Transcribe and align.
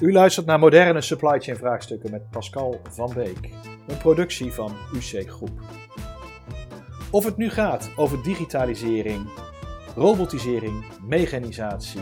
U 0.00 0.12
luistert 0.12 0.46
naar 0.46 0.58
moderne 0.58 1.00
supply 1.00 1.40
chain 1.40 1.56
vraagstukken 1.56 2.10
met 2.10 2.30
Pascal 2.30 2.80
van 2.90 3.12
Beek, 3.14 3.50
een 3.86 3.98
productie 3.98 4.52
van 4.52 4.72
UC 4.94 5.30
Groep. 5.30 5.60
Of 7.10 7.24
het 7.24 7.36
nu 7.36 7.50
gaat 7.50 7.90
over 7.96 8.22
digitalisering, 8.22 9.28
robotisering, 9.96 10.84
mechanisatie, 11.02 12.00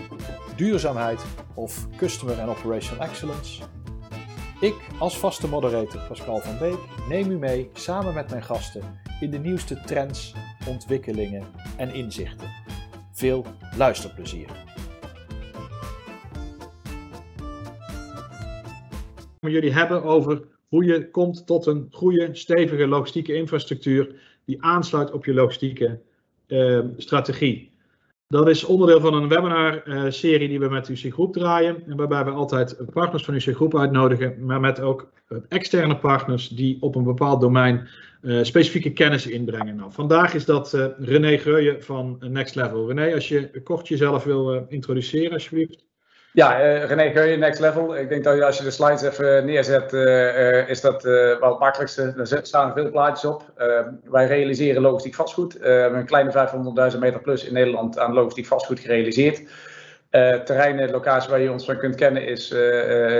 duurzaamheid 0.56 1.24
of 1.54 1.86
customer 1.96 2.40
and 2.40 2.58
operational 2.58 3.06
excellence. 3.06 3.62
Ik 4.60 4.74
als 4.98 5.18
vaste 5.18 5.48
moderator 5.48 6.00
Pascal 6.08 6.40
van 6.40 6.58
Beek 6.58 6.78
neem 7.08 7.30
u 7.30 7.38
mee 7.38 7.70
samen 7.72 8.14
met 8.14 8.30
mijn 8.30 8.42
gasten 8.42 8.82
in 9.20 9.30
de 9.30 9.38
nieuwste 9.38 9.80
trends, 9.80 10.34
ontwikkelingen 10.68 11.44
en 11.76 11.94
inzichten. 11.94 12.48
Veel 13.12 13.44
luisterplezier. 13.76 14.75
Jullie 19.50 19.72
hebben 19.72 20.02
over 20.02 20.42
hoe 20.68 20.84
je 20.84 21.10
komt 21.10 21.46
tot 21.46 21.66
een 21.66 21.88
goede, 21.90 22.28
stevige 22.32 22.86
logistieke 22.86 23.34
infrastructuur 23.34 24.14
die 24.44 24.62
aansluit 24.62 25.12
op 25.12 25.24
je 25.24 25.34
logistieke 25.34 26.00
uh, 26.48 26.80
strategie. 26.96 27.74
Dat 28.28 28.48
is 28.48 28.64
onderdeel 28.64 29.00
van 29.00 29.14
een 29.14 29.28
webinar-serie 29.28 30.42
uh, 30.42 30.48
die 30.48 30.60
we 30.60 30.68
met 30.68 30.88
UC 30.88 31.12
Groep 31.12 31.32
draaien. 31.32 31.86
En 31.86 31.96
waarbij 31.96 32.24
we 32.24 32.30
altijd 32.30 32.76
partners 32.92 33.24
van 33.24 33.34
UC 33.34 33.54
Groep 33.54 33.78
uitnodigen, 33.78 34.44
maar 34.44 34.60
met 34.60 34.80
ook 34.80 35.12
externe 35.48 35.96
partners 35.96 36.48
die 36.48 36.76
op 36.80 36.94
een 36.94 37.04
bepaald 37.04 37.40
domein 37.40 37.88
uh, 38.22 38.44
specifieke 38.44 38.92
kennis 38.92 39.26
inbrengen. 39.26 39.76
Nou, 39.76 39.92
vandaag 39.92 40.34
is 40.34 40.44
dat 40.44 40.72
René 40.98 41.38
Geuyen 41.38 41.82
van 41.82 42.16
Next 42.20 42.54
Level. 42.54 42.86
René, 42.86 43.14
als 43.14 43.28
je 43.28 43.62
kort 43.62 43.88
jezelf 43.88 44.24
wil 44.24 44.66
introduceren, 44.68 45.32
alsjeblieft. 45.32 45.85
Ja, 46.36 46.60
uh, 46.60 46.84
René 46.84 47.10
Geuyen, 47.10 47.38
Next 47.38 47.60
Level. 47.60 47.96
Ik 47.96 48.08
denk 48.08 48.24
dat 48.24 48.40
als 48.40 48.58
je 48.58 48.64
de 48.64 48.70
slides 48.70 49.02
even 49.02 49.46
neerzet, 49.46 49.92
uh, 49.92 50.68
is 50.68 50.80
dat 50.80 51.04
uh, 51.04 51.12
wel 51.12 51.50
het 51.50 51.58
makkelijkste. 51.58 52.14
Er 52.16 52.46
staan 52.46 52.72
veel 52.72 52.90
plaatjes 52.90 53.30
op. 53.30 53.52
wij 54.04 54.26
realiseren 54.26 54.82
logistiek 54.82 55.14
vastgoed. 55.14 55.58
we 55.58 55.68
hebben 55.68 56.00
een 56.00 56.06
kleine 56.06 56.92
500.000 56.92 56.98
meter 56.98 57.20
plus 57.20 57.44
in 57.44 57.52
Nederland 57.52 57.98
aan 57.98 58.12
logistiek 58.12 58.46
vastgoed 58.46 58.80
gerealiseerd. 58.80 59.42
terrein, 60.44 60.76
de 60.76 60.90
locatie 60.90 61.30
waar 61.30 61.40
je 61.40 61.52
ons 61.52 61.64
van 61.64 61.78
kunt 61.78 61.94
kennen, 61.94 62.26
is 62.26 62.50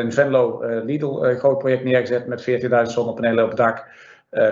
in 0.00 0.12
Venlo, 0.12 0.60
Lidl, 0.84 1.24
een 1.24 1.38
groot 1.38 1.58
project 1.58 1.84
neergezet 1.84 2.26
met 2.26 2.44
14.000 2.50 2.82
zonnepanelen 2.82 3.44
op 3.44 3.50
het 3.50 3.58
dak. 3.58 3.86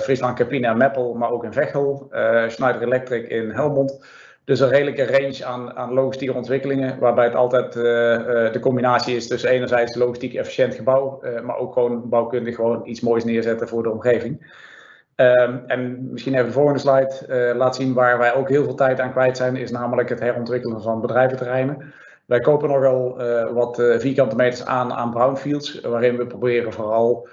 Friesland 0.03 0.37
Campina 0.37 0.71
en 0.71 0.77
Meppel, 0.77 1.15
maar 1.15 1.31
ook 1.31 1.45
in 1.45 1.53
Veghel. 1.53 2.11
Schneider 2.49 2.83
Electric 2.83 3.29
in 3.29 3.51
Helmond. 3.51 4.23
Dus 4.45 4.61
een 4.61 4.69
redelijke 4.69 5.07
range 5.07 5.45
aan, 5.45 5.77
aan 5.77 5.93
logistieke 5.93 6.35
ontwikkelingen, 6.35 6.99
waarbij 6.99 7.25
het 7.25 7.35
altijd 7.35 7.77
uh, 7.77 7.83
uh, 7.83 8.53
de 8.53 8.61
combinatie 8.61 9.17
is 9.17 9.27
tussen 9.29 9.51
enerzijds 9.51 9.95
logistiek 9.95 10.35
efficiënt 10.35 10.75
gebouw, 10.75 11.21
uh, 11.23 11.41
maar 11.41 11.57
ook 11.57 11.73
gewoon 11.73 12.09
bouwkundig 12.09 12.55
gewoon 12.55 12.81
iets 12.85 13.01
moois 13.01 13.25
neerzetten 13.25 13.69
voor 13.69 13.83
de 13.83 13.91
omgeving. 13.91 14.63
Um, 15.17 15.63
en 15.67 16.11
misschien 16.11 16.35
even 16.35 16.47
de 16.47 16.53
volgende 16.53 16.79
slide 16.79 17.53
laat 17.57 17.77
zien 17.77 17.95
waar 17.95 18.19
wij 18.19 18.35
ook 18.35 18.49
heel 18.49 18.65
veel 18.65 18.75
tijd 18.75 19.01
aan 19.01 19.13
kwijt 19.13 19.37
zijn, 19.37 19.57
is 19.57 19.71
namelijk 19.71 20.09
het 20.09 20.21
herontwikkelen 20.21 20.83
van 20.83 21.01
bedrijventerreinen. 21.01 21.93
Wij 22.27 22.41
kopen 22.41 22.69
nogal 22.69 23.17
wat 23.53 23.83
vierkante 23.99 24.37
meters 24.37 24.65
aan 24.65 24.93
aan 24.93 25.11
brownfields, 25.11 25.81
waarin 25.81 26.17
we 26.17 26.27
proberen 26.27 26.73
vooral 26.73 27.29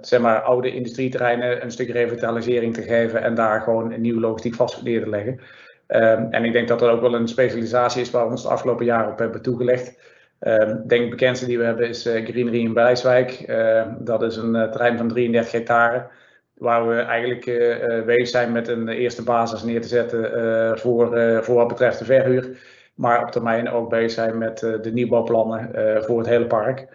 zeg 0.00 0.20
maar 0.20 0.40
oude 0.40 0.74
industrieterreinen 0.74 1.62
een 1.62 1.70
stuk 1.70 1.90
revitalisering 1.90 2.74
te 2.74 2.82
geven 2.82 3.22
en 3.22 3.34
daar 3.34 3.60
gewoon 3.60 3.92
een 3.92 4.00
nieuw 4.00 4.20
logistiek 4.20 4.54
vastgoed 4.54 4.84
neer 4.84 5.02
te 5.02 5.10
leggen. 5.10 5.40
Um, 5.88 6.28
en 6.30 6.44
ik 6.44 6.52
denk 6.52 6.68
dat 6.68 6.78
dat 6.78 6.90
ook 6.90 7.00
wel 7.00 7.14
een 7.14 7.28
specialisatie 7.28 8.00
is 8.00 8.10
waar 8.10 8.24
we 8.24 8.30
ons 8.30 8.42
de 8.42 8.48
afgelopen 8.48 8.84
jaren 8.84 9.12
op 9.12 9.18
hebben 9.18 9.42
toegelegd. 9.42 9.98
Um, 10.40 10.86
denk 10.86 11.02
de 11.02 11.08
bekendste 11.08 11.46
die 11.46 11.58
we 11.58 11.64
hebben 11.64 11.88
is 11.88 12.06
uh, 12.06 12.24
Greenery 12.24 12.60
in 12.60 12.72
Blijswijk. 12.72 13.44
Uh, 13.48 13.82
dat 13.98 14.22
is 14.22 14.36
een 14.36 14.54
uh, 14.54 14.70
terrein 14.70 14.96
van 14.98 15.08
33 15.08 15.52
hectare. 15.52 16.06
Waar 16.54 16.88
we 16.88 16.94
eigenlijk 16.94 17.46
uh, 17.46 18.04
bezig 18.04 18.28
zijn 18.28 18.52
met 18.52 18.68
een 18.68 18.88
eerste 18.88 19.24
basis 19.24 19.62
neer 19.62 19.80
te 19.80 19.88
zetten 19.88 20.78
voor, 20.78 21.06
voor 21.44 21.54
wat 21.54 21.68
betreft 21.68 21.98
de 21.98 22.04
verhuur. 22.04 22.58
Maar 22.94 23.22
op 23.22 23.30
termijn 23.30 23.70
ook 23.70 23.90
bezig 23.90 24.10
zijn 24.10 24.38
met 24.38 24.58
de 24.58 24.90
nieuwbouwplannen 24.92 25.70
voor 26.04 26.18
het 26.18 26.28
hele 26.28 26.46
park. 26.46 26.86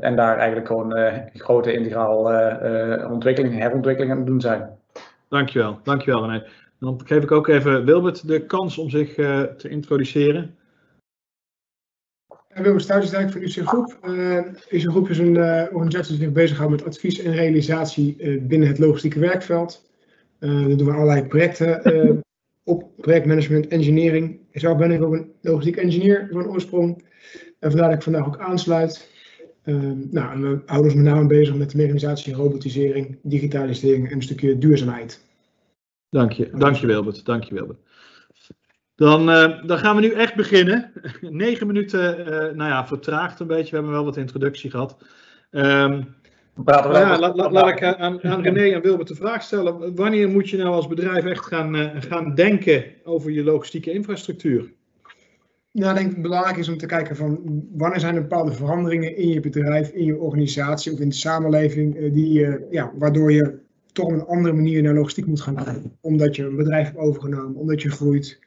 En 0.00 0.16
daar 0.16 0.36
eigenlijk 0.36 0.66
gewoon 0.66 0.94
grote 1.34 1.72
integraal 1.72 2.18
ontwikkelingen, 3.10 3.58
herontwikkelingen 3.58 4.14
aan 4.14 4.22
het 4.22 4.30
doen 4.30 4.40
zijn. 4.40 4.78
Dankjewel, 5.28 5.78
dankjewel 5.82 6.26
René. 6.26 6.46
Dan 6.86 7.00
geef 7.04 7.22
ik 7.22 7.30
ook 7.30 7.48
even 7.48 7.84
Wilbert 7.84 8.28
de 8.28 8.46
kans 8.46 8.78
om 8.78 8.90
zich 8.90 9.16
uh, 9.16 9.42
te 9.42 9.68
introduceren. 9.68 10.54
Wilbert 12.48 12.82
Stuitensdijk 12.82 13.30
van 13.30 13.40
UC 13.40 13.52
Groep. 13.52 13.98
Uh, 14.04 14.38
UC 14.68 14.90
Groep 14.90 15.08
is 15.08 15.18
een 15.18 15.34
uh, 15.34 15.64
organisatie 15.72 16.16
die 16.16 16.24
zich 16.24 16.32
bezighoudt 16.32 16.70
met 16.70 16.84
advies 16.84 17.22
en 17.22 17.32
realisatie 17.32 18.40
binnen 18.40 18.68
het 18.68 18.78
logistieke 18.78 19.18
werkveld. 19.18 19.88
daar 20.38 20.76
doen 20.76 20.84
we 20.84 20.92
allerlei 20.92 21.26
projecten 21.26 21.80
op 22.72 22.90
projectmanagement, 22.96 23.68
engineering. 23.68 24.38
Zelf 24.52 24.78
ben 24.78 24.90
ik 24.90 25.02
ook 25.02 25.14
een 25.14 25.32
logistiek 25.40 25.76
engineer 25.76 26.28
van 26.30 26.48
oorsprong. 26.48 27.04
En 27.58 27.70
vandaar 27.70 27.88
dat 27.88 27.96
ik 27.96 28.02
vandaag 28.02 28.26
ook 28.26 28.38
aansluit. 28.38 29.10
nou, 30.10 30.40
we 30.40 30.60
houden 30.66 30.92
ons 30.92 30.94
met 30.94 31.04
name 31.04 31.26
bezig 31.26 31.54
met 31.54 31.70
de 31.70 31.76
mechanisatie, 31.76 32.34
robotisering, 32.34 33.18
digitalisering 33.22 34.08
en 34.08 34.14
een 34.14 34.22
stukje 34.22 34.58
duurzaamheid. 34.58 35.24
Dank 36.16 36.32
je, 36.32 36.50
dank 36.54 36.76
je 36.76 36.86
Wilbert. 36.86 37.24
Dank 37.24 37.44
je 37.44 37.54
Wilbert. 37.54 37.78
Dan, 38.94 39.30
uh, 39.30 39.66
dan 39.66 39.78
gaan 39.78 39.94
we 39.96 40.00
nu 40.00 40.10
echt 40.10 40.34
beginnen. 40.34 40.92
Negen 41.20 41.66
minuten, 41.66 42.20
uh, 42.20 42.26
nou 42.26 42.70
ja, 42.70 42.86
vertraagd 42.86 43.40
een 43.40 43.46
beetje. 43.46 43.70
We 43.70 43.76
hebben 43.76 43.92
wel 43.92 44.04
wat 44.04 44.16
introductie 44.16 44.70
gehad. 44.70 44.96
Um, 45.50 46.14
ja, 46.64 47.18
laat, 47.18 47.36
laat, 47.36 47.52
laat, 47.52 47.68
ik 47.68 47.82
aan, 47.82 48.22
aan 48.24 48.42
René 48.46 48.74
en 48.74 48.82
Wilbert 48.82 49.08
de 49.08 49.14
vraag 49.14 49.42
stellen. 49.42 49.94
Wanneer 49.94 50.28
moet 50.28 50.48
je 50.48 50.56
nou 50.56 50.74
als 50.74 50.88
bedrijf 50.88 51.24
echt 51.24 51.46
gaan, 51.46 51.76
uh, 51.76 51.90
gaan 51.98 52.34
denken 52.34 52.84
over 53.04 53.30
je 53.30 53.44
logistieke 53.44 53.92
infrastructuur? 53.92 54.72
Nou, 55.72 55.90
ik 55.90 55.96
denk 55.96 56.06
dat 56.06 56.14
het 56.14 56.22
belangrijk 56.22 56.56
is 56.56 56.68
om 56.68 56.78
te 56.78 56.86
kijken 56.86 57.16
van 57.16 57.40
wanneer 57.72 58.00
zijn 58.00 58.14
er 58.14 58.20
bepaalde 58.20 58.52
veranderingen 58.52 59.16
in 59.16 59.28
je 59.28 59.40
bedrijf, 59.40 59.90
in 59.90 60.04
je 60.04 60.16
organisatie 60.16 60.92
of 60.92 61.00
in 61.00 61.08
de 61.08 61.14
samenleving, 61.14 62.12
die, 62.12 62.58
ja, 62.70 62.92
waardoor 62.98 63.32
je 63.32 63.64
toch 63.96 64.06
op 64.06 64.12
een 64.12 64.26
andere 64.26 64.54
manier 64.54 64.82
naar 64.82 64.94
logistiek 64.94 65.26
moet 65.26 65.40
gaan 65.40 65.54
kijken. 65.54 65.96
Omdat 66.00 66.36
je 66.36 66.44
een 66.44 66.56
bedrijf 66.56 66.86
hebt 66.86 66.98
overgenomen, 66.98 67.54
omdat 67.54 67.82
je 67.82 67.90
groeit. 67.90 68.38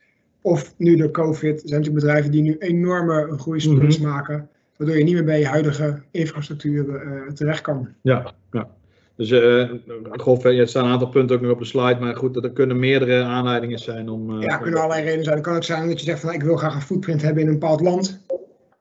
Of 0.41 0.73
nu 0.77 0.95
door 0.95 1.11
COVID 1.11 1.61
zijn 1.65 1.79
natuurlijk 1.79 2.05
bedrijven 2.05 2.31
die 2.31 2.41
nu 2.41 2.55
enorme 2.57 3.37
groeispurts 3.37 3.97
mm 3.97 4.05
-hmm. 4.05 4.13
maken. 4.13 4.49
Waardoor 4.77 4.97
je 4.97 5.03
niet 5.03 5.13
meer 5.13 5.23
bij 5.23 5.39
je 5.39 5.47
huidige 5.47 6.01
infrastructuur 6.11 6.85
uh, 6.85 7.31
terecht 7.33 7.61
kan. 7.61 7.87
Ja, 8.01 8.33
ja. 8.51 8.69
Dus 9.15 9.29
uh, 9.29 9.71
grof, 10.11 10.43
er 10.43 10.67
staan 10.67 10.85
een 10.85 10.91
aantal 10.91 11.09
punten 11.09 11.35
ook 11.35 11.41
nog 11.41 11.51
op 11.51 11.59
de 11.59 11.65
slide, 11.65 11.99
maar 11.99 12.15
goed, 12.15 12.43
er 12.43 12.51
kunnen 12.51 12.79
meerdere 12.79 13.23
aanleidingen 13.23 13.79
zijn 13.79 14.09
om... 14.09 14.31
Uh, 14.31 14.41
ja, 14.41 14.53
er 14.53 14.59
kunnen 14.61 14.79
allerlei 14.79 15.03
redenen 15.03 15.23
zijn. 15.23 15.35
Het 15.35 15.45
kan 15.45 15.55
ook 15.55 15.63
zijn 15.63 15.87
dat 15.87 15.99
je 15.99 16.05
zegt 16.05 16.19
van 16.19 16.33
ik 16.33 16.43
wil 16.43 16.55
graag 16.55 16.75
een 16.75 16.81
footprint 16.81 17.21
hebben 17.21 17.43
in 17.43 17.47
een 17.47 17.59
bepaald 17.59 17.81
land. 17.81 18.23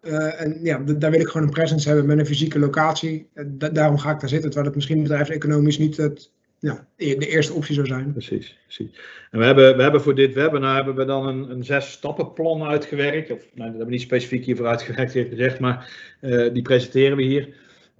Uh, 0.02 0.40
en 0.40 0.58
ja, 0.62 0.78
daar 0.78 1.10
wil 1.10 1.20
ik 1.20 1.28
gewoon 1.28 1.46
een 1.46 1.52
presence 1.52 1.88
hebben 1.88 2.06
met 2.06 2.18
een 2.18 2.26
fysieke 2.26 2.58
locatie. 2.58 3.28
Da 3.46 3.68
daarom 3.68 3.98
ga 3.98 4.10
ik 4.10 4.20
daar 4.20 4.28
zitten, 4.28 4.50
terwijl 4.50 4.66
het 4.66 4.76
misschien 4.76 5.02
bedrijfseconomisch 5.02 5.78
niet 5.78 5.96
het 5.96 6.32
ja, 6.58 6.86
de 6.96 7.28
eerste 7.28 7.52
optie 7.52 7.74
zou 7.74 7.86
zijn. 7.86 8.12
Precies, 8.12 8.58
precies. 8.64 8.98
En 9.30 9.38
we 9.38 9.44
hebben, 9.44 9.76
we 9.76 9.82
hebben 9.82 10.00
voor 10.00 10.14
dit 10.14 10.34
webinar 10.34 10.74
hebben 10.74 10.94
we 10.94 11.04
dan 11.04 11.26
een, 11.28 11.50
een 11.50 11.64
zes 11.64 11.91
stappenplan 11.91 12.62
uitgewerkt. 12.62 13.30
Of, 13.30 13.38
nou, 13.38 13.48
dat 13.54 13.66
hebben 13.66 13.86
we 13.86 13.92
niet 13.92 14.00
specifiek 14.00 14.44
hiervoor 14.44 14.66
uitgewerkt, 14.66 15.12
heeft 15.12 15.28
gezegd, 15.28 15.60
maar 15.60 15.91
uh, 16.20 16.52
die 16.52 16.62
presenteren 16.62 17.16
we 17.16 17.22
hier. 17.22 17.48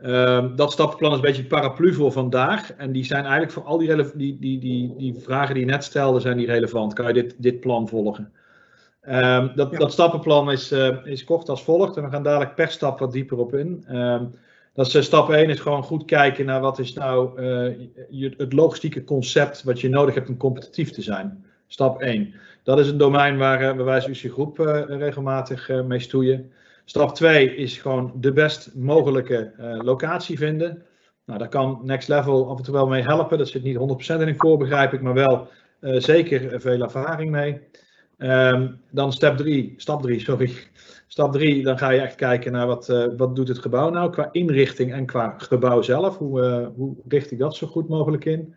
Uh, 0.03 0.57
dat 0.57 0.73
stappenplan 0.73 1.11
is 1.11 1.17
een 1.17 1.23
beetje 1.23 1.41
het 1.41 1.51
paraplu 1.51 1.95
voor 1.95 2.13
vandaag. 2.13 2.73
En 2.73 2.93
die 2.93 3.05
zijn 3.05 3.23
eigenlijk 3.23 3.53
voor 3.53 3.63
al 3.63 3.79
die, 3.79 3.97
die, 3.97 4.39
die, 4.39 4.59
die, 4.59 4.95
die 4.97 5.15
vragen 5.19 5.55
die 5.55 5.65
je 5.65 5.71
net 5.71 5.85
stelde, 5.85 6.21
zijn 6.21 6.37
die 6.37 6.47
relevant. 6.47 6.93
Kan 6.93 7.07
je 7.07 7.13
dit, 7.13 7.35
dit 7.39 7.61
plan 7.61 7.89
volgen? 7.89 8.33
Um, 9.09 9.53
dat, 9.55 9.71
ja. 9.71 9.79
dat 9.79 9.93
stappenplan 9.93 10.51
is, 10.51 10.73
uh, 10.73 10.97
is 11.05 11.25
kort 11.25 11.49
als 11.49 11.63
volgt. 11.63 11.97
En 11.97 12.03
we 12.03 12.11
gaan 12.11 12.23
dadelijk 12.23 12.55
per 12.55 12.71
stap 12.71 12.99
wat 12.99 13.13
dieper 13.13 13.39
op 13.39 13.55
in. 13.55 13.85
Dat 14.79 14.95
is 14.95 15.05
stap 15.05 15.31
1 15.31 15.51
is 15.51 15.61
gewoon 15.61 15.83
goed 15.83 16.05
kijken 16.05 16.47
naar 16.47 16.61
wat 16.61 16.79
is 16.79 16.93
nou 16.93 17.43
uh, 17.43 17.75
je, 18.11 18.35
het 18.37 18.53
logistieke 18.53 19.05
concept 19.05 19.63
wat 19.63 19.81
je 19.81 19.89
nodig 19.89 20.15
hebt 20.15 20.29
om 20.29 20.37
competitief 20.37 20.91
te 20.91 21.03
zijn. 21.03 21.45
Stap 21.67 22.01
1. 22.01 22.35
Dat 22.63 22.79
is 22.79 22.89
een 22.89 22.99
domein 22.99 23.39
waar 23.39 23.85
wij 23.85 23.95
als 23.95 24.25
UC 24.25 24.33
Groep 24.33 24.59
uh, 24.59 24.83
regelmatig 24.87 25.71
mee 25.85 25.99
stoeien. 25.99 26.53
Stap 26.85 27.15
2 27.15 27.55
is 27.55 27.79
gewoon 27.79 28.13
de 28.15 28.33
best 28.33 28.75
mogelijke 28.75 29.53
locatie 29.83 30.39
vinden. 30.39 30.83
Nou, 31.25 31.39
daar 31.39 31.49
kan 31.49 31.81
Next 31.83 32.09
Level 32.09 32.51
af 32.51 32.59
en 32.59 32.65
toe 32.65 32.75
wel 32.75 32.89
mee 32.89 33.03
helpen. 33.03 33.39
Dat 33.39 33.49
zit 33.49 33.63
niet 33.63 33.77
100% 33.77 34.21
in 34.21 34.29
een 34.29 34.37
core, 34.37 34.57
begrijp 34.57 34.93
ik, 34.93 35.01
maar 35.01 35.15
wel 35.15 35.49
zeker 35.81 36.61
veel 36.61 36.83
ervaring 36.83 37.31
mee. 37.31 37.61
Um, 38.19 38.81
dan 38.91 39.13
stap 39.13 39.37
3, 39.37 39.75
stap 39.77 40.03
3, 40.03 40.21
sorry. 40.21 40.53
Stap 41.11 41.33
3, 41.33 41.63
dan 41.63 41.79
ga 41.79 41.91
je 41.91 42.01
echt 42.01 42.15
kijken 42.15 42.53
naar 42.53 42.67
wat, 42.67 42.89
uh, 42.89 43.07
wat 43.17 43.37
doet 43.37 43.49
het 43.49 43.59
gebouw 43.59 43.91
nou 43.91 44.11
qua 44.11 44.29
inrichting 44.33 44.93
en 44.93 45.07
qua 45.07 45.35
gebouw 45.39 45.83
zelf. 45.83 46.19
Hoe, 46.19 46.41
uh, 46.41 46.67
hoe 46.77 46.97
richt 47.09 47.31
ik 47.31 47.39
dat 47.39 47.57
zo 47.57 47.67
goed 47.67 47.89
mogelijk 47.89 48.25
in? 48.25 48.55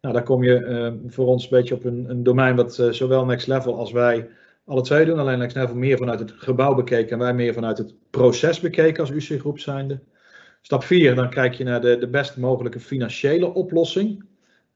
Nou, 0.00 0.14
daar 0.14 0.22
kom 0.22 0.42
je 0.42 0.60
uh, 0.60 1.10
voor 1.10 1.26
ons 1.26 1.42
een 1.42 1.50
beetje 1.50 1.74
op 1.74 1.84
een, 1.84 2.10
een 2.10 2.22
domein 2.22 2.56
wat 2.56 2.74
zowel 2.90 3.24
Next 3.24 3.46
Level 3.46 3.76
als 3.76 3.92
wij 3.92 4.28
alle 4.64 4.82
twee 4.82 5.04
doen. 5.04 5.18
Alleen 5.18 5.38
Lex 5.38 5.54
Nevel 5.54 5.76
meer 5.76 5.96
vanuit 5.96 6.18
het 6.18 6.32
gebouw 6.32 6.74
bekeken 6.74 7.10
en 7.10 7.18
wij 7.18 7.34
meer 7.34 7.54
vanuit 7.54 7.78
het 7.78 7.94
proces 8.10 8.60
bekeken 8.60 9.00
als 9.00 9.10
UC-groep 9.10 9.58
zijnde. 9.58 10.00
Stap 10.60 10.84
4, 10.84 11.14
dan 11.14 11.30
kijk 11.30 11.54
je 11.54 11.64
naar 11.64 11.80
de, 11.80 11.98
de 11.98 12.08
best 12.08 12.36
mogelijke 12.36 12.80
financiële 12.80 13.54
oplossing. 13.54 14.24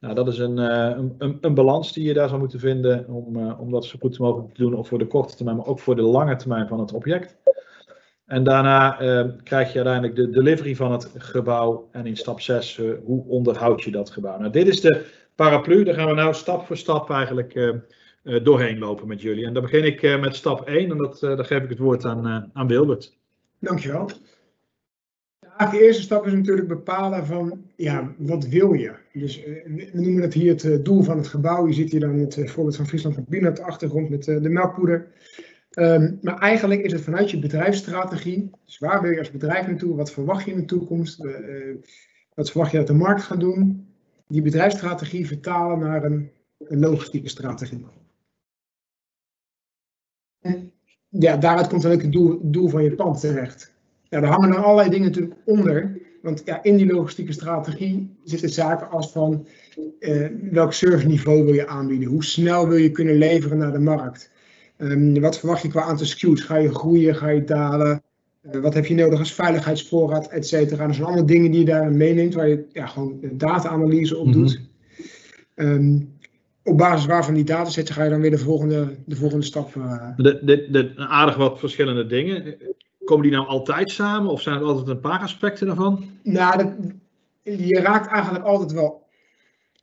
Nou, 0.05 0.17
dat 0.17 0.29
is 0.29 0.39
een, 0.39 0.57
een, 0.57 1.15
een, 1.19 1.39
een, 1.41 1.55
balans 1.55 1.93
die 1.93 2.05
je 2.05 2.15
daar 2.15 2.29
zou 2.29 2.41
moeten 2.41 2.61
vinden 2.61 3.09
om, 3.09 3.51
om 3.51 3.71
dat 3.71 3.85
zo 3.85 3.99
goed 4.01 4.19
mogelijk 4.19 4.55
te 4.55 4.63
doen, 4.63 4.75
of 4.75 4.89
voor 4.89 4.99
de 4.99 5.07
korte 5.07 5.37
termijn, 5.37 5.57
maar 5.57 5.67
ook 5.67 5.81
voor 5.81 5.97
de 5.97 6.03
lange 6.03 6.37
termijn 6.37 6.69
van 6.69 6.81
het 6.81 6.93
object. 6.93 7.37
En 8.27 8.45
daarna 8.45 9.03
uh, 9.03 9.31
krijg 9.43 9.69
je 9.69 9.75
uiteindelijk 9.75 10.17
de 10.17 10.31
delivery 10.31 10.77
van 10.77 10.93
het 10.93 11.11
gebouw. 11.19 11.89
En 11.93 12.07
in 12.07 12.17
stap 12.17 12.41
6, 12.41 12.79
uh, 12.79 12.93
hoe 13.05 13.25
onderhoud 13.27 13.83
je 13.83 13.91
dat 13.91 14.11
gebouw? 14.11 14.39
Nou, 14.39 14.53
dit 14.53 14.67
is 14.67 14.81
de 14.81 15.07
paraplu. 15.35 15.85
Daar 15.85 15.95
gaan 15.95 16.09
we 16.09 16.15
nou 16.15 16.35
stap 16.35 16.67
voor 16.67 16.77
stap 16.77 17.11
eigenlijk 17.11 17.55
uh, 17.55 17.75
doorheen 18.45 18.79
lopen 18.79 19.09
met 19.09 19.21
jullie. 19.21 19.47
En 19.47 19.53
dan 19.53 19.63
begin 19.63 19.85
ik 19.85 20.21
met 20.21 20.37
stap 20.37 20.67
1. 20.67 20.91
En 20.91 20.97
dat, 20.97 21.21
dan 21.21 21.45
geef 21.45 21.63
ik 21.63 21.69
het 21.69 21.79
woord 21.79 22.05
aan, 22.05 22.51
aan 22.53 22.67
Wilbert. 22.67 23.17
Dankjewel. 23.59 24.11
De 25.59 25.83
eerste 25.83 26.03
stap 26.03 26.27
is 26.27 26.33
natuurlijk 26.33 26.69
bepalen 26.69 27.27
van, 27.27 27.63
ja, 27.77 28.15
wat 28.19 28.47
wil 28.47 28.73
je? 28.73 28.95
Dus 29.13 29.45
we 29.45 29.91
noemen 29.93 30.23
dat 30.23 30.33
hier 30.33 30.53
het 30.53 30.85
doel 30.85 31.03
van 31.03 31.17
het 31.17 31.27
gebouw. 31.27 31.67
Je 31.67 31.73
ziet 31.73 31.91
hier 31.91 32.01
dan 32.01 32.19
het 32.19 32.51
voorbeeld 32.51 32.77
van 32.77 32.87
Friesland 32.87 33.15
Campina 33.15 33.49
op 33.49 33.57
de 33.57 33.63
achtergrond 33.63 34.09
met 34.09 34.25
de 34.25 34.49
melkpoeder. 34.49 35.13
Um, 35.79 36.19
maar 36.23 36.39
eigenlijk 36.39 36.81
is 36.81 36.93
het 36.93 37.01
vanuit 37.01 37.31
je 37.31 37.39
bedrijfsstrategie, 37.39 38.51
dus 38.65 38.79
waar 38.79 39.03
wil 39.03 39.11
je 39.11 39.19
als 39.19 39.31
bedrijf 39.31 39.67
naartoe, 39.67 39.97
wat 39.97 40.13
verwacht 40.13 40.45
je 40.45 40.51
in 40.51 40.57
de 40.57 40.65
toekomst, 40.65 41.27
wat 42.35 42.51
verwacht 42.51 42.71
je 42.71 42.79
dat 42.79 42.87
de 42.87 42.95
markt 42.95 43.23
gaat 43.23 43.41
doen, 43.41 43.89
die 44.29 44.43
bedrijfsstrategie 44.43 45.27
vertalen 45.27 45.79
naar 45.79 46.05
een, 46.05 46.31
een 46.59 46.79
logistieke 46.79 47.29
strategie. 47.29 47.87
Ja, 51.09 51.37
daaruit 51.37 51.69
komt 51.69 51.83
dan 51.83 51.93
ook 51.93 52.03
het 52.03 52.13
doel, 52.13 52.39
doel 52.43 52.69
van 52.69 52.85
je 52.85 52.95
pand 52.95 53.21
terecht. 53.21 53.74
Ja, 54.15 54.21
daar 54.21 54.31
hangen 54.31 54.51
dan 54.51 54.63
allerlei 54.63 54.91
dingen 54.91 55.07
natuurlijk 55.07 55.35
onder, 55.45 55.99
want 56.23 56.43
ja, 56.45 56.63
in 56.63 56.77
die 56.77 56.93
logistieke 56.93 57.33
strategie 57.33 58.17
zitten 58.25 58.49
zaken 58.49 58.91
als 58.91 59.13
van 59.13 59.47
uh, 60.01 60.27
welk 60.51 60.73
serviceniveau 60.73 61.45
wil 61.45 61.55
je 61.55 61.67
aanbieden, 61.67 62.09
hoe 62.09 62.25
snel 62.25 62.69
wil 62.69 62.77
je 62.77 62.91
kunnen 62.91 63.15
leveren 63.15 63.59
naar 63.59 63.73
de 63.73 63.79
markt. 63.79 64.31
Um, 64.79 65.21
wat 65.21 65.39
verwacht 65.39 65.63
je 65.63 65.69
qua 65.69 65.83
aantal 65.83 66.07
SKU's? 66.07 66.41
Ga 66.41 66.57
je 66.57 66.75
groeien? 66.75 67.17
Ga 67.17 67.29
je 67.29 67.45
dalen? 67.45 68.03
Uh, 68.53 68.61
wat 68.61 68.75
heb 68.75 68.87
je 68.87 68.95
nodig 68.95 69.19
als 69.19 69.33
veiligheidsvoorraad, 69.33 70.29
et 70.29 70.47
cetera? 70.47 70.87
Dat 70.87 70.95
zijn 70.95 71.07
allemaal 71.07 71.27
dingen 71.27 71.51
die 71.51 71.61
je 71.61 71.67
daar 71.67 71.93
meeneemt, 71.93 72.35
waar 72.35 72.49
je 72.49 72.65
ja, 72.73 72.87
gewoon 72.87 73.19
data-analyse 73.33 74.17
op 74.17 74.33
doet. 74.33 74.61
Mm 74.61 75.67
-hmm. 75.67 75.67
um, 75.67 76.13
op 76.63 76.79
basis 76.79 77.07
waarvan 77.07 77.35
die 77.35 77.45
dataset 77.45 77.91
ga 77.91 78.05
je 78.05 78.11
dan 78.11 78.21
weer 78.21 78.31
de 78.31 78.39
volgende, 78.39 78.95
de 79.07 79.17
volgende 79.17 79.45
stap. 79.45 79.75
Uh... 79.75 80.09
De, 80.17 80.41
de, 80.43 80.71
de, 80.71 80.93
aardig 80.97 81.37
wat 81.37 81.59
verschillende 81.59 82.07
dingen. 82.07 82.57
Komen 83.05 83.23
die 83.23 83.33
nou 83.33 83.47
altijd 83.47 83.91
samen 83.91 84.31
of 84.31 84.41
zijn 84.41 84.57
er 84.57 84.65
altijd 84.65 84.89
een 84.89 85.01
paar 85.01 85.21
aspecten 85.21 85.67
daarvan? 85.67 86.05
Nou, 86.23 86.59
dat, 86.59 86.73
je 87.43 87.81
raakt 87.81 88.11
eigenlijk 88.11 88.45
altijd 88.45 88.73
wel 88.73 89.05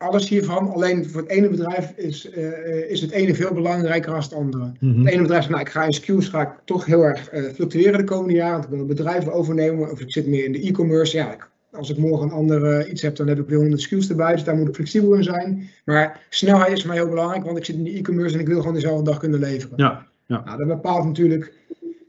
alles 0.01 0.29
hiervan. 0.29 0.69
Alleen 0.69 1.09
voor 1.09 1.21
het 1.21 1.29
ene 1.29 1.49
bedrijf 1.49 1.91
is, 1.95 2.29
uh, 2.37 2.89
is 2.89 3.01
het 3.01 3.11
ene 3.11 3.35
veel 3.35 3.53
belangrijker 3.53 4.11
dan 4.11 4.19
het 4.19 4.33
andere. 4.33 4.63
Mm 4.63 4.93
-hmm. 4.93 5.05
Het 5.05 5.13
ene 5.13 5.21
bedrijf 5.21 5.41
zegt, 5.41 5.53
nou, 5.53 5.65
ik 5.65 5.71
ga 5.71 5.83
in 5.83 5.93
SKU's 5.93 6.27
ga 6.27 6.41
ik 6.41 6.49
toch 6.65 6.85
heel 6.85 7.03
erg 7.03 7.33
uh, 7.33 7.43
fluctueren 7.53 7.97
de 7.97 8.03
komende 8.03 8.33
jaren. 8.33 8.51
Want 8.51 8.63
ik 8.63 8.69
wil 8.69 8.79
een 8.79 8.87
bedrijf 8.87 9.27
overnemen 9.27 9.91
of 9.91 9.99
ik 9.99 10.11
zit 10.11 10.27
meer 10.27 10.45
in 10.45 10.51
de 10.51 10.61
e-commerce. 10.61 11.17
Ja, 11.17 11.33
ik, 11.33 11.49
als 11.71 11.89
ik 11.89 11.97
morgen 11.97 12.27
een 12.27 12.33
ander 12.33 12.79
uh, 12.79 12.91
iets 12.91 13.01
heb, 13.01 13.15
dan 13.15 13.27
heb 13.27 13.39
ik 13.39 13.47
weer 13.47 13.59
100 13.59 13.81
SKU's 13.81 14.09
erbij. 14.09 14.33
Dus 14.33 14.43
daar 14.43 14.55
moet 14.55 14.67
ik 14.67 14.75
flexibel 14.75 15.13
in 15.13 15.23
zijn. 15.23 15.69
Maar 15.85 16.25
snelheid 16.29 16.71
is 16.71 16.79
voor 16.79 16.89
mij 16.89 16.99
heel 16.99 17.09
belangrijk, 17.09 17.43
want 17.43 17.57
ik 17.57 17.65
zit 17.65 17.75
in 17.75 17.83
de 17.83 17.97
e-commerce 17.97 18.35
en 18.35 18.41
ik 18.41 18.47
wil 18.47 18.59
gewoon 18.59 18.73
dezelfde 18.73 19.03
dag 19.03 19.17
kunnen 19.17 19.39
leveren. 19.39 19.77
Ja, 19.77 20.07
ja. 20.25 20.41
Nou, 20.45 20.57
dat 20.57 20.67
bepaalt 20.67 21.05
natuurlijk 21.05 21.53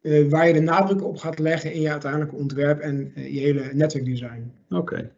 waar 0.03 0.47
je 0.47 0.53
de 0.53 0.61
nadruk 0.61 1.05
op 1.05 1.17
gaat 1.17 1.39
leggen 1.39 1.73
in 1.73 1.81
je 1.81 1.91
uiteindelijke 1.91 2.37
ontwerp 2.37 2.81
en 2.81 3.13
je 3.15 3.41
hele 3.41 3.71
netwerkdesign. 3.73 4.53
Oké. 4.69 4.81
Okay. 4.81 5.11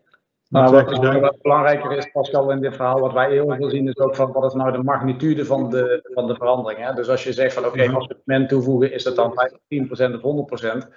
Maar 0.49 0.71
wat, 0.71 0.99
wat, 1.21 1.43
belangrijker 1.43 1.93
is, 1.93 2.11
Pascal, 2.13 2.51
in 2.51 2.61
dit 2.61 2.75
verhaal, 2.75 3.01
wat 3.01 3.13
wij 3.13 3.31
heel 3.31 3.55
veel 3.57 3.71
zien, 3.71 3.89
is 3.89 3.99
ook 3.99 4.15
van 4.15 4.33
wat 4.33 4.45
is 4.45 4.55
nou 4.55 4.73
de 4.73 4.83
magnitude 4.83 5.45
van 5.45 5.71
de, 5.71 6.11
van 6.15 6.27
de 6.27 6.35
verandering. 6.35 6.87
Hè? 6.87 6.93
Dus 6.93 7.09
als 7.09 7.25
je 7.25 7.33
zegt 7.33 7.55
van 7.55 7.65
oké, 7.65 7.83
okay, 7.83 7.95
assortiment 7.95 8.49
toevoegen, 8.49 8.93
is 8.93 9.03
dat 9.03 9.17
dan 9.17 9.51
10% 9.75 10.23
of 10.23 10.85
100%? 10.85 10.89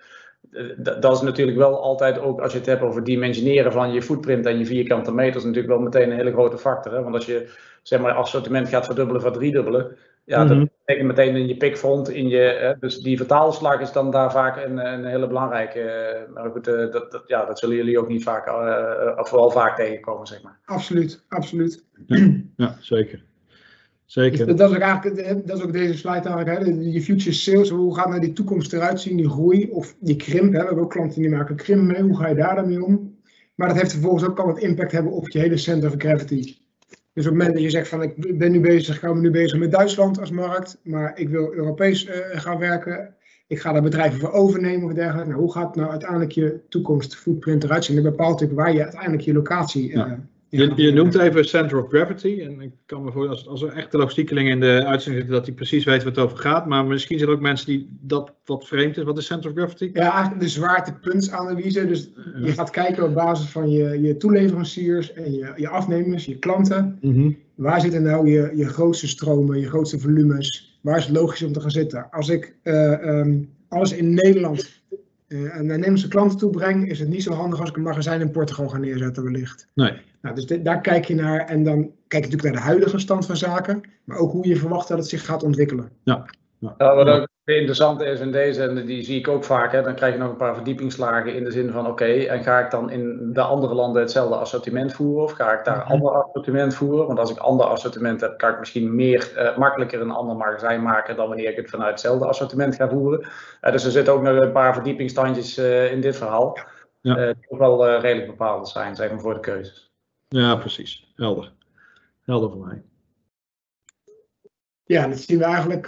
Dat 0.77 1.13
is 1.15 1.21
natuurlijk 1.21 1.57
wel 1.57 1.81
altijd 1.81 2.19
ook, 2.19 2.41
als 2.41 2.51
je 2.51 2.57
het 2.57 2.67
hebt 2.67 2.81
over 2.81 3.03
dimensioneren 3.03 3.71
van 3.71 3.93
je 3.93 4.01
footprint 4.01 4.45
en 4.45 4.57
je 4.57 4.65
vierkante 4.65 5.13
meters, 5.13 5.43
natuurlijk 5.43 5.73
wel 5.73 5.83
meteen 5.83 6.11
een 6.11 6.17
hele 6.17 6.31
grote 6.31 6.57
factor. 6.57 6.93
Hè? 6.93 7.03
Want 7.03 7.15
als 7.15 7.25
je 7.25 7.53
zeg 7.83 7.99
maar 7.99 8.13
assortiment 8.13 8.69
gaat 8.69 8.85
verdubbelen, 8.85 9.21
verdriedubbelen, 9.21 9.97
ja, 10.27 10.43
mm 10.43 10.49
-hmm. 10.49 10.59
dat 10.59 10.69
betekent 10.85 11.07
meteen 11.07 11.35
in 11.35 11.47
je 11.47 11.57
pickfront, 11.57 12.09
in 12.09 12.27
je, 12.27 12.75
dus 12.79 12.97
die 12.97 13.17
vertaalslag 13.17 13.79
is 13.79 13.91
dan 13.91 14.11
daar 14.11 14.31
vaak 14.31 14.65
een, 14.65 14.77
een 14.77 15.05
hele 15.05 15.27
belangrijke. 15.27 16.27
Maar 16.33 16.51
goed, 16.51 16.65
dat, 16.65 17.11
dat, 17.11 17.23
ja, 17.27 17.45
dat 17.45 17.59
zullen 17.59 17.75
jullie 17.75 17.99
ook 17.99 18.07
niet 18.07 18.23
vaak, 18.23 18.47
uh, 18.47 19.19
of 19.19 19.29
vooral 19.29 19.49
vaak 19.49 19.75
tegenkomen, 19.75 20.27
zeg 20.27 20.41
maar. 20.41 20.59
Absoluut, 20.65 21.25
absoluut. 21.27 21.85
Ja, 22.05 22.31
ja 22.55 22.77
zeker. 22.79 23.23
Zeker. 24.05 24.45
Dus 24.45 24.55
dat, 24.55 24.69
is 24.69 24.75
ook 24.75 24.81
eigenlijk, 24.81 25.47
dat 25.47 25.57
is 25.57 25.63
ook 25.63 25.73
deze 25.73 25.97
slide 25.97 26.29
eigenlijk, 26.29 26.47
hè, 26.47 26.89
je 26.89 27.01
future 27.01 27.33
sales, 27.33 27.69
hoe 27.69 27.95
gaat 27.95 28.09
nou 28.09 28.21
die 28.21 28.33
toekomst 28.33 28.73
eruit 28.73 29.01
zien, 29.01 29.17
die 29.17 29.29
groei 29.29 29.69
of 29.71 29.95
die 29.99 30.15
krimp. 30.15 30.53
Hè? 30.53 30.59
We 30.59 30.65
hebben 30.65 30.83
ook 30.83 30.91
klanten 30.91 31.21
die 31.21 31.29
maken 31.29 31.55
krimp 31.55 31.81
mee, 31.81 32.01
hoe 32.01 32.17
ga 32.17 32.27
je 32.27 32.35
daar 32.35 32.55
dan 32.55 32.67
mee 32.67 32.83
om? 32.83 33.17
Maar 33.55 33.67
dat 33.67 33.77
heeft 33.77 33.91
vervolgens 33.91 34.23
ook 34.23 34.39
al 34.39 34.45
wat 34.45 34.59
impact 34.59 34.91
hebben 34.91 35.11
op 35.11 35.29
je 35.29 35.39
hele 35.39 35.57
center 35.57 35.89
of 35.89 35.95
gravity. 35.97 36.55
Dus 37.17 37.25
op 37.25 37.31
het 37.31 37.41
moment 37.41 37.53
dat 37.53 37.63
je 37.63 37.77
zegt 37.77 37.87
van 37.87 38.01
ik 38.01 38.37
ben 38.37 38.51
nu 38.51 38.59
bezig, 38.59 38.95
ik 38.95 39.01
hou 39.01 39.19
nu 39.19 39.31
bezig 39.31 39.59
met 39.59 39.71
Duitsland 39.71 40.19
als 40.19 40.31
markt, 40.31 40.79
maar 40.83 41.19
ik 41.19 41.29
wil 41.29 41.53
Europees 41.53 42.05
uh, 42.05 42.13
gaan 42.31 42.57
werken, 42.57 43.15
ik 43.47 43.59
ga 43.59 43.71
daar 43.71 43.81
bedrijven 43.81 44.19
voor 44.19 44.31
overnemen 44.31 44.87
of 44.87 44.93
dergelijke. 44.93 45.29
Nou, 45.29 45.41
hoe 45.41 45.51
gaat 45.51 45.75
nou 45.75 45.89
uiteindelijk 45.89 46.31
je 46.31 46.59
toekomst 46.69 47.15
footprint 47.15 47.63
eruit 47.63 47.85
zien? 47.85 47.95
Dat 47.95 48.05
bepaalt 48.05 48.31
natuurlijk 48.31 48.59
waar 48.59 48.73
je 48.73 48.81
uiteindelijk 48.83 49.21
je 49.21 49.33
locatie. 49.33 49.91
Ja. 49.91 50.19
Je, 50.49 50.73
je, 50.75 50.91
noemt 50.91 51.17
even 51.17 51.45
center 51.45 51.83
of 51.83 51.89
gravity. 51.89 52.41
En 52.41 52.61
ik 52.61 52.71
kan 52.85 53.03
me 53.03 53.11
voorstellen, 53.11 53.51
als, 53.51 53.61
als 53.61 53.71
er 53.71 53.77
echte 53.77 53.97
logistiekeling 53.97 54.49
in 54.49 54.59
de 54.59 54.83
uitzending 54.85 55.15
zitten, 55.15 55.33
dat 55.33 55.45
die 55.45 55.53
precies 55.53 55.85
weet 55.85 56.03
wat 56.03 56.15
het 56.15 56.25
over 56.25 56.37
gaat. 56.37 56.65
Maar 56.65 56.85
misschien 56.85 57.17
zijn 57.17 57.29
er 57.29 57.35
ook 57.35 57.41
mensen 57.41 57.67
die 57.67 57.97
dat 58.01 58.33
wat 58.45 58.67
vreemd 58.67 58.97
is. 58.97 59.03
Wat 59.03 59.17
is 59.17 59.25
center 59.25 59.49
of 59.49 59.55
gravity? 59.55 59.89
Ja, 59.93 60.11
eigenlijk 60.11 60.41
de 60.41 60.47
zwaartepuntsanalyse. 60.47 61.87
Dus 61.87 62.09
je 62.43 62.51
gaat 62.51 62.69
kijken 62.69 63.03
op 63.03 63.13
basis 63.13 63.49
van 63.49 63.69
je, 63.69 64.01
je 64.01 64.17
toeleveranciers 64.17 65.13
en 65.13 65.33
je, 65.33 65.53
je 65.55 65.69
afnemers, 65.69 66.25
je 66.25 66.39
klanten. 66.39 66.97
Mm 67.01 67.13
-hmm. 67.13 67.37
Waar 67.55 67.81
zitten 67.81 68.03
nou 68.03 68.29
je, 68.29 68.51
je 68.55 68.67
grootste 68.67 69.07
stromen, 69.07 69.59
je 69.59 69.67
grootste 69.67 69.99
volumes? 69.99 70.79
Waar 70.81 70.97
is 70.97 71.05
het 71.05 71.15
logisch 71.15 71.43
om 71.43 71.53
te 71.53 71.61
gaan 71.61 71.71
zitten? 71.71 72.07
Als 72.11 72.29
ik 72.29 72.55
uh, 72.63 72.91
um, 72.91 73.49
alles 73.67 73.93
in 73.93 74.13
Nederland 74.13 74.76
uh, 75.27 75.53
naar 75.53 75.63
Nederlandse 75.63 76.07
klanten 76.07 76.37
toe 76.37 76.49
breng, 76.49 76.89
is 76.89 76.99
het 76.99 77.09
niet 77.09 77.23
zo 77.23 77.33
handig 77.33 77.59
als 77.59 77.69
ik 77.69 77.75
een 77.75 77.81
magazijn 77.81 78.21
in 78.21 78.31
Portugal 78.31 78.67
ga 78.67 78.77
neerzetten 78.77 79.23
wellicht. 79.23 79.67
Nee. 79.73 79.93
Nou, 80.21 80.35
dus 80.35 80.45
dit, 80.45 80.65
daar 80.65 80.81
kijk 80.81 81.05
je 81.05 81.15
naar 81.15 81.39
en 81.39 81.63
dan 81.63 81.91
kijk 82.07 82.23
je 82.25 82.29
natuurlijk 82.29 82.43
naar 82.43 82.63
de 82.63 82.69
huidige 82.69 82.99
stand 82.99 83.25
van 83.25 83.37
zaken, 83.37 83.81
maar 84.03 84.17
ook 84.17 84.31
hoe 84.31 84.47
je 84.47 84.55
verwacht 84.55 84.87
dat 84.87 84.97
het 84.97 85.07
zich 85.07 85.25
gaat 85.25 85.43
ontwikkelen. 85.43 85.89
Ja. 86.03 86.25
Ja. 86.59 86.75
ja 86.77 86.95
wat 86.95 87.07
ook 87.07 87.27
interessant 87.55 88.01
is 88.01 88.19
in 88.19 88.31
deze, 88.31 88.63
en 88.63 88.85
die 88.85 89.03
zie 89.03 89.19
ik 89.19 89.27
ook 89.27 89.43
vaak, 89.43 89.71
hè, 89.71 89.81
dan 89.81 89.95
krijg 89.95 90.13
je 90.13 90.19
nog 90.19 90.29
een 90.29 90.35
paar 90.37 90.55
verdiepingslagen 90.55 91.35
in 91.35 91.43
de 91.43 91.51
zin 91.51 91.71
van 91.71 91.81
oké, 91.81 91.89
okay, 91.89 92.27
en 92.27 92.43
ga 92.43 92.59
ik 92.59 92.71
dan 92.71 92.89
in 92.89 93.33
de 93.33 93.41
andere 93.41 93.73
landen 93.73 94.01
hetzelfde 94.01 94.35
assortiment 94.35 94.93
voeren 94.93 95.23
of 95.23 95.31
ga 95.31 95.59
ik 95.59 95.65
daar 95.65 95.75
een 95.75 95.91
ander 95.91 96.11
assortiment 96.11 96.75
voeren? 96.75 97.07
Want 97.07 97.19
als 97.19 97.31
ik 97.31 97.37
ander 97.37 97.65
assortiment 97.65 98.21
heb, 98.21 98.37
kan 98.37 98.51
ik 98.51 98.59
misschien 98.59 98.95
meer 98.95 99.31
uh, 99.35 99.57
makkelijker 99.57 100.01
een 100.01 100.11
ander 100.11 100.35
magazijn 100.35 100.81
maken 100.81 101.15
dan 101.15 101.27
wanneer 101.27 101.49
ik 101.49 101.55
het 101.55 101.69
vanuit 101.69 101.91
hetzelfde 101.91 102.25
assortiment 102.25 102.75
ga 102.75 102.89
voeren. 102.89 103.19
Uh, 103.61 103.71
dus 103.71 103.85
er 103.85 103.91
zitten 103.91 104.13
ook 104.13 104.21
nog 104.21 104.37
een 104.37 104.51
paar 104.51 104.73
verdiepingstandjes 104.73 105.57
uh, 105.57 105.91
in 105.91 106.01
dit 106.01 106.15
verhaal, 106.15 106.57
ja. 107.01 107.15
die 107.15 107.45
ook 107.47 107.59
wel 107.59 107.99
redelijk 107.99 108.27
bepalend 108.27 108.67
zijn, 108.67 108.95
zeg 108.95 109.09
maar, 109.09 109.19
voor 109.19 109.33
de 109.33 109.39
keuzes. 109.39 109.91
Ja, 110.27 110.55
precies. 110.55 111.11
Helder. 111.15 111.51
Helder 112.21 112.49
voor 112.49 112.65
mij. 112.65 112.81
Ja, 114.83 115.07
dat 115.07 115.17
zien 115.17 115.37
we 115.37 115.43
eigenlijk. 115.43 115.87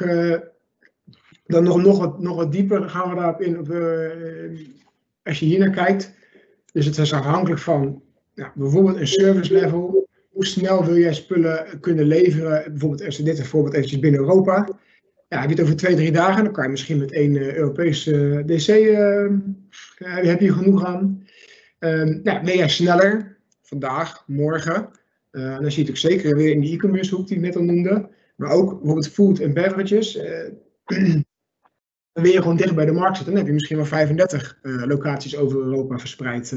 Dan 1.50 1.64
nog, 1.64 1.82
nog, 1.82 1.98
wat, 1.98 2.20
nog 2.20 2.36
wat 2.36 2.52
dieper 2.52 2.90
gaan 2.90 3.10
we 3.10 3.16
daarop 3.16 3.42
in. 3.42 3.60
Op, 3.60 3.70
uh, 3.70 4.10
als 5.24 5.40
je 5.40 5.46
hier 5.46 5.60
naar 5.60 5.70
kijkt. 5.70 6.14
Dus 6.72 6.86
het 6.86 6.98
is 6.98 7.14
afhankelijk 7.14 7.62
van 7.62 8.02
bijvoorbeeld 8.56 8.98
een 8.98 9.08
service 9.08 9.54
level. 9.54 10.08
Hoe 10.30 10.46
snel 10.46 10.86
wil 10.86 10.98
jij 10.98 11.14
spullen 11.14 11.80
kunnen 11.80 12.06
leveren? 12.06 12.64
Bijvoorbeeld, 12.72 13.06
als 13.06 13.18
dit 13.18 13.40
een 13.40 13.46
voorbeeld 13.46 13.74
eventjes 13.74 14.00
binnen 14.00 14.20
Europa. 14.20 14.70
Ja, 15.28 15.40
heb 15.40 15.50
je 15.50 15.56
het 15.56 15.64
over 15.64 15.76
twee, 15.76 15.96
drie 15.96 16.12
dagen, 16.12 16.44
dan 16.44 16.54
kan 16.54 16.64
je 16.64 16.70
misschien 16.70 16.98
met 16.98 17.12
één 17.12 17.32
uh, 17.32 17.56
Europese 17.56 18.44
DC, 18.46 18.68
heb 19.98 20.40
je 20.40 20.54
genoeg 20.54 20.86
aan. 20.86 21.24
nou, 21.80 22.22
ben 22.24 22.58
jij 22.58 22.70
sneller? 22.70 23.38
vandaag, 23.70 24.24
morgen. 24.28 24.90
En 25.32 25.62
dan 25.62 25.72
zie 25.72 25.86
je 25.86 25.90
het 25.90 25.90
ook 25.90 26.12
zeker 26.12 26.36
weer 26.36 26.52
in 26.52 26.60
die 26.60 26.74
e-commerce 26.74 27.16
hoek 27.16 27.28
die 27.28 27.38
ik 27.38 27.44
net 27.44 27.56
al 27.56 27.64
noemde. 27.64 28.10
Maar 28.36 28.52
ook 28.52 28.70
bijvoorbeeld 28.70 29.10
food 29.10 29.40
en 29.40 29.54
beverages. 29.54 30.18
Uh, 30.18 31.22
dan 32.20 32.28
wil 32.28 32.38
je 32.38 32.42
gewoon 32.42 32.58
dicht 32.58 32.76
bij 32.76 32.86
de 32.86 32.92
markt 32.92 33.16
zitten. 33.16 33.34
Dan 33.34 33.36
heb 33.36 33.48
je 33.48 33.54
misschien 33.54 33.78
wel 33.78 33.86
35 33.86 34.58
uh, 34.62 34.86
locaties 34.86 35.38
over 35.38 35.60
Europa 35.60 35.98
verspreid. 35.98 36.56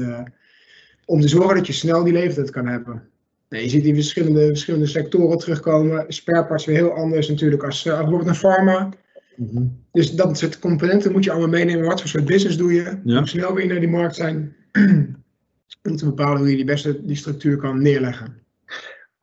om 1.05 1.21
te 1.21 1.27
zorgen 1.27 1.55
dat 1.55 1.67
je 1.67 1.73
snel 1.73 2.03
die 2.03 2.13
leeftijd 2.13 2.49
kan 2.49 2.67
hebben. 2.67 3.03
Nee, 3.49 3.63
je 3.63 3.69
ziet 3.69 3.83
die 3.83 3.93
verschillende, 3.93 4.45
verschillende 4.47 4.85
sectoren 4.87 5.37
terugkomen. 5.37 6.05
Spareparts 6.07 6.65
weer 6.65 6.75
heel 6.75 6.93
anders 6.93 7.29
natuurlijk 7.29 7.63
als, 7.63 7.89
als 7.89 7.97
bijvoorbeeld 7.97 8.29
een 8.29 8.35
pharma. 8.35 8.89
Mhm. 9.35 9.63
Dus 9.91 10.11
dat 10.11 10.37
soort 10.37 10.59
componenten 10.59 11.11
moet 11.11 11.23
je 11.23 11.31
allemaal 11.31 11.49
meenemen. 11.49 11.85
Wat 11.85 11.99
voor 11.99 12.09
soort 12.09 12.25
business 12.25 12.57
doe 12.57 12.73
je? 12.73 12.99
Ja. 13.03 13.17
Hoe 13.17 13.27
snel 13.27 13.53
wil 13.53 13.63
je 13.63 13.69
naar 13.69 13.79
die 13.79 13.89
markt 13.89 14.15
zijn? 14.15 14.55
Om 15.89 15.95
te 15.95 16.05
bepalen 16.05 16.37
hoe 16.37 16.49
je 16.49 16.55
die 16.55 16.65
beste 16.65 17.05
die 17.05 17.15
structuur 17.15 17.57
kan 17.57 17.81
neerleggen. 17.81 18.42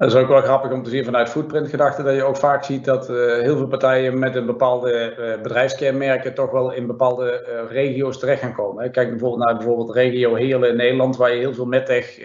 Dat 0.01 0.13
is 0.13 0.15
ook 0.15 0.29
wel 0.29 0.41
grappig 0.41 0.73
om 0.73 0.83
te 0.83 0.91
zien 0.91 1.05
vanuit 1.05 1.29
footprint-gedachte, 1.29 2.03
dat 2.03 2.15
je 2.15 2.23
ook 2.23 2.37
vaak 2.37 2.65
ziet 2.65 2.85
dat 2.85 3.09
eh, 3.09 3.17
heel 3.17 3.57
veel 3.57 3.67
partijen 3.67 4.19
met 4.19 4.35
een 4.35 4.47
bepaalde 4.47 4.93
eh, 4.93 5.43
bedrijfskenmerken 5.43 6.35
toch 6.35 6.51
wel 6.51 6.73
in 6.73 6.87
bepaalde 6.87 7.31
eh, 7.31 7.73
regio's 7.73 8.19
terecht 8.19 8.41
gaan 8.41 8.53
komen. 8.53 8.91
Kijk 8.91 9.11
bijvoorbeeld 9.11 9.45
naar 9.45 9.57
bijvoorbeeld 9.57 9.95
regio 9.95 10.35
Heerlen 10.35 10.69
in 10.69 10.77
Nederland, 10.77 11.17
waar 11.17 11.33
je 11.33 11.39
heel 11.39 11.55
veel 11.55 11.67
medtech 11.67 12.19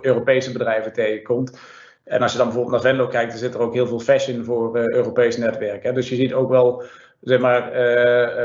Europese 0.00 0.52
bedrijven 0.52 0.92
tegenkomt. 0.92 1.58
En 2.04 2.22
als 2.22 2.32
je 2.32 2.38
dan 2.38 2.46
bijvoorbeeld 2.46 2.82
naar 2.82 2.92
Venlo 2.92 3.06
kijkt, 3.06 3.30
dan 3.30 3.38
zit 3.38 3.54
er 3.54 3.60
ook 3.60 3.74
heel 3.74 3.86
veel 3.86 4.00
fashion 4.00 4.44
voor 4.44 4.78
Europees 4.78 5.36
netwerk. 5.36 5.94
Dus 5.94 6.08
je 6.08 6.14
ziet 6.14 6.32
ook 6.32 6.48
wel, 6.48 6.82
zeg 7.20 7.40
maar, 7.40 7.72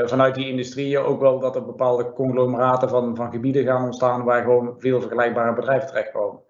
vanuit 0.08 0.34
die 0.34 0.48
industrieën 0.48 1.02
ook 1.02 1.20
wel 1.20 1.38
dat 1.38 1.56
er 1.56 1.64
bepaalde 1.64 2.12
conglomeraten 2.12 2.88
van, 2.88 3.16
van 3.16 3.30
gebieden 3.30 3.64
gaan 3.64 3.84
ontstaan 3.84 4.24
waar 4.24 4.42
gewoon 4.42 4.74
veel 4.78 5.00
vergelijkbare 5.00 5.54
bedrijven 5.54 5.88
terechtkomen. 5.88 6.45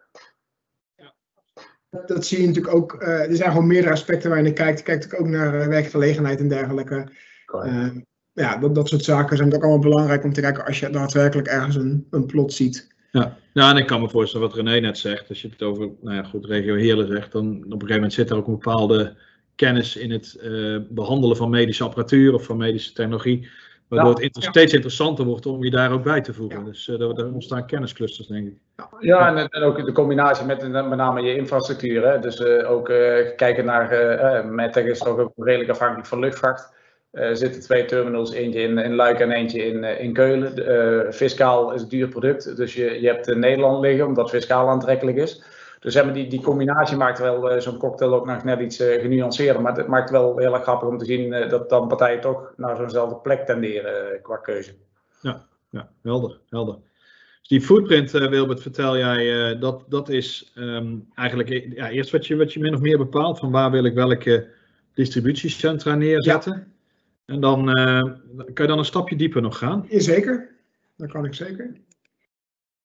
Dat, 1.90 2.26
zie 2.26 2.40
je 2.40 2.46
natuurlijk 2.46 2.74
ook. 2.74 2.94
eh, 2.94 3.30
er 3.30 3.36
zijn 3.36 3.50
gewoon 3.50 3.66
meerdere 3.66 3.92
aspecten 3.92 4.28
waar 4.28 4.38
je 4.38 4.44
naar 4.44 4.52
kijkt. 4.52 4.78
Je 4.78 4.84
kijkt 4.84 5.02
natuurlijk 5.04 5.28
ook 5.28 5.40
naar 5.40 5.60
eh, 5.60 5.66
werkgelegenheid 5.66 6.40
en 6.40 6.48
dergelijke. 6.48 7.08
Eh, 7.64 7.88
ja, 8.32 8.56
dat, 8.56 8.74
dat 8.74 8.88
soort 8.88 9.04
zaken 9.04 9.36
zijn 9.36 9.54
ook 9.54 9.62
allemaal 9.62 9.90
belangrijk 9.90 10.24
om 10.24 10.32
te 10.32 10.40
kijken 10.40 10.64
als 10.64 10.80
je 10.80 10.90
daadwerkelijk 10.90 11.48
ergens 11.48 11.76
een, 11.76 12.06
een 12.10 12.26
plot 12.26 12.52
ziet. 12.52 12.94
Ja. 13.12 13.38
ja, 13.52 13.70
en 13.70 13.76
ik 13.76 13.86
kan 13.86 14.00
me 14.00 14.08
voorstellen 14.08 14.46
wat 14.46 14.56
René 14.56 14.80
net 14.80 14.98
zegt. 14.98 15.28
Als 15.28 15.42
je 15.42 15.48
het 15.48 15.62
over, 15.62 15.90
nou 16.00 16.16
ja, 16.16 16.22
goed, 16.22 16.44
regio 16.46 16.74
Heerlen 16.74 17.06
zegt, 17.06 17.32
dan 17.32 17.46
op 17.46 17.62
een 17.62 17.70
gegeven 17.70 17.94
moment 17.94 18.12
zit 18.12 18.30
er 18.30 18.36
ook 18.36 18.46
een 18.46 18.58
bepaalde 18.58 19.16
kennis 19.54 19.96
in 19.96 20.10
het 20.10 20.34
eh, 20.34 20.76
behandelen 20.88 21.36
van 21.36 21.50
medische 21.50 21.84
apparatuur 21.84 22.34
of 22.34 22.44
van 22.44 22.56
medische 22.56 22.92
technologie. 22.92 23.48
Waardoor 23.88 24.08
Ja, 24.08 24.14
het 24.14 24.24
inter- 24.24 24.42
ja. 24.42 24.48
steeds 24.48 24.72
interessanter 24.72 25.24
wordt 25.24 25.46
om 25.46 25.64
je 25.64 25.70
daar 25.70 25.92
ook 25.92 26.02
bij 26.02 26.20
te 26.20 26.32
voegen. 26.34 26.58
Ja. 26.58 26.64
Dus 26.64 26.88
eh, 26.88 26.98
daar, 26.98 27.08
ontstaan 27.08 27.66
kennisclusters, 27.66 28.26
denk 28.28 28.46
ik. 28.46 28.54
Ja, 29.00 29.36
en, 29.36 29.48
en 29.48 29.62
ook 29.62 29.84
de 29.84 29.92
combinatie 29.92 30.46
met, 30.46 30.68
met 30.70 30.88
name 30.96 31.20
je 31.22 31.36
infrastructuur. 31.36 32.06
Hè. 32.08 32.18
Dus 32.18 32.40
eh, 32.40 32.70
ook 32.70 32.88
eh, 32.88 33.36
kijken 33.36 33.64
naar, 33.64 33.90
eh 33.90 34.44
uh, 34.44 34.50
Medtech 34.50 34.84
is 34.84 34.98
toch 34.98 35.18
ook 35.18 35.32
redelijk 35.36 35.70
afhankelijk 35.70 36.06
van 36.08 36.18
luchtvaart. 36.18 36.74
Eh, 37.10 37.28
Er 37.28 37.36
zitten 37.36 37.60
twee 37.60 37.84
terminals, 37.84 38.32
eentje 38.32 38.60
in, 38.60 38.78
in 38.78 38.94
Luik 38.94 39.20
en 39.20 39.30
eentje 39.30 39.64
in, 39.66 39.84
in 39.84 40.12
Keulen. 40.12 40.66
Eh, 41.06 41.12
fiscaal 41.12 41.72
is 41.72 41.82
een 41.82 41.88
duur 41.88 42.08
product, 42.08 42.56
dus 42.56 42.74
je, 42.74 43.00
je 43.00 43.06
hebt 43.08 43.28
in 43.28 43.38
Nederland 43.38 43.80
liggen, 43.80 44.06
omdat 44.06 44.30
fiscaal 44.30 44.68
aantrekkelijk 44.68 45.16
is. 45.16 45.42
Dus 45.86 45.94
zeg 45.94 46.04
maar, 46.04 46.14
die, 46.14 46.26
die 46.26 46.40
combinatie 46.40 46.96
maakt 46.96 47.18
wel 47.18 47.50
eh, 47.50 47.60
zo'n 47.60 47.78
cocktail 47.78 48.14
ook 48.14 48.26
nog 48.26 48.44
net 48.44 48.60
iets 48.60 48.78
eh, 48.78 49.00
genuanceerder. 49.00 49.62
Maar 49.62 49.76
het 49.76 49.86
maakt 49.86 50.10
wel 50.10 50.38
heel 50.38 50.54
erg 50.54 50.62
grappig 50.62 50.88
om 50.88 50.98
te 50.98 51.04
zien 51.04 51.32
eh, 51.32 51.50
dat 51.50 51.68
dan 51.68 51.88
partijen 51.88 52.20
toch 52.20 52.52
naar 52.56 52.76
zo'nzelfde 52.76 53.16
plek 53.16 53.46
tenderen 53.46 54.14
eh, 54.14 54.22
qua 54.22 54.36
keuze. 54.36 54.74
Ja, 55.70 55.88
helder, 56.02 56.40
helder. 56.48 56.74
Dus 57.38 57.48
die 57.48 57.60
footprint, 57.60 58.14
eh, 58.14 58.28
Wilbert, 58.28 58.62
vertel 58.62 58.96
jij, 58.96 59.50
eh, 59.50 59.60
dat, 59.60 59.84
dat 59.88 60.08
is 60.08 60.52
ehm, 60.54 60.96
eigenlijk 61.14 61.50
eh, 61.50 61.72
ja, 61.72 61.90
eerst 61.90 62.10
wat 62.10 62.26
je, 62.26 62.36
wat 62.36 62.52
je 62.52 62.60
min 62.60 62.74
of 62.74 62.80
meer 62.80 62.98
bepaalt. 62.98 63.38
Van 63.38 63.50
waar 63.50 63.70
wil 63.70 63.84
ik 63.84 63.94
welke 63.94 64.48
distributiecentra 64.94 65.94
neerzetten. 65.94 66.72
En 67.24 67.40
dan 67.40 67.72
eh, 67.72 68.02
kan 68.34 68.64
je 68.64 68.66
dan 68.66 68.78
een 68.78 68.84
stapje 68.84 69.16
dieper 69.16 69.42
nog 69.42 69.58
gaan. 69.58 69.86
Zeker, 69.90 70.50
dat 70.96 71.10
kan 71.10 71.24
ik 71.24 71.34
zeker. 71.34 71.72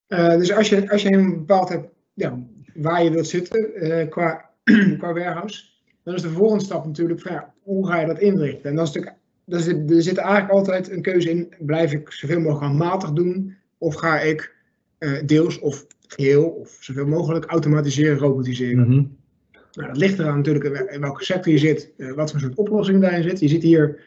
Eh, 0.06 0.36
dus 0.36 0.52
als 0.52 0.68
je, 0.68 0.90
als 0.90 1.02
je 1.02 1.08
helemaal 1.08 1.38
bepaald 1.38 1.68
hebt 1.68 1.88
ja, 2.14 2.38
waar 2.74 3.04
je 3.04 3.10
wilt 3.10 3.26
zitten 3.26 3.74
eh, 3.74 4.08
qua, 4.08 4.50
qua 4.98 5.12
warehouse, 5.12 5.64
dan 6.02 6.14
is 6.14 6.22
de 6.22 6.28
volgende 6.28 6.64
stap 6.64 6.86
natuurlijk 6.86 7.20
van 7.20 7.32
ja, 7.32 7.54
hoe 7.62 7.86
ga 7.86 8.00
je 8.00 8.06
dat 8.06 8.18
inrichten? 8.18 8.70
En 8.70 8.76
dan 8.76 8.84
is 8.84 8.92
natuurlijk, 8.92 9.22
er 9.46 9.60
zit, 9.60 9.90
er 9.90 10.02
zit 10.02 10.16
eigenlijk 10.16 10.52
altijd 10.52 10.90
een 10.90 11.02
keuze 11.02 11.30
in, 11.30 11.54
blijf 11.58 11.92
ik 11.92 12.10
zoveel 12.12 12.40
mogelijk 12.40 12.64
handmatig 12.64 13.12
doen 13.12 13.56
of 13.78 13.94
ga 13.94 14.20
ik 14.20 14.54
eh, 14.98 15.12
deels 15.26 15.58
of 15.58 15.86
geheel 16.06 16.44
of 16.44 16.76
zoveel 16.80 17.06
mogelijk 17.06 17.44
automatiseren, 17.44 18.18
robotiseren? 18.18 18.88
Mhm. 18.88 19.04
Nou, 19.72 19.88
dat 19.88 19.96
ligt 19.96 20.18
eraan 20.18 20.36
natuurlijk 20.36 20.64
in 20.64 20.72
wel- 20.72 20.88
in 20.88 21.00
welke 21.00 21.24
sector 21.24 21.52
je 21.52 21.58
zit, 21.58 21.92
eh, 21.96 22.12
wat 22.12 22.30
voor 22.30 22.40
soort 22.40 22.54
oplossing 22.54 23.00
daarin 23.00 23.22
zit. 23.22 23.40
Je 23.40 23.48
ziet 23.48 23.62
hier 23.62 24.00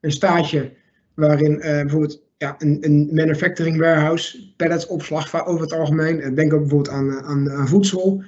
een 0.00 0.12
staatje 0.12 0.72
waarin 1.14 1.58
bijvoorbeeld 1.58 2.22
ja, 2.42 2.54
een, 2.58 2.78
een 2.80 3.08
manufacturing 3.12 3.78
warehouse, 3.78 4.52
palletsopslag 4.56 5.46
over 5.46 5.60
het 5.60 5.72
algemeen. 5.72 6.34
Denk 6.34 6.52
ook 6.52 6.60
bijvoorbeeld 6.60 6.94
aan, 6.94 7.10
eh, 7.10 7.16
aan, 7.16 7.50
aan 7.50 7.68
voedsel. 7.68 8.22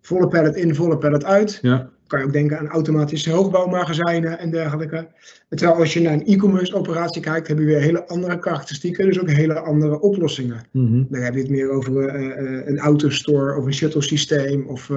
Volle 0.00 0.28
pallet 0.28 0.56
in, 0.56 0.74
volle 0.74 0.98
pallet 0.98 1.24
uit. 1.24 1.58
Ja. 1.62 1.90
Kan 2.06 2.18
je 2.18 2.26
ook 2.26 2.32
denken 2.32 2.58
aan 2.58 2.68
automatische 2.68 3.30
hoogbouwmagazijnen 3.30 4.38
en 4.38 4.50
dergelijke. 4.50 5.08
Terwijl 5.48 5.78
als 5.78 5.92
je 5.92 6.00
naar 6.00 6.12
een 6.12 6.26
e-commerce 6.26 6.74
operatie 6.74 7.22
kijkt, 7.22 7.48
heb 7.48 7.58
je 7.58 7.64
weer 7.64 7.80
hele 7.80 8.06
andere 8.06 8.38
karakteristieken, 8.38 9.06
dus 9.06 9.20
ook 9.20 9.30
hele 9.30 9.58
andere 9.58 10.00
oplossingen. 10.00 10.66
Mhm. 10.70 11.04
Dan 11.08 11.20
heb 11.20 11.34
je 11.34 11.40
het 11.40 11.50
meer 11.50 11.70
over 11.70 12.08
eh, 12.08 12.66
een 12.66 12.78
autostore 12.78 13.56
of 13.56 13.64
een 13.64 13.74
shuttle 13.74 14.02
systeem 14.02 14.66
of 14.66 14.88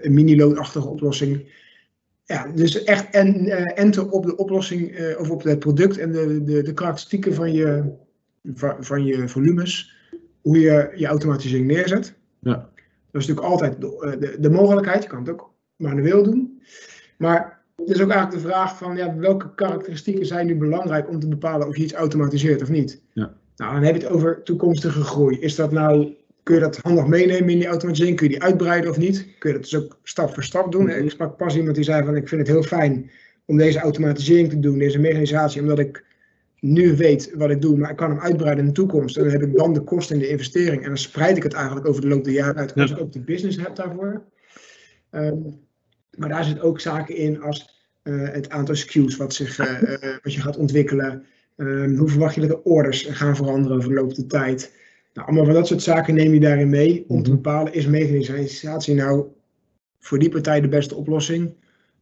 een 0.00 0.14
mini-loodachtige 0.14 0.88
oplossing. 0.88 1.64
Ja, 2.24 2.50
dus 2.54 2.84
echt 2.84 3.14
en, 3.14 3.46
enter 3.76 4.10
op 4.10 4.26
de 4.26 4.36
oplossing 4.36 5.14
of 5.18 5.30
op 5.30 5.42
het 5.42 5.58
product 5.58 5.98
en 5.98 6.12
de, 6.12 6.44
de, 6.44 6.62
de 6.62 6.72
karakteristieken 6.72 7.34
van 7.34 7.52
je, 7.52 7.94
van, 8.54 8.76
van 8.78 9.04
je 9.04 9.28
volumes, 9.28 9.96
hoe 10.40 10.60
je 10.60 10.92
je 10.94 11.06
automatisering 11.06 11.66
neerzet. 11.66 12.14
Ja. 12.40 12.70
Dat 13.10 13.22
is 13.22 13.26
natuurlijk 13.26 13.46
altijd 13.46 13.80
de, 13.80 13.98
eh, 14.00 14.20
de, 14.20 14.40
de 14.40 14.50
mogelijkheid, 14.50 15.02
je 15.02 15.08
kan 15.08 15.18
het 15.18 15.30
ook 15.30 15.54
manueel 15.76 16.22
doen. 16.22 16.62
Maar 17.18 17.64
het 17.76 17.90
is 17.90 18.00
ook 18.00 18.10
eigenlijk 18.10 18.42
de 18.42 18.48
vraag 18.48 18.76
van 18.76 18.96
ja, 18.96 19.16
welke 19.16 19.54
karakteristieken 19.54 20.26
zijn 20.26 20.46
nu 20.46 20.56
belangrijk 20.56 21.08
om 21.08 21.20
te 21.20 21.28
bepalen 21.28 21.68
of 21.68 21.76
je 21.76 21.82
iets 21.82 21.92
automatiseert 21.92 22.62
of 22.62 22.68
niet. 22.68 23.02
Ja. 23.12 23.34
Nou, 23.56 23.74
dan 23.74 23.82
heb 23.82 23.96
je 23.96 24.02
het 24.02 24.10
over 24.10 24.42
toekomstige 24.42 25.02
groei. 25.02 25.38
Is 25.38 25.54
dat 25.54 25.72
nou, 25.72 26.14
kun 26.42 26.54
je 26.54 26.60
dat 26.60 26.76
handig 26.76 27.06
meenemen 27.06 27.50
in 27.50 27.58
die 27.58 27.66
automatisering? 27.66 28.16
Kun 28.16 28.26
je 28.26 28.32
die 28.32 28.42
uitbreiden 28.42 28.90
of 28.90 28.98
niet? 28.98 29.28
Kun 29.38 29.50
je 29.50 29.56
dat 29.56 29.70
dus 29.70 29.76
ook 29.82 29.98
stap 30.02 30.34
voor 30.34 30.44
stap 30.44 30.72
doen? 30.72 30.84
Mhm. 30.84 31.04
Ik 31.04 31.10
sprak 31.10 31.36
pas 31.36 31.56
iemand 31.56 31.74
die 31.74 31.84
zei 31.84 32.04
van 32.04 32.16
ik 32.16 32.28
vind 32.28 32.40
het 32.40 32.50
heel 32.50 32.62
fijn 32.62 33.10
om 33.44 33.56
deze 33.56 33.78
automatisering 33.78 34.50
te 34.50 34.60
doen, 34.60 34.78
deze 34.78 34.98
mechanisatie, 34.98 35.60
omdat 35.60 35.78
ik 35.78 36.04
nu 36.60 36.96
weet 36.96 37.32
wat 37.34 37.50
ik 37.50 37.60
doe, 37.60 37.76
maar 37.76 37.90
ik 37.90 37.96
kan 37.96 38.10
hem 38.10 38.20
uitbreiden 38.20 38.60
in 38.64 38.70
de 38.70 38.76
toekomst. 38.76 39.16
En 39.16 39.22
dan 39.22 39.32
heb 39.32 39.42
ik 39.42 39.56
dan 39.56 39.72
de 39.74 39.80
kosten 39.80 40.14
en 40.16 40.22
de 40.22 40.28
investering. 40.28 40.82
En 40.82 40.88
dan 40.88 40.98
spreid 40.98 41.36
ik 41.36 41.42
het 41.42 41.52
eigenlijk 41.52 41.86
over 41.86 42.00
de 42.00 42.08
loop 42.08 42.24
der 42.24 42.32
jaren 42.32 42.56
uit 42.56 42.74
als 42.74 42.90
Ja. 42.90 42.96
ik 42.96 43.02
ook 43.02 43.12
de 43.12 43.20
business 43.20 43.56
heb 43.56 43.76
daarvoor. 43.76 44.22
Ehm, 45.10 45.36
maar 46.16 46.28
daar 46.28 46.44
zit 46.44 46.60
ook 46.60 46.80
zaken 46.80 47.16
in 47.16 47.42
als 47.42 47.74
eh, 48.02 48.28
het 48.32 48.48
aantal 48.50 48.74
SKU's 48.74 49.16
wat, 49.16 49.34
zich, 49.34 49.58
eh, 49.58 49.92
eh, 49.94 50.16
wat 50.22 50.32
je 50.34 50.40
gaat 50.40 50.56
ontwikkelen. 50.56 51.24
Ehm, 51.56 51.96
hoe 51.96 52.08
verwacht 52.08 52.34
je 52.34 52.40
dat 52.40 52.50
de 52.50 52.62
orders 52.64 53.02
gaan 53.10 53.36
veranderen 53.36 53.76
over 53.76 53.88
de 53.88 53.94
loop 53.94 54.14
der 54.14 54.26
tijd? 54.26 54.72
Nou, 55.14 55.26
allemaal 55.26 55.44
van 55.44 55.54
dat 55.54 55.66
soort 55.66 55.82
zaken 55.82 56.14
neem 56.14 56.32
je 56.32 56.40
daarin 56.40 56.68
mee 56.68 57.04
om 57.08 57.22
te 57.22 57.30
Mhm. 57.30 57.40
bepalen, 57.40 57.72
is 57.72 57.86
mechanisatie 57.86 58.94
nou 58.94 59.26
voor 59.98 60.18
die 60.18 60.28
partij 60.28 60.60
de 60.60 60.68
beste 60.68 60.94
oplossing? 60.94 61.54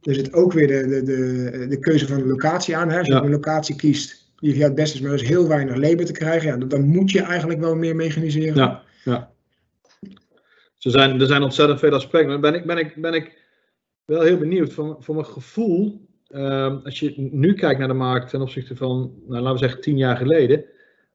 Er 0.03 0.15
zit 0.15 0.33
ook 0.33 0.53
weer 0.53 0.67
de, 0.67 0.87
de, 0.87 1.03
de, 1.03 1.67
de 1.69 1.79
keuze 1.79 2.07
van 2.07 2.19
de 2.19 2.27
locatie 2.27 2.77
aan. 2.77 2.91
Hè? 2.91 2.99
Als 2.99 3.07
je 3.07 3.13
Ja. 3.13 3.23
een 3.23 3.31
locatie 3.31 3.77
kiest 3.77 4.24
voor 4.51 4.59
jou 4.59 4.71
het 4.71 4.81
beste 4.81 4.97
is, 4.97 5.03
maar 5.03 5.19
heel 5.19 5.49
weinig 5.49 5.77
labor 5.77 6.05
te 6.05 6.13
krijgen, 6.13 6.49
ja, 6.49 6.67
dan- 6.67 6.87
moet 6.87 7.11
je 7.11 7.21
eigenlijk 7.23 7.61
wel 7.61 7.75
meer 7.75 7.97
mechaniseren. 7.97 8.55
Ja, 8.55 8.83
ja. 9.05 9.33
Er 10.81 10.91
zijn, 10.91 11.21
er 11.21 11.27
zijn 11.27 11.43
ontzettend 11.43 11.79
veel 11.79 11.93
aspecten. 11.93 12.41
Ben 12.41 12.55
ik, 12.55 12.67
ben 12.67 12.79
ik, 12.79 12.95
ben 12.97 13.15
ik 13.15 13.39
wel 14.05 14.21
heel 14.21 14.39
benieuwd. 14.39 14.73
Voor, 14.73 14.97
voor 15.01 15.15
mijn 15.15 15.27
gevoel, 15.27 16.09
ehm, 16.29 16.77
als 16.85 17.01
je 17.01 17.15
nu 17.17 17.55
kijkt 17.55 17.79
naar 17.79 17.89
de 17.89 17.95
markt 17.95 18.31
ten 18.31 18.41
opzichte 18.41 18.77
van, 18.77 19.15
nou, 19.27 19.41
laten 19.41 19.53
we 19.53 19.59
zeggen, 19.59 19.81
tien 19.81 19.97
jaar 19.97 20.17
geleden, 20.17 20.65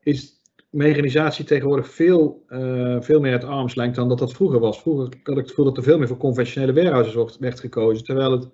is 0.04 0.42
mechanisatie 0.70 1.46
tegenwoordig 1.46 1.90
veel, 1.90 2.44
eh, 2.48 2.98
veel 3.00 3.20
meer 3.20 3.32
het 3.32 3.44
armslengte 3.44 4.00
dan 4.00 4.10
dat 4.10 4.20
dat 4.20 4.34
vroeger 4.34 4.60
was. 4.60 4.82
Vroeger 4.82 5.04
had 5.04 5.14
ik 5.14 5.38
het 5.38 5.50
gevoel 5.50 5.66
dat 5.66 5.78
er 5.78 5.84
veel 5.84 5.98
meer 5.98 6.08
voor 6.08 6.18
conventionele 6.18 6.74
warehouses 6.74 7.38
werd 7.40 7.60
gekozen, 7.60 8.04
terwijl 8.04 8.32
het 8.32 8.50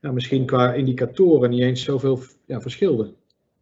misschien 0.00 0.46
qua 0.46 0.72
indicatoren 0.72 1.50
niet 1.50 1.60
eens 1.60 1.82
zoveel 1.82 2.20
ja, 2.46 2.60
verschilde. 2.60 3.12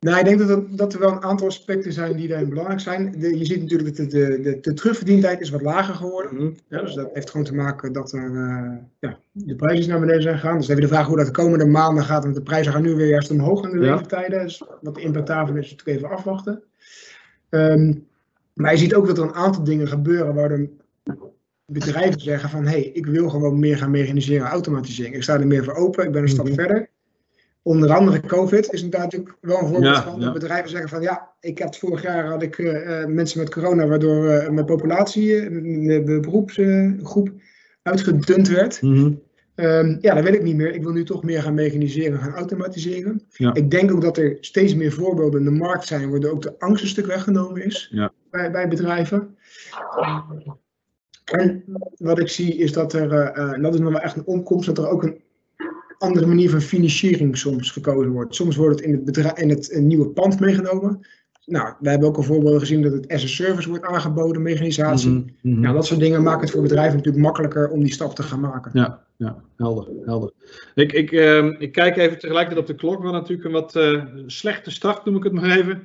Nou, 0.03 0.19
ik 0.19 0.25
denk 0.25 0.39
dat 0.39 0.49
er, 0.49 0.77
dat 0.77 0.93
er 0.93 1.01
wel 1.01 1.11
een 1.13 1.23
aantal 1.23 1.47
aspecten 1.47 1.93
zijn 1.93 2.17
die 2.17 2.29
daarin 2.29 2.49
belangrijk 2.49 2.81
zijn. 2.81 3.15
De- 3.19 3.39
je 3.39 3.45
ziet 3.45 3.61
natuurlijk 3.63 3.97
dat 3.97 4.11
de, 4.11 4.19
de, 4.29 4.41
de, 4.41 4.61
de 4.61 4.73
terugverdientijd 4.75 5.41
is 5.41 5.51
wat 5.51 5.63
lager 5.63 5.95
geworden. 5.95 6.57
Ja, 6.69 6.81
dus 6.81 6.95
dat 6.95 7.11
heeft 7.13 7.31
gewoon 7.31 7.47
te 7.47 7.55
maken 7.55 7.93
dat 7.93 8.13
er, 8.13 8.25
eh, 8.37 8.77
ja, 8.99 9.19
de 9.33 9.57
prijzen 9.57 9.91
naar 9.91 10.01
beneden 10.01 10.23
zijn 10.23 10.39
gegaan. 10.39 10.57
Dus 10.57 10.67
dan 10.67 10.75
heb 10.77 10.85
je 10.85 10.91
de 10.91 10.95
vraag 10.95 11.07
hoe 11.09 11.17
dat 11.17 11.27
de 11.27 11.33
komende 11.33 11.65
maanden 11.65 12.05
gaat. 12.05 12.23
Want 12.23 12.35
de 12.35 12.43
prijzen 12.43 12.73
gaan 12.73 12.83
nu 12.83 12.95
weer 12.95 13.09
juist 13.09 13.31
omhoog 13.31 13.65
in 13.65 13.79
de 13.79 13.85
Ja. 13.87 13.95
leeftijden. 13.95 14.43
Dus 14.43 14.63
wat 14.81 14.95
de 14.95 15.01
impact 15.01 15.27
daarvan 15.27 15.57
is, 15.57 15.71
natuurlijk 15.71 15.99
even 15.99 16.17
afwachten. 16.17 16.63
Ehm, 17.49 17.93
maar 18.55 18.73
je 18.73 18.79
ziet 18.79 18.95
ook 18.95 19.07
dat 19.07 19.19
er 19.19 19.25
een 19.25 19.35
aantal 19.35 19.65
dingen 19.65 19.89
gebeuren 19.89 20.35
waardoor 20.35 20.69
bedrijven 21.67 22.21
zeggen 22.21 22.49
van... 22.51 22.63
hé, 22.65 22.71
hey, 22.71 22.83
ik 22.83 23.07
wil 23.07 23.29
gewoon 23.31 23.59
meer 23.59 23.77
gaan 23.77 23.91
mechaniseren, 23.91 24.47
automatisering. 24.47 25.15
Ik 25.15 25.23
sta 25.23 25.39
er 25.41 25.47
meer 25.47 25.65
voor 25.65 25.75
open, 25.75 26.05
ik 26.05 26.13
ben 26.13 26.23
een 26.23 26.29
stap 26.29 26.45
Mhm. 26.47 26.55
verder. 26.55 26.91
Onder 27.63 27.93
andere 27.93 28.21
COVID 28.21 28.73
is 28.73 28.83
natuurlijk 28.83 29.37
wel 29.41 29.59
een 29.59 29.69
voorbeeld 29.69 29.95
Ja, 29.95 30.03
van. 30.03 30.19
ja. 30.19 30.25
Dat 30.25 30.33
bedrijven 30.33 30.71
zeggen 30.71 30.89
van 30.89 31.03
ja, 31.03 31.31
ik 31.41 31.59
heb 31.59 31.75
vorig 31.75 32.03
jaar 32.03 32.27
had 32.27 32.43
ik 32.43 32.59
eh, 32.59 33.03
eh, 33.03 33.09
mensen 33.09 33.39
met 33.39 33.51
corona, 33.51 33.87
waardoor 33.87 34.29
eh, 34.29 34.51
mijn 34.51 34.67
populatie, 34.67 35.51
mijn 35.51 36.05
beroepsgroep 36.05 37.33
uitgedund 37.83 38.49
werd. 38.49 38.83
Mhm. 38.83 39.13
Ehm, 39.55 39.97
ja, 40.01 40.15
dat 40.15 40.25
wil 40.25 40.33
ik 40.33 40.43
niet 40.43 40.57
meer. 40.57 40.75
Ik 40.75 40.83
wil 40.83 40.93
nu 40.93 41.05
toch 41.05 41.23
meer 41.23 41.43
gaan 41.43 41.55
mechaniseren, 41.55 42.19
gaan 42.19 42.35
automatiseren. 42.35 43.23
Ja. 43.29 43.55
Ik 43.55 43.71
denk 43.71 43.93
ook 43.93 44.01
dat 44.03 44.17
er 44.17 44.37
steeds 44.41 44.75
meer 44.75 44.93
voorbeelden 44.93 45.39
in 45.39 45.45
de 45.45 45.59
markt 45.59 45.87
zijn, 45.87 46.11
waardoor 46.11 46.31
ook 46.31 46.43
de 46.43 46.59
angst 46.59 46.83
een 46.83 46.89
stuk 46.89 47.07
weggenomen 47.07 47.65
is 47.65 47.95
bij, 48.31 48.51
bij 48.51 48.69
bedrijven. 48.69 49.37
En 51.25 51.65
wat 51.97 52.19
ik 52.19 52.29
zie 52.29 52.57
is 52.57 52.73
dat 52.73 52.93
er, 52.93 53.13
en 53.13 53.63
dat 53.63 53.75
is 53.75 53.81
nog 53.81 53.93
wel 53.93 54.01
echt 54.01 54.17
een 54.17 54.27
omkomst, 54.27 54.67
dat 54.67 54.79
er 54.79 54.89
ook 54.89 55.03
een 55.03 55.21
andere 56.03 56.27
manier 56.27 56.51
van 56.51 56.61
financiering 56.61 57.39
soms 57.39 57.71
gekozen 57.71 58.13
wordt. 58.13 58.35
Soms 58.35 58.57
wordt 58.57 58.77
het 58.77 58.89
in 58.89 58.93
het, 58.93 59.05
bedrijf, 59.05 59.39
in 59.39 59.49
het 59.49 59.77
nieuwe 59.81 60.09
pand 60.09 60.41
meegenomen. 60.41 61.01
Nou, 61.47 61.75
we 61.81 61.91
hebben 61.91 62.09
ook 62.09 62.17
al 62.17 62.23
voorbeelden 62.23 62.61
gezien 62.61 62.83
dat 62.83 62.93
het 62.93 63.09
as 63.09 63.25
a 63.25 63.27
service 63.27 63.69
wordt 63.69 63.85
aangeboden, 63.85 64.43
mechanisatie. 64.43 65.35
Mhm. 65.43 65.61
Nou, 65.61 65.75
dat 65.75 65.87
soort 65.87 66.01
dingen 66.01 66.23
maken 66.23 66.41
het 66.41 66.51
voor 66.51 66.63
bedrijven 66.63 66.97
natuurlijk 66.97 67.25
makkelijker 67.25 67.71
om 67.71 67.81
die 67.81 67.93
stap 67.93 68.15
te 68.15 68.23
gaan 68.23 68.41
maken. 68.41 68.71
Ja, 68.75 69.03
ja, 69.17 69.37
helder, 69.57 69.89
helder. 70.05 70.33
Ik, 70.75 70.93
ik, 70.93 71.13
ehm, 71.13 71.55
ik 71.59 71.73
kijk 71.73 71.97
even 71.97 72.19
tegelijkertijd 72.19 72.61
op 72.61 72.67
de 72.67 72.75
klok, 72.75 73.03
maar 73.03 73.13
natuurlijk 73.13 73.45
een 73.45 73.53
wat 73.53 73.77
eh, 73.77 74.05
slechte 74.27 74.71
start, 74.71 75.05
noem 75.05 75.17
ik 75.17 75.23
het 75.23 75.33
maar 75.33 75.59
even. 75.59 75.83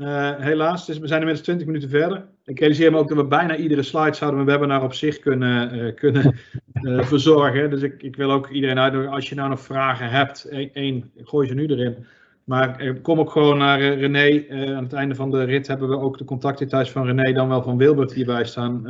Eh, 0.00 0.30
helaas, 0.36 0.86
dus 0.86 0.98
we 0.98 1.06
zijn 1.06 1.20
inmiddels 1.20 1.46
20 1.46 1.66
minuten 1.66 1.88
verder. 1.88 2.26
Ik 2.44 2.58
realiseer 2.58 2.90
me 2.90 2.98
ook 2.98 3.08
dat 3.08 3.16
we 3.16 3.24
bijna 3.24 3.56
iedere 3.56 3.82
slide 3.82 4.14
zouden 4.14 4.40
een 4.40 4.46
webinar 4.46 4.82
op 4.82 4.94
zich 4.94 5.18
kunnen, 5.18 5.70
eh, 5.70 5.94
kunnen 5.94 6.22
eh, 6.72 7.02
verzorgen. 7.02 7.70
Dus 7.70 7.82
ik, 7.82 8.02
ik 8.02 8.16
wil 8.16 8.30
ook 8.30 8.48
iedereen 8.48 8.78
uitnodigen, 8.78 9.14
als 9.14 9.28
je 9.28 9.34
nou 9.34 9.48
nog 9.48 9.60
vragen 9.60 10.10
hebt, 10.10 10.48
één, 10.72 11.10
gooi 11.16 11.48
ze 11.48 11.54
nu 11.54 11.66
erin. 11.66 12.06
Maar 12.44 12.94
kom 13.02 13.18
ook 13.18 13.30
gewoon 13.30 13.58
naar 13.58 13.80
René. 13.80 14.44
Aan 14.74 14.82
het 14.82 14.92
einde 14.92 15.14
van 15.14 15.30
de 15.30 15.44
rit 15.44 15.66
hebben 15.66 15.88
we 15.88 15.98
ook 15.98 16.18
de 16.18 16.24
contactdetails 16.24 16.90
van 16.90 17.06
René, 17.06 17.32
dan 17.32 17.48
wel 17.48 17.62
van 17.62 17.76
Wilbert 17.76 18.12
hierbij 18.12 18.44
staan. 18.44 18.84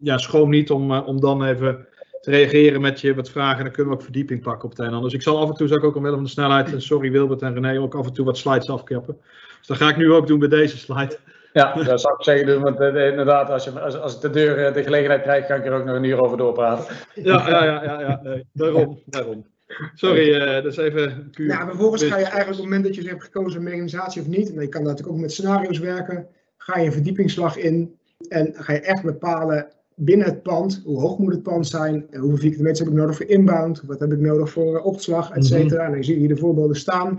Ja, 0.00 0.18
schroom 0.18 0.50
niet 0.50 0.70
om, 0.70 0.92
om 0.92 1.20
dan 1.20 1.44
even 1.44 1.86
te 2.20 2.30
reageren 2.30 2.80
met 2.80 3.00
je 3.00 3.14
wat 3.14 3.30
vragen. 3.30 3.64
Dan 3.64 3.72
kunnen 3.72 3.92
we 3.92 3.98
ook 3.98 4.04
verdieping 4.04 4.42
pakken 4.42 4.64
op 4.64 4.70
het 4.70 4.80
einde. 4.80 5.00
Dus 5.00 5.12
ik 5.12 5.22
zal 5.22 5.38
af 5.38 5.48
en 5.48 5.54
toe, 5.54 5.68
zou 5.68 5.80
ik 5.80 5.86
ook 5.86 5.96
omwille 5.96 6.14
van 6.14 6.24
de 6.24 6.30
snelheid, 6.30 6.74
sorry 6.76 7.10
Wilbert 7.10 7.42
en 7.42 7.54
René, 7.54 7.80
ook 7.80 7.94
af 7.94 8.06
en 8.06 8.12
toe 8.12 8.24
wat 8.24 8.38
slides 8.38 8.70
afkappen. 8.70 9.16
Dus 9.60 9.66
dat 9.66 9.76
ga 9.76 9.88
ik 9.88 9.96
nu 9.96 10.12
ook 10.12 10.26
doen 10.26 10.38
bij 10.38 10.48
deze 10.48 10.78
slide. 10.78 11.18
Ja, 11.52 11.74
dat 11.74 12.00
zou 12.00 12.14
ik 12.14 12.24
zeker 12.24 12.46
doen. 12.46 12.62
Want 12.62 12.80
eh, 12.80 13.06
inderdaad, 13.06 13.50
als, 13.50 13.64
je, 13.64 13.80
als, 13.80 13.98
als 13.98 14.14
ik 14.14 14.20
de 14.20 14.30
deur 14.30 14.66
eh, 14.66 14.74
de 14.74 14.82
gelegenheid 14.82 15.22
krijg, 15.22 15.46
kan 15.46 15.56
ik 15.56 15.66
er 15.66 15.72
ook 15.72 15.84
nog 15.84 15.96
een 15.96 16.04
uur 16.04 16.20
over 16.20 16.36
doorpraten. 16.36 16.94
Ja, 17.14 17.48
ja, 17.48 17.64
ja, 17.64 17.82
ja, 17.82 18.00
ja 18.00 18.20
nee, 18.22 18.46
daarom, 18.52 18.98
daarom. 19.06 19.46
Sorry, 19.94 20.34
eh, 20.34 20.62
dat 20.62 20.72
is 20.72 20.76
even 20.76 21.28
puur. 21.30 21.46
Nou, 21.46 21.68
vervolgens 21.68 22.02
ga 22.02 22.16
je 22.16 22.24
eigenlijk 22.24 22.46
op 22.46 22.56
het 22.56 22.64
moment 22.64 22.84
dat 22.84 22.94
je 22.94 23.08
hebt 23.08 23.22
gekozen 23.22 23.62
mechanisatie 23.62 24.22
of 24.22 24.28
niet, 24.28 24.54
en 24.54 24.60
je 24.60 24.68
kan 24.68 24.82
natuurlijk 24.82 25.08
ook 25.08 25.20
met 25.20 25.32
scenario's 25.32 25.78
werken, 25.78 26.26
ga 26.56 26.78
je 26.78 26.86
een 26.86 26.92
verdiepingsslag 26.92 27.56
in 27.56 27.94
en 28.28 28.52
ga 28.54 28.72
je 28.72 28.80
echt 28.80 29.02
bepalen 29.02 29.68
binnen 29.94 30.26
het 30.26 30.42
pand, 30.42 30.82
hoe 30.84 31.00
hoog 31.00 31.18
moet 31.18 31.32
het 31.32 31.42
pand 31.42 31.66
zijn, 31.66 32.06
en 32.10 32.20
hoeveel 32.20 32.38
vierkante 32.38 32.62
meters 32.62 32.78
heb 32.78 32.88
ik 32.88 32.94
nodig 32.94 33.16
voor 33.16 33.26
inbound, 33.26 33.82
wat 33.86 34.00
heb 34.00 34.12
ik 34.12 34.18
nodig 34.20 34.50
voor 34.50 34.80
opslag, 34.80 35.30
et 35.30 35.46
cetera. 35.46 35.84
En 35.84 35.92
dan 35.92 36.04
zie 36.04 36.14
je 36.14 36.20
hier 36.20 36.28
de 36.28 36.36
voorbeelden 36.36 36.76
staan. 36.76 37.14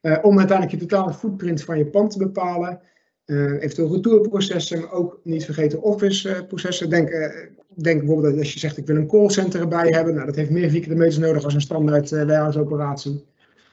Eh, 0.00 0.18
om 0.22 0.38
uiteindelijk 0.38 0.80
je 0.80 0.86
totale 0.86 1.12
footprint 1.12 1.62
van 1.62 1.78
je 1.78 1.86
pand 1.86 2.10
te 2.10 2.18
bepalen. 2.18 2.80
Eh, 3.24 3.62
eventueel 3.62 3.94
retourprocessen, 3.94 4.80
maar 4.80 4.92
ook 4.92 5.20
niet 5.22 5.44
vergeten 5.44 5.82
office 5.82 6.28
eh, 6.28 6.46
processen. 6.46 6.90
Denk, 6.90 7.10
denk 7.74 7.98
bijvoorbeeld 7.98 8.30
dat 8.32 8.42
als 8.42 8.52
je 8.52 8.58
zegt 8.58 8.76
ik 8.76 8.86
wil 8.86 8.96
een 8.96 9.08
callcenter 9.08 9.60
erbij 9.60 9.88
hebben. 9.88 10.14
Nou, 10.14 10.26
dat 10.26 10.36
heeft 10.36 10.50
meer 10.50 10.70
vierkante 10.70 10.96
meters 10.96 11.18
nodig 11.18 11.44
als 11.44 11.54
een 11.54 11.60
standaard 11.60 12.10
warehouse 12.10 12.60
operatie. 12.60 13.24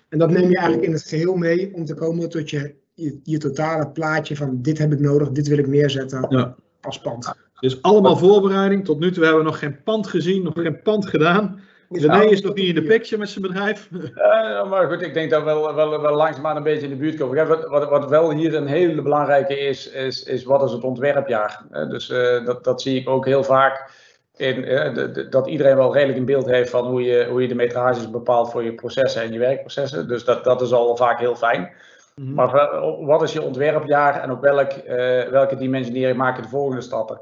En 0.10 0.20
dat 0.20 0.29
neem 0.29 0.50
je 0.50 0.58
eigenlijk 0.58 0.88
in 0.88 0.94
het 0.94 1.03
geheel 1.03 1.36
mee 1.36 1.74
om 1.74 1.86
te 1.86 1.94
komen 1.94 2.29
tot 2.29 2.50
je, 2.50 2.75
je, 2.94 3.20
je 3.24 3.38
totale 3.38 3.88
plaatje 3.88 4.36
van 4.36 4.62
dit 4.62 4.77
heb 4.77 4.91
ik 4.91 5.00
nodig, 5.00 5.32
dit 5.32 5.48
wil 5.48 5.58
ik 5.58 5.67
neerzetten 5.67 6.25
Ja. 6.29 6.55
als 6.82 7.01
pand. 7.01 7.34
Dus 7.60 7.82
allemaal 7.82 8.17
voorbereiding. 8.17 8.86
Tot 8.86 9.00
nu 9.00 9.12
toe 9.12 9.24
hebben 9.24 9.44
we 9.44 9.50
nog 9.50 9.60
geen 9.60 9.84
pand 9.84 10.08
gezien, 10.08 10.44
nog 10.44 10.53
geen 10.53 10.82
pand 10.82 11.05
gedaan. 11.05 11.60
René 11.89 12.24
is 12.25 12.42
nog 12.42 12.54
niet 12.54 12.68
in 12.68 12.75
de 12.75 12.84
picture 12.84 13.18
met 13.20 13.30
zijn 13.30 13.46
bedrijf. 13.48 13.89
Eh, 14.15 14.70
maar 14.70 14.88
goed, 14.88 15.01
ik 15.01 15.13
denk 15.13 15.30
dat 15.30 15.39
we 15.39 15.46
wel, 15.46 15.75
wel, 15.75 16.01
wel 16.01 16.15
langzaamaan 16.15 16.56
een 16.56 16.63
beetje 16.63 16.84
in 16.84 16.89
de 16.89 16.96
buurt 16.96 17.15
komen. 17.18 17.48
Wat, 17.48 17.68
wat, 17.68 17.89
wat 17.89 18.10
wel 18.10 18.32
hier 18.32 18.56
een 18.56 18.68
hele 18.68 19.01
belangrijke 19.01 19.60
is, 19.60 19.89
is, 19.92 20.24
is 20.24 20.44
wat 20.44 20.63
is 20.63 20.72
het 20.72 20.84
ontwerpjaar? 20.84 21.62
Eh, 21.72 21.89
dus 21.89 22.10
eh, 22.10 22.46
dat, 22.46 22.63
dat 22.63 22.82
zie 22.82 23.00
ik 23.00 23.10
ook 23.10 23.26
heel 23.26 23.43
vaak. 23.43 23.89
In, 24.36 24.63
eh, 24.65 24.93
de- 24.93 25.12
de- 25.12 25.30
dat 25.30 25.48
iedereen 25.48 25.76
wel 25.76 25.93
redelijk 25.93 26.17
een 26.17 26.26
beeld 26.26 26.45
heeft 26.45 26.69
van 26.69 26.86
hoe 26.88 27.02
je, 27.04 27.26
hoe 27.30 27.41
je 27.41 27.48
de 27.48 27.56
metrages 27.56 28.10
bepaalt 28.10 28.52
voor 28.52 28.63
je 28.63 28.74
processen 28.74 29.21
en 29.21 29.32
je 29.34 29.39
werkprocessen. 29.39 30.08
Dus 30.08 30.26
dat, 30.26 30.43
dat 30.43 30.62
is 30.62 30.74
al 30.74 30.95
vaak 30.98 31.19
heel 31.19 31.36
fijn. 31.36 31.71
Maar 32.15 32.52
wa- 32.52 32.95
wat 33.06 33.21
is 33.21 33.34
je 33.34 33.41
ontwerpjaar 33.41 34.21
en 34.21 34.32
op 34.32 34.41
welk, 34.41 34.71
eh, 34.71 35.24
welke 35.30 35.56
dimensionering 35.56 36.17
maak 36.17 36.36
je 36.36 36.41
de 36.41 36.48
volgende 36.48 36.82
stappen? 36.82 37.21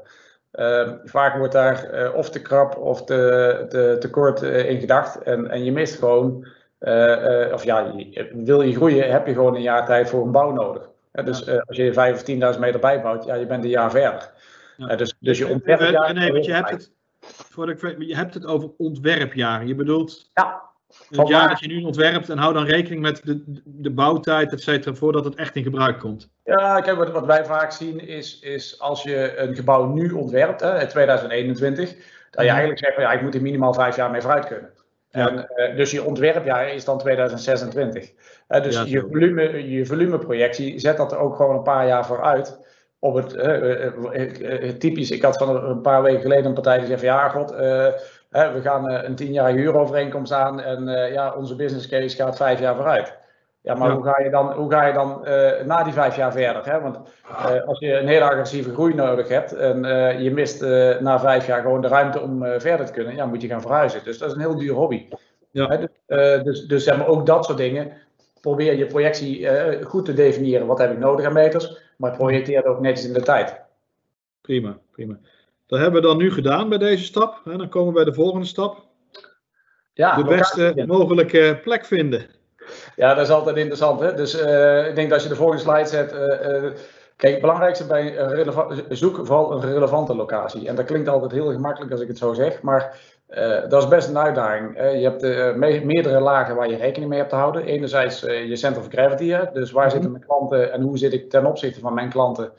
Eh, 0.54 0.90
vaak 1.04 1.36
wordt 1.36 1.52
daar 1.52 1.84
eh, 1.84 2.14
of 2.14 2.30
te 2.30 2.42
krap 2.42 2.76
of 2.76 3.04
te, 3.04 3.66
te, 3.68 3.96
te 4.00 4.10
kort 4.10 4.42
eh, 4.42 4.70
in 4.70 4.80
gedacht 4.80 5.22
en, 5.22 5.50
en 5.50 5.64
je 5.64 5.72
mist 5.72 5.98
gewoon, 5.98 6.46
eh, 6.78 7.50
of 7.52 7.64
ja, 7.64 7.92
je- 7.96 8.30
wil 8.34 8.62
je 8.62 8.74
groeien, 8.74 9.10
heb 9.10 9.26
je 9.26 9.32
gewoon 9.32 9.54
een 9.54 9.62
jaar 9.62 9.86
tijd 9.86 10.08
voor 10.08 10.22
een 10.24 10.32
bouw 10.32 10.52
nodig. 10.52 10.90
Dus 11.24 11.48
als 11.66 11.76
je 11.76 11.92
5 11.92 12.14
of 12.14 12.54
10.000 12.54 12.60
meter 12.60 12.80
bijbouwt, 12.80 13.24
ja, 13.24 13.34
je 13.34 13.46
bent 13.46 13.64
een 13.64 13.70
jaar 13.70 13.90
verder. 13.90 14.30
Dus, 14.96 15.14
dus 15.20 15.38
je 15.38 15.48
ontwerpjaar... 15.48 16.12
René, 16.12 16.32
want 16.32 16.44
je 16.44 16.52
hebt 16.52 16.70
het, 16.70 16.92
voordat 17.20 17.82
ik, 17.82 17.94
je 18.02 18.16
hebt 18.16 18.34
het 18.34 18.46
over 18.46 18.70
ontwerpjaren. 18.76 19.66
Je 19.66 19.74
bedoelt 19.74 20.30
Ja. 20.34 20.62
Het 20.98 21.16
Van 21.16 21.26
jaar 21.26 21.48
dat 21.48 21.60
je 21.60 21.68
nu 21.68 21.82
ontwerpt 21.82 22.28
en 22.28 22.38
hou 22.38 22.54
dan 22.54 22.64
rekening 22.64 23.02
met 23.02 23.20
de, 23.24 23.42
de 23.64 23.90
bouwtijd, 23.90 24.52
et 24.52 24.62
cetera, 24.62 24.94
voordat 24.94 25.24
het 25.24 25.34
echt 25.34 25.56
in 25.56 25.62
gebruik 25.62 25.98
komt. 25.98 26.30
Ja, 26.44 26.80
kijk, 26.80 26.96
wat, 26.96 27.10
wat 27.10 27.26
wij 27.26 27.44
vaak 27.44 27.72
zien 27.72 28.06
is, 28.08 28.40
is 28.40 28.80
als 28.80 29.02
je 29.02 29.36
een 29.36 29.54
gebouw 29.54 29.86
nu 29.86 30.10
ontwerpt, 30.10 30.60
hè, 30.60 30.80
in 30.80 30.88
2021, 30.88 31.88
dat 31.90 31.96
je 32.30 32.40
Mhm. 32.40 32.48
eigenlijk 32.48 32.78
zegt, 32.78 32.94
van, 32.94 33.02
ja, 33.02 33.12
ik 33.12 33.22
moet 33.22 33.34
er 33.34 33.42
minimaal 33.42 33.74
vijf 33.74 33.96
jaar 33.96 34.10
mee 34.10 34.20
vooruit 34.20 34.46
kunnen. 34.46 34.70
Ja. 35.10 35.28
En, 35.28 35.48
eh, 35.48 35.76
dus 35.76 35.90
je 35.90 36.04
ontwerpjaar 36.04 36.68
is 36.74 36.84
dan 36.84 36.98
2026. 36.98 38.10
Eh, 38.48 38.62
dus 38.62 38.74
Ja, 38.76 38.84
je, 38.86 39.00
volume, 39.00 39.70
je 39.70 39.86
volumeprojectie 39.86 40.78
zet 40.78 40.96
dat 40.96 41.12
er 41.12 41.18
ook 41.18 41.36
gewoon 41.36 41.56
een 41.56 41.62
paar 41.62 41.86
jaar 41.86 42.06
vooruit. 42.06 42.58
Op 42.98 43.14
het, 43.14 43.34
eh, 43.34 43.86
eh, 43.86 44.76
typisch, 44.78 45.10
ik 45.10 45.22
had 45.22 45.36
van 45.36 45.64
een 45.64 45.80
paar 45.80 46.02
weken 46.02 46.20
geleden 46.20 46.44
een 46.44 46.54
partij 46.54 46.78
die 46.78 46.86
zei 46.86 46.98
van 46.98 47.08
ja, 47.08 47.28
god, 47.28 47.54
we 48.34 48.60
gaan 48.62 48.88
eh, 48.88 49.08
een 49.08 49.14
tienjarige 49.14 49.58
huurovereenkomst 49.58 50.32
aan 50.32 50.60
en 50.60 50.88
eh, 50.88 51.12
ja, 51.12 51.34
onze 51.34 51.56
business 51.56 51.88
case 51.88 52.16
gaat 52.16 52.36
vijf 52.36 52.60
jaar 52.60 52.74
vooruit. 52.74 53.16
Ja, 53.60 53.74
maar 53.74 53.88
Ja. 53.88 53.94
hoe 53.94 54.04
ga 54.04 54.20
je 54.20 54.30
dan, 54.30 54.52
hoe 54.52 54.70
ga 54.70 54.86
je 54.86 54.92
dan 54.92 55.26
eh, 55.26 55.64
na 55.64 55.82
die 55.82 55.92
vijf 55.92 56.16
jaar 56.16 56.32
verder? 56.32 56.64
Hè? 56.64 56.80
Want 56.80 56.98
als 57.66 57.78
je 57.78 57.98
een 57.98 58.06
hele 58.06 58.24
agressieve 58.24 58.72
groei 58.72 58.94
nodig 58.94 59.28
hebt 59.28 59.52
en 59.52 59.82
je 60.22 60.30
mist 60.30 60.60
na 61.00 61.20
vijf 61.20 61.46
jaar 61.46 61.62
gewoon 61.62 61.80
de 61.80 61.88
ruimte 61.88 62.20
om 62.20 62.44
verder 62.58 62.86
te 62.86 62.92
kunnen, 62.92 63.14
ja, 63.14 63.26
moet 63.26 63.42
je 63.42 63.48
gaan 63.48 63.60
verhuizen. 63.60 64.04
Dus 64.04 64.18
dat 64.18 64.28
is 64.28 64.34
een 64.34 64.40
heel 64.40 64.58
duur 64.58 64.74
hobby. 64.74 65.08
Ja. 65.50 65.68
Hè, 65.68 65.78
dus, 65.78 66.42
dus, 66.42 66.66
dus 66.66 66.84
zeg 66.84 66.96
maar, 66.96 67.06
ook 67.06 67.26
dat 67.26 67.44
soort 67.44 67.58
dingen. 67.58 67.92
Probeer 68.40 68.76
je 68.76 68.86
projectie 68.86 69.48
goed 69.84 70.04
te 70.04 70.14
definiëren. 70.14 70.66
Wat 70.66 70.78
heb 70.78 70.92
ik 70.92 70.98
nodig 70.98 71.26
aan 71.26 71.32
meters? 71.32 71.80
Maar 71.96 72.16
projecteer 72.16 72.56
het 72.56 72.66
ook 72.66 72.80
netjes 72.80 73.06
in 73.06 73.12
de 73.12 73.22
tijd. 73.22 73.60
Prima, 74.40 74.78
prima. 74.90 75.18
Dat 75.66 75.78
hebben 75.80 76.00
we 76.00 76.06
dan 76.06 76.16
nu 76.16 76.32
gedaan 76.32 76.68
bij 76.68 76.78
deze 76.78 77.04
stap. 77.04 77.40
Dan 77.44 77.68
komen 77.68 77.88
we 77.88 77.94
bij 77.94 78.04
de 78.04 78.14
volgende 78.14 78.46
stap. 78.46 78.82
Ja, 79.92 80.16
De 80.16 80.24
beste 80.24 80.84
mogelijke 80.86 81.58
plek 81.62 81.84
vinden. 81.84 82.26
Ja, 82.96 83.14
dat 83.14 83.24
is 83.24 83.30
altijd 83.32 83.56
interessant. 83.56 84.00
Hè? 84.00 84.14
Dus 84.14 84.40
eh, 84.40 84.86
ik 84.88 84.94
denk 84.94 85.08
dat 85.08 85.12
als 85.12 85.22
je 85.22 85.28
de 85.28 85.36
volgende 85.36 85.62
slide 85.62 85.86
zet. 85.88 86.12
eh, 86.12 86.56
eh, 86.56 86.72
kijk, 87.16 87.32
het 87.32 87.40
belangrijkste 87.40 87.86
bij 87.86 88.18
een 88.18 88.96
zoek 88.96 89.16
vooral 89.16 89.52
een 89.52 89.60
relevante 89.72 90.14
locatie. 90.16 90.68
En 90.68 90.74
dat 90.74 90.84
klinkt 90.84 91.08
altijd 91.08 91.32
heel 91.32 91.52
gemakkelijk 91.52 91.92
als 91.92 92.00
ik 92.00 92.08
het 92.08 92.18
zo 92.18 92.32
zeg, 92.32 92.62
maar 92.62 93.00
dat 93.68 93.82
is 93.82 93.88
best 93.88 94.08
een 94.08 94.18
uitdaging. 94.18 94.76
Je 94.76 95.08
hebt 95.10 95.22
me- 95.56 95.80
meerdere 95.84 96.20
lagen 96.20 96.56
waar 96.56 96.70
je 96.70 96.76
rekening 96.76 97.10
mee 97.10 97.18
hebt 97.18 97.30
te 97.30 97.36
houden. 97.36 97.64
Enerzijds 97.64 98.20
je 98.20 98.56
center 98.56 98.82
of 98.82 98.88
gravity, 98.88 99.28
hè? 99.28 99.44
dus 99.52 99.70
waar 99.70 99.82
Mhm. 99.84 99.92
zitten 99.92 100.10
mijn 100.10 100.24
klanten 100.24 100.72
en 100.72 100.80
hoe 100.82 100.98
zit 100.98 101.12
ik 101.12 101.30
ten 101.30 101.46
opzichte 101.46 101.80
van 101.80 101.94
mijn 101.94 102.10
klanten. 102.10 102.52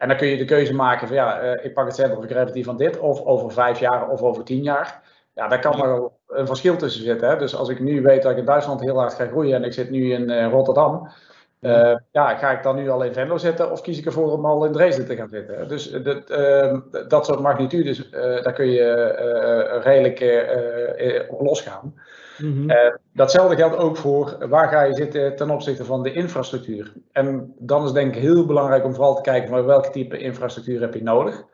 En 0.00 0.08
dan 0.08 0.16
kun 0.16 0.28
je 0.28 0.36
de 0.36 0.44
keuze 0.44 0.74
maken 0.74 1.06
van 1.06 1.16
ja, 1.16 1.40
eh, 1.40 1.64
ik 1.64 1.74
pak 1.74 1.96
het 1.96 2.16
of 2.16 2.26
gravity 2.26 2.64
van 2.64 2.76
dit, 2.76 2.98
of 2.98 3.24
over 3.24 3.52
vijf 3.52 3.78
jaar 3.78 4.08
of 4.08 4.22
over 4.22 4.44
tien 4.44 4.62
jaar. 4.62 5.02
Ja, 5.34 5.48
daar 5.48 5.60
kan 5.60 5.78
maar 5.78 5.88
wel 5.88 6.18
een 6.28 6.46
verschil 6.46 6.76
tussen 6.76 7.02
zitten. 7.02 7.28
Hè? 7.28 7.36
Dus 7.36 7.56
als 7.56 7.68
ik 7.68 7.80
nu 7.80 8.02
weet 8.02 8.22
dat 8.22 8.32
ik 8.32 8.38
in 8.38 8.44
Duitsland 8.44 8.80
heel 8.80 8.98
hard 8.98 9.14
ga 9.14 9.26
groeien 9.26 9.54
en 9.54 9.64
ik 9.64 9.72
zit 9.72 9.90
nu 9.90 10.12
in 10.12 10.30
eh, 10.30 10.50
Rotterdam, 10.50 11.08
eh, 11.60 11.94
ja, 12.12 12.36
ga 12.36 12.50
ik 12.50 12.62
dan 12.62 12.76
nu 12.76 12.90
al 12.90 13.04
in 13.04 13.12
Venlo 13.12 13.38
zitten 13.38 13.70
of 13.70 13.80
kies 13.80 13.98
ik 13.98 14.06
ervoor 14.06 14.32
om 14.32 14.44
al 14.44 14.64
in 14.64 14.72
Dresden 14.72 15.06
te 15.06 15.16
gaan 15.16 15.28
zitten? 15.28 15.68
Dus 15.68 15.90
dat, 15.90 16.30
ehm, 16.30 16.80
dat 17.08 17.26
soort 17.26 17.40
magnitudes, 17.40 18.10
daar 18.10 18.52
kun 18.52 18.70
je 18.70 19.80
redelijk 19.82 20.20
op 21.30 21.40
losgaan. 21.40 21.94
Mhm. 22.42 22.70
Eh, 22.70 22.94
datzelfde 23.12 23.56
geldt 23.56 23.76
ook 23.76 23.96
voor 23.96 24.36
waar 24.48 24.68
ga 24.68 24.82
je 24.82 24.94
zitten 24.94 25.36
ten 25.36 25.50
opzichte 25.50 25.84
van 25.84 26.02
de 26.02 26.12
infrastructuur. 26.12 26.92
En 27.12 27.54
dan 27.58 27.84
is 27.84 27.92
denk 27.92 28.14
ik 28.14 28.22
heel 28.22 28.46
belangrijk 28.46 28.84
om 28.84 28.94
vooral 28.94 29.14
te 29.14 29.22
kijken 29.22 29.48
van 29.48 29.64
welke 29.64 29.90
type 29.90 30.18
infrastructuur 30.18 30.80
heb 30.80 30.94
je 30.94 31.02
nodig. 31.02 31.44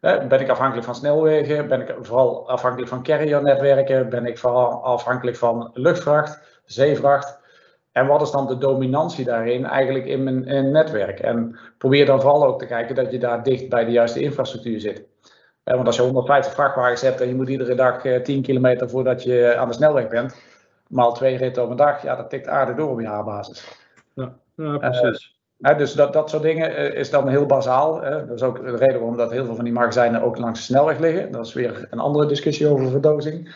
Eh, 0.00 0.26
ben 0.26 0.40
ik 0.40 0.48
afhankelijk 0.48 0.86
van 0.86 0.94
snelwegen? 0.94 1.68
Ben 1.68 1.80
ik 1.80 1.94
vooral 2.00 2.48
afhankelijk 2.48 2.88
van 2.88 3.02
carriernetwerken? 3.02 4.08
Ben 4.08 4.26
ik 4.26 4.38
vooral 4.38 4.84
afhankelijk 4.84 5.36
van 5.36 5.70
luchtvracht, 5.72 6.60
zeevracht? 6.64 7.42
En 7.92 8.06
wat 8.06 8.22
is 8.22 8.30
dan 8.30 8.46
de 8.46 8.58
dominantie 8.58 9.24
daarin 9.24 9.64
eigenlijk 9.64 10.06
in 10.06 10.22
mijn 10.22 10.44
in 10.44 10.70
netwerk? 10.70 11.20
En 11.20 11.58
probeer 11.78 12.06
dan 12.06 12.20
vooral 12.20 12.46
ook 12.46 12.58
te 12.58 12.66
kijken 12.66 12.94
dat 12.94 13.10
je 13.10 13.18
daar 13.18 13.42
dicht 13.42 13.68
bij 13.68 13.84
de 13.84 13.90
juiste 13.90 14.20
infrastructuur 14.20 14.80
zit. 14.80 15.06
Want 15.64 15.86
als 15.86 15.96
je 15.96 16.02
150 16.02 16.54
vrachtwagens 16.54 17.00
hebt 17.00 17.20
en 17.20 17.28
je 17.28 17.34
moet 17.34 17.48
iedere 17.48 17.74
dag 17.74 18.02
10 18.22 18.42
kilometer 18.42 18.90
voordat 18.90 19.22
je 19.22 19.56
aan 19.56 19.68
de 19.68 19.74
snelweg 19.74 20.08
bent, 20.08 20.36
maal 20.88 21.12
twee 21.12 21.36
ritten 21.36 21.62
op 21.62 21.70
een 21.70 21.76
dag, 21.76 22.02
ja, 22.02 22.16
dat 22.16 22.30
tikt 22.30 22.48
aardig 22.48 22.76
door 22.76 22.90
op 22.90 23.00
jaarbasis. 23.00 23.78
Ja, 24.14 24.32
ja 24.56 24.78
precies. 24.78 25.38
dus 25.58 25.92
dat, 25.92 26.12
dat 26.12 26.30
soort 26.30 26.42
dingen 26.42 26.94
is 26.94 27.10
dan 27.10 27.28
heel 27.28 27.46
bazaal. 27.46 28.02
Hè. 28.02 28.26
Dat 28.26 28.36
is 28.36 28.42
ook 28.42 28.64
de 28.64 28.76
reden 28.76 28.98
waarom 28.98 29.16
dat 29.16 29.30
heel 29.30 29.44
veel 29.44 29.54
van 29.54 29.64
die 29.64 29.72
magazijnen 29.72 30.22
ook 30.22 30.38
langs 30.38 30.58
de 30.58 30.64
snelweg 30.64 30.98
liggen. 30.98 31.32
Dat 31.32 31.46
is 31.46 31.52
weer 31.52 31.86
een 31.90 31.98
andere 31.98 32.26
discussie 32.26 32.68
over 32.68 32.90
verdozing. 32.90 33.54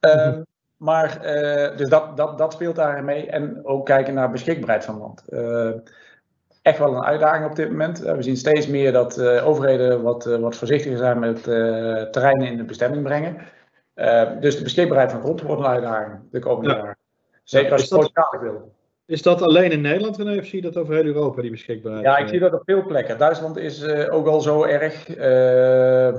Mm 0.00 0.48
maar 0.80 1.18
uh, 1.24 1.76
dus 1.76 1.88
dat, 1.88 2.16
dat, 2.16 2.38
dat 2.38 2.52
speelt 2.52 2.76
daarin 2.76 3.04
mee. 3.04 3.26
En 3.26 3.66
ook 3.66 3.86
kijken 3.86 4.14
naar 4.14 4.30
beschikbaarheid 4.30 4.84
van 4.84 4.98
land. 4.98 5.24
Echt 6.62 6.78
wel 6.78 6.94
een 6.94 7.04
uitdaging 7.04 7.46
op 7.46 7.56
dit 7.56 7.70
moment. 7.70 8.04
Uh, 8.04 8.14
we 8.14 8.22
zien 8.22 8.36
steeds 8.36 8.66
meer 8.66 8.92
dat 8.92 9.22
overheden 9.22 10.02
wat, 10.02 10.24
wat 10.24 10.56
voorzichtiger 10.56 10.98
zijn 10.98 11.18
met 11.18 11.42
terreinen 12.12 12.46
in 12.46 12.56
de 12.56 12.64
bestemming 12.64 13.02
brengen. 13.02 13.36
dus 14.40 14.56
de 14.56 14.62
beschikbaarheid 14.62 15.10
van 15.10 15.20
grond 15.20 15.42
wordt 15.42 15.60
een 15.60 15.68
uitdaging 15.68 16.20
de 16.30 16.38
komende 16.38 16.74
jaren. 16.74 16.96
Zeker 17.44 17.72
als 17.72 17.88
je 17.88 17.94
het 17.94 18.40
wil. 18.40 18.72
Is 19.10 19.22
dat 19.22 19.42
alleen 19.42 19.70
in 19.70 19.80
Nederland, 19.80 20.16
René, 20.16 20.38
of 20.38 20.44
zie 20.44 20.62
je 20.62 20.70
dat 20.70 20.82
over 20.82 20.94
heel 20.94 21.04
Europa, 21.04 21.42
die 21.42 21.50
beschikbaarheid? 21.50 22.04
Ja, 22.04 22.16
ik 22.16 22.28
zie 22.28 22.38
dat 22.38 22.52
op 22.52 22.62
veel 22.64 22.86
plekken. 22.86 23.18
Duitsland 23.18 23.56
is 23.56 23.82
uh, 23.82 24.14
ook 24.14 24.26
al 24.26 24.40
zo 24.40 24.64
erg. 24.64 25.08
Uh, 25.08 25.16
uh, 25.16 26.12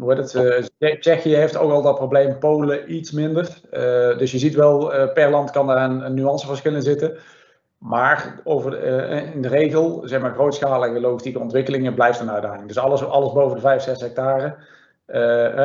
hoe 0.00 0.14
heet 0.14 0.32
het? 0.32 1.00
Tsjechië 1.00 1.34
heeft 1.34 1.56
ook 1.56 1.70
al 1.70 1.82
dat 1.82 1.94
probleem, 1.94 2.38
Polen 2.38 2.94
iets 2.94 3.10
minder. 3.10 3.60
dus 4.18 4.32
je 4.32 4.38
ziet 4.38 4.54
wel, 4.54 4.92
per 5.14 5.30
land 5.30 5.50
kan 5.50 5.66
daar 5.66 5.90
een, 5.90 6.04
een 6.04 6.14
nuanceverschil 6.14 6.74
in 6.74 6.82
zitten. 6.82 7.16
Maar 7.78 8.40
over, 8.44 8.82
in 9.34 9.42
de 9.42 9.48
regel, 9.48 10.02
zeg 10.04 10.20
maar, 10.20 10.34
grootschalige 10.34 11.00
logistieke 11.00 11.38
ontwikkelingen 11.38 11.94
blijft 11.94 12.20
een 12.20 12.30
uitdaging. 12.30 12.66
Dus 12.66 12.78
alles, 12.78 13.04
alles 13.04 13.32
boven 13.32 13.54
de 13.54 13.60
5, 13.60 13.82
6 13.82 14.00
hectare. 14.00 14.56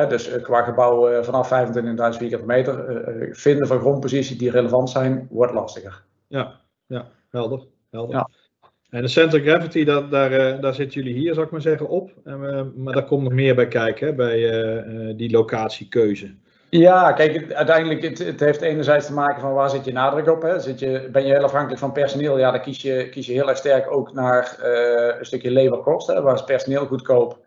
dus 0.08 0.40
qua 0.42 0.62
gebouw 0.62 1.22
vanaf 1.22 1.50
25.000 1.50 1.52
vierkante 2.18 2.46
meter 2.46 3.28
vinden 3.32 3.66
van 3.66 3.78
grondposities 3.78 4.38
die 4.38 4.50
relevant 4.50 4.90
zijn, 4.90 5.26
wordt 5.30 5.52
lastiger. 5.52 6.02
Ja, 6.26 6.60
ja 6.86 7.06
helder. 7.30 7.60
helder. 7.90 8.16
Ja. 8.16 8.28
En 8.90 9.02
de 9.02 9.08
center 9.08 9.40
gravity, 9.40 9.84
dat, 9.84 10.10
daar, 10.10 10.60
daar 10.60 10.74
zitten 10.74 11.02
jullie 11.02 11.18
hier, 11.18 11.34
zou 11.34 11.46
ik 11.46 11.52
maar 11.52 11.60
zeggen, 11.60 11.88
op. 11.88 12.10
Maar 12.76 12.94
daar 12.94 13.06
komt 13.06 13.22
nog 13.22 13.32
meer 13.32 13.54
bij 13.54 13.68
kijken, 13.68 14.06
hè, 14.06 14.14
bij 14.14 15.14
die 15.16 15.30
locatiekeuze. 15.30 16.34
Ja, 16.78 17.12
kijk, 17.12 17.52
uiteindelijk, 17.52 18.02
het, 18.02 18.18
het 18.18 18.40
heeft 18.40 18.60
enerzijds 18.60 19.06
te 19.06 19.12
maken 19.12 19.40
van 19.40 19.52
waar 19.52 19.70
zit 19.70 19.84
je 19.84 19.92
nadruk 19.92 20.28
op. 20.28 20.42
Hè? 20.42 20.60
Zit 20.60 20.78
je, 20.78 21.08
ben 21.12 21.26
je 21.26 21.32
heel 21.32 21.44
afhankelijk 21.44 21.80
van 21.80 21.92
personeel, 21.92 22.38
ja, 22.38 22.50
dan 22.50 22.60
kies 22.60 22.82
je, 22.82 23.08
kies 23.08 23.26
je 23.26 23.32
heel 23.32 23.48
erg 23.48 23.58
sterk 23.58 23.90
ook 23.90 24.12
naar 24.12 24.56
een 25.18 25.26
stukje 25.26 25.50
leverkosten. 25.50 26.22
Waar 26.22 26.34
is 26.34 26.44
personeel 26.44 26.86
goedkoop? 26.86 27.38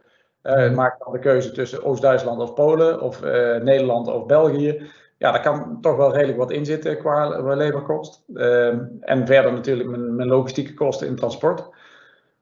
Uh, 0.43 0.71
maak 0.71 0.99
dan 1.03 1.13
de 1.13 1.19
keuze 1.19 1.51
tussen 1.51 1.83
Oost-Duitsland 1.83 2.41
of 2.41 2.53
Polen, 2.53 3.01
of 3.01 3.21
Nederland 3.61 4.07
of 4.07 4.25
België 4.25 4.87
ja, 5.17 5.31
daar 5.31 5.41
kan 5.41 5.77
toch 5.81 5.95
wel 5.95 6.13
redelijk 6.13 6.37
wat 6.37 6.51
in 6.51 6.65
zitten 6.65 6.97
qua 6.97 7.55
leverkost. 7.55 8.23
Ehm, 8.33 8.85
en 8.99 9.25
verder 9.25 9.53
natuurlijk 9.53 9.89
mijn, 9.89 10.15
mijn, 10.15 10.27
logistieke 10.27 10.73
kosten 10.73 11.07
in 11.07 11.15
transport. 11.15 11.69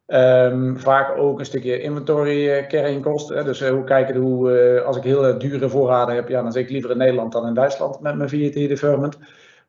Um, 0.08 0.80
vaak 0.80 1.18
ook 1.18 1.40
een 1.40 1.46
stukje 1.46 1.82
inventory 1.82 2.48
uh, 2.48 2.68
carrying 2.68 3.04
kosten. 3.04 3.46
Dus 3.46 3.62
uh, 3.62 3.70
hoe 3.70 3.84
kijken 3.84 4.16
hoe, 4.16 4.74
uh, 4.76 4.86
als 4.86 4.98
ik 4.98 5.04
heel 5.04 5.38
dure 5.38 5.70
voorraden 5.70 6.16
heb, 6.16 6.28
ja, 6.28 6.42
dan 6.42 6.52
zit 6.52 6.64
ik 6.64 6.70
liever 6.70 6.92
in 6.92 6.98
Nederland 6.98 7.32
dan 7.32 7.48
in 7.48 7.54
Duitsland 7.54 8.00
met 8.00 8.16
mijn 8.16 8.30
VAT 8.30 8.54
deferment. 8.54 9.18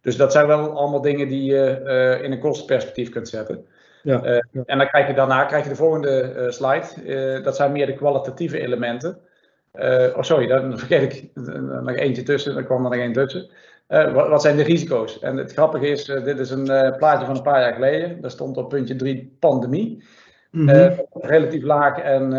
Dus 0.01 0.16
dat 0.16 0.33
zijn 0.33 0.46
wel 0.46 0.70
allemaal 0.70 1.01
dingen 1.01 1.29
die 1.29 1.44
je 1.44 2.20
in 2.22 2.33
een 2.33 2.40
kostenperspectief 2.40 3.09
kunt 3.09 3.29
zetten. 3.29 3.66
Ja, 4.03 4.20
ja. 4.25 4.62
En 4.66 4.79
dan 4.79 4.88
krijg 4.88 5.07
je 5.07 5.14
daarna 5.14 5.44
krijg 5.44 5.62
je 5.62 5.68
de 5.68 5.77
volgende 5.77 6.46
slide. 6.49 7.40
dat 7.42 7.57
zijn 7.57 7.72
meer 7.72 7.87
de 7.87 7.94
kwalitatieve 7.94 8.61
elementen. 8.61 9.18
Oh, 10.14 10.22
sorry, 10.22 10.46
dan 10.46 10.79
vergeet 10.79 11.12
ik 11.12 11.31
nog 11.35 11.94
eentje 11.94 12.22
tussen. 12.22 12.55
Dan 12.55 12.64
kwam 12.64 12.85
er 12.85 12.90
nog 12.90 13.01
één 13.01 13.12
tussen. 13.12 13.49
Uh, 13.88 14.12
wat, 14.12 14.29
wat, 14.29 14.42
zijn 14.42 14.57
de 14.57 14.62
risico's? 14.62 15.18
En 15.18 15.37
het 15.37 15.53
grappige 15.53 15.88
is, 15.88 16.09
uh, 16.09 16.25
dit 16.25 16.38
is 16.38 16.51
een 16.51 16.94
plaatje 16.96 17.27
van 17.27 17.37
een 17.37 17.42
paar 17.42 17.61
jaar 17.61 17.75
geleden. 17.75 18.20
Daar 18.20 18.31
stond 18.31 18.57
op 18.57 18.68
puntje 18.68 18.96
3 18.96 19.37
pandemie. 19.38 20.05
Mm 20.57 20.69
-hmm. 20.69 21.07
relatief 21.12 21.62
laag 21.62 21.99
en 21.99 22.31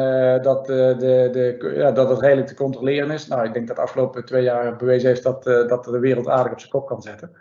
dat, 0.41 0.65
de, 0.65 0.95
de, 1.31 1.73
ja, 1.75 1.91
dat 1.91 2.09
het 2.09 2.19
redelijk 2.19 2.47
te 2.47 2.55
controleren 2.55 3.11
is. 3.11 3.27
Nou, 3.27 3.45
ik 3.45 3.53
denk 3.53 3.67
dat 3.67 3.75
de 3.75 3.81
afgelopen 3.81 4.25
twee 4.25 4.43
jaar 4.43 4.75
bewezen 4.75 5.09
heeft 5.09 5.23
dat, 5.23 5.43
dat 5.43 5.83
de 5.83 5.99
wereld 5.99 6.27
aardig 6.27 6.51
op 6.51 6.59
zijn 6.59 6.71
kop 6.71 6.87
kan 6.87 7.01
zetten. 7.01 7.31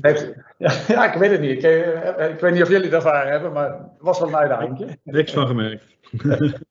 Heeft, 0.00 0.32
ja, 0.56 0.72
ja, 0.94 1.12
ik 1.12 1.18
weet 1.18 1.30
het 1.30 1.40
niet. 1.40 1.64
Ik, 1.64 1.84
ik, 2.30 2.40
weet 2.40 2.52
niet 2.52 2.62
of 2.62 2.68
jullie 2.68 2.90
dat 2.90 3.04
ervaren 3.04 3.30
hebben, 3.30 3.52
maar 3.52 3.70
het 3.70 3.78
was 3.98 4.18
wel 4.18 4.28
een 4.28 4.36
uitdaging. 4.36 4.98
Niks 5.02 5.32
van 5.32 5.46
gemerkt. 5.46 5.84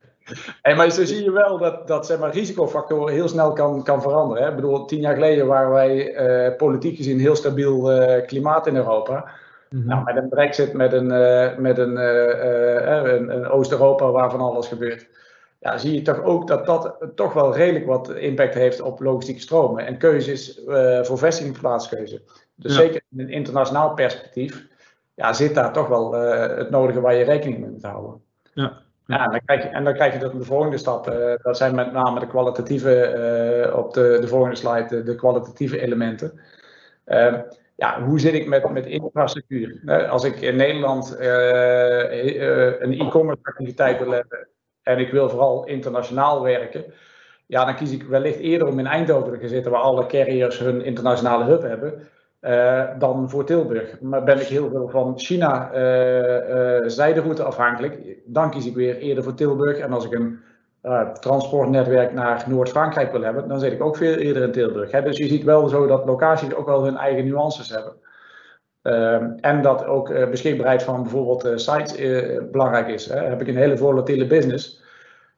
Hey, 0.62 0.76
maar 0.76 0.90
zo 0.92 1.06
zie 1.06 1.24
je 1.24 1.32
wel 1.32 1.58
dat, 1.58 1.88
dat 1.88 2.06
zeg 2.06 2.20
maar, 2.20 2.34
risicofactoren 2.34 3.14
heel 3.14 3.28
snel 3.28 3.54
kan, 3.54 3.84
kan 3.84 4.02
veranderen. 4.02 4.44
Hè? 4.44 4.50
Ik 4.50 4.56
bedoel, 4.56 4.86
tien 4.86 5.00
jaar 5.00 5.14
geleden 5.14 5.48
waren 5.48 5.72
wij 5.72 6.54
politiek 6.58 6.96
gezien 6.96 7.20
heel 7.20 7.36
stabiel 7.36 7.92
klimaat 8.26 8.68
in 8.68 8.76
Europa. 8.76 9.30
Mm 9.70 9.86
nou, 9.86 10.04
met 10.04 10.16
een 10.16 10.30
brexit, 10.30 10.74
met 10.74 10.94
een, 10.94 11.12
uh, 11.12 11.58
met 11.58 11.78
een, 11.78 11.96
een, 11.96 13.30
een 13.30 13.48
Oost-Europa 13.48 14.12
waar 14.12 14.32
van 14.32 14.40
alles 14.40 14.68
gebeurt. 14.68 15.08
Ja, 15.60 15.78
zie 15.78 15.94
je 15.94 16.02
toch 16.02 16.24
ook 16.24 16.48
dat 16.48 16.66
dat 16.66 16.98
toch 17.16 17.34
wel 17.34 17.56
redelijk 17.56 17.86
wat 17.86 18.10
impact 18.10 18.54
heeft 18.54 18.82
op 18.82 19.00
logistieke 19.00 19.42
stromen. 19.42 19.86
En 19.86 19.98
keuzes 19.98 20.62
voor 21.02 21.18
vestigingsplaatskeuze. 21.18 22.22
Dus 22.56 22.76
zeker 22.76 23.02
in 23.12 23.20
een 23.20 23.30
internationaal 23.30 23.94
perspectief 23.94 24.68
ja, 25.14 25.34
zit 25.34 25.56
daar 25.56 25.74
toch 25.74 25.88
wel 25.88 26.14
het 26.58 26.70
nodige 26.70 27.02
waar 27.02 27.16
je 27.16 27.24
rekening 27.24 27.60
mee 27.60 27.70
moet 27.70 27.84
houden. 27.84 28.22
Ja, 28.54 28.82
ja, 29.08 29.26
en 29.26 29.32
dan 29.32 29.42
krijg 29.46 29.64
je, 29.64 29.70
en 29.70 29.84
dan 29.84 29.94
krijg 29.94 30.14
je 30.14 30.20
dat 30.20 30.32
in 30.32 30.40
de 30.40 30.46
volgende 30.46 30.78
stap. 30.78 31.10
Uh, 31.10 31.34
dat 31.42 31.58
zijn 31.58 31.76
met 31.76 31.92
name 31.92 32.20
de 32.20 32.28
kwalitatieve, 32.28 33.68
uh, 33.68 33.78
op 33.78 33.94
de, 33.94 34.18
de 34.22 34.28
volgende 34.28 34.56
slide, 34.56 34.88
de, 34.88 35.04
de 35.04 35.16
kwalitatieve 35.16 35.80
elementen. 35.80 36.40
Uh, 37.06 37.34
ja, 37.76 38.04
hoe 38.04 38.20
zit 38.20 38.34
ik 38.34 38.48
met, 38.48 38.70
met 38.70 38.86
infrastructuur? 38.86 39.82
als 40.10 40.24
ik 40.24 40.42
in 40.42 40.56
Nederland 40.56 41.16
een 42.80 43.00
e-commerce 43.00 43.42
activiteit 43.44 44.00
wil 44.00 44.12
hebben 44.12 44.48
en 44.84 45.00
ik 45.00 45.12
wil 45.12 45.30
vooral 45.30 45.66
internationaal 45.66 46.42
werken, 46.42 46.86
ja, 47.46 47.66
dan 47.66 47.76
kies 47.76 47.92
ik 47.92 48.04
wellicht 48.04 48.40
eerder 48.40 48.68
om 48.68 48.80
in 48.80 48.88
Eindhoven 48.88 49.40
te 49.40 49.48
zitten, 49.48 49.72
waar 49.72 49.82
alle 49.82 50.06
carriers 50.06 50.60
hun 50.60 50.84
internationale 50.84 51.44
hub 51.44 51.62
hebben. 51.62 52.08
Uh, 52.42 52.84
dan 53.00 53.30
voor 53.30 53.46
Tilburg. 53.46 54.02
Maar 54.02 54.24
ben 54.24 54.40
ik 54.40 54.48
heel 54.48 54.70
veel 54.70 54.90
van 54.90 55.20
China 55.20 55.70
uh, 55.74 56.88
zijderoute 56.90 57.44
afhankelijk, 57.44 58.18
dan 58.26 58.50
kies 58.50 58.66
ik 58.66 58.76
weer 58.76 58.98
eerder 58.98 59.24
voor 59.24 59.34
Tilburg. 59.34 59.78
En 59.78 59.92
als 59.92 60.06
ik 60.06 60.14
een 60.14 60.40
transportnetwerk 61.20 62.14
naar 62.14 62.44
Noord-Frankrijk 62.48 63.12
wil 63.12 63.22
hebben, 63.22 63.48
dan 63.48 63.60
zit 63.60 63.72
ik 63.72 63.84
ook 63.84 63.98
veel 63.98 64.16
eerder 64.16 64.44
in 64.44 64.52
Tilburg. 64.52 64.90
Dus 64.90 65.18
je 65.18 65.28
ziet 65.28 65.44
wel 65.44 65.68
zo 65.68 65.88
dat 65.88 66.06
locaties 66.06 66.54
ook 66.54 66.66
wel 66.66 66.84
hun 66.84 66.98
eigen 66.98 67.26
nuances 67.26 67.70
hebben. 67.70 67.94
en 69.42 69.62
dat 69.62 69.86
ook 69.86 70.30
beschikbaarheid 70.30 70.84
van 70.84 71.02
bijvoorbeeld 71.02 71.62
sites 71.62 71.96
belangrijk 72.52 72.88
is. 72.88 73.06
Hè? 73.06 73.20
Heb 73.20 73.42
ik 73.42 73.48
een 73.48 73.58
hele 73.58 73.78
volatiele 73.78 74.28
business. 74.28 74.84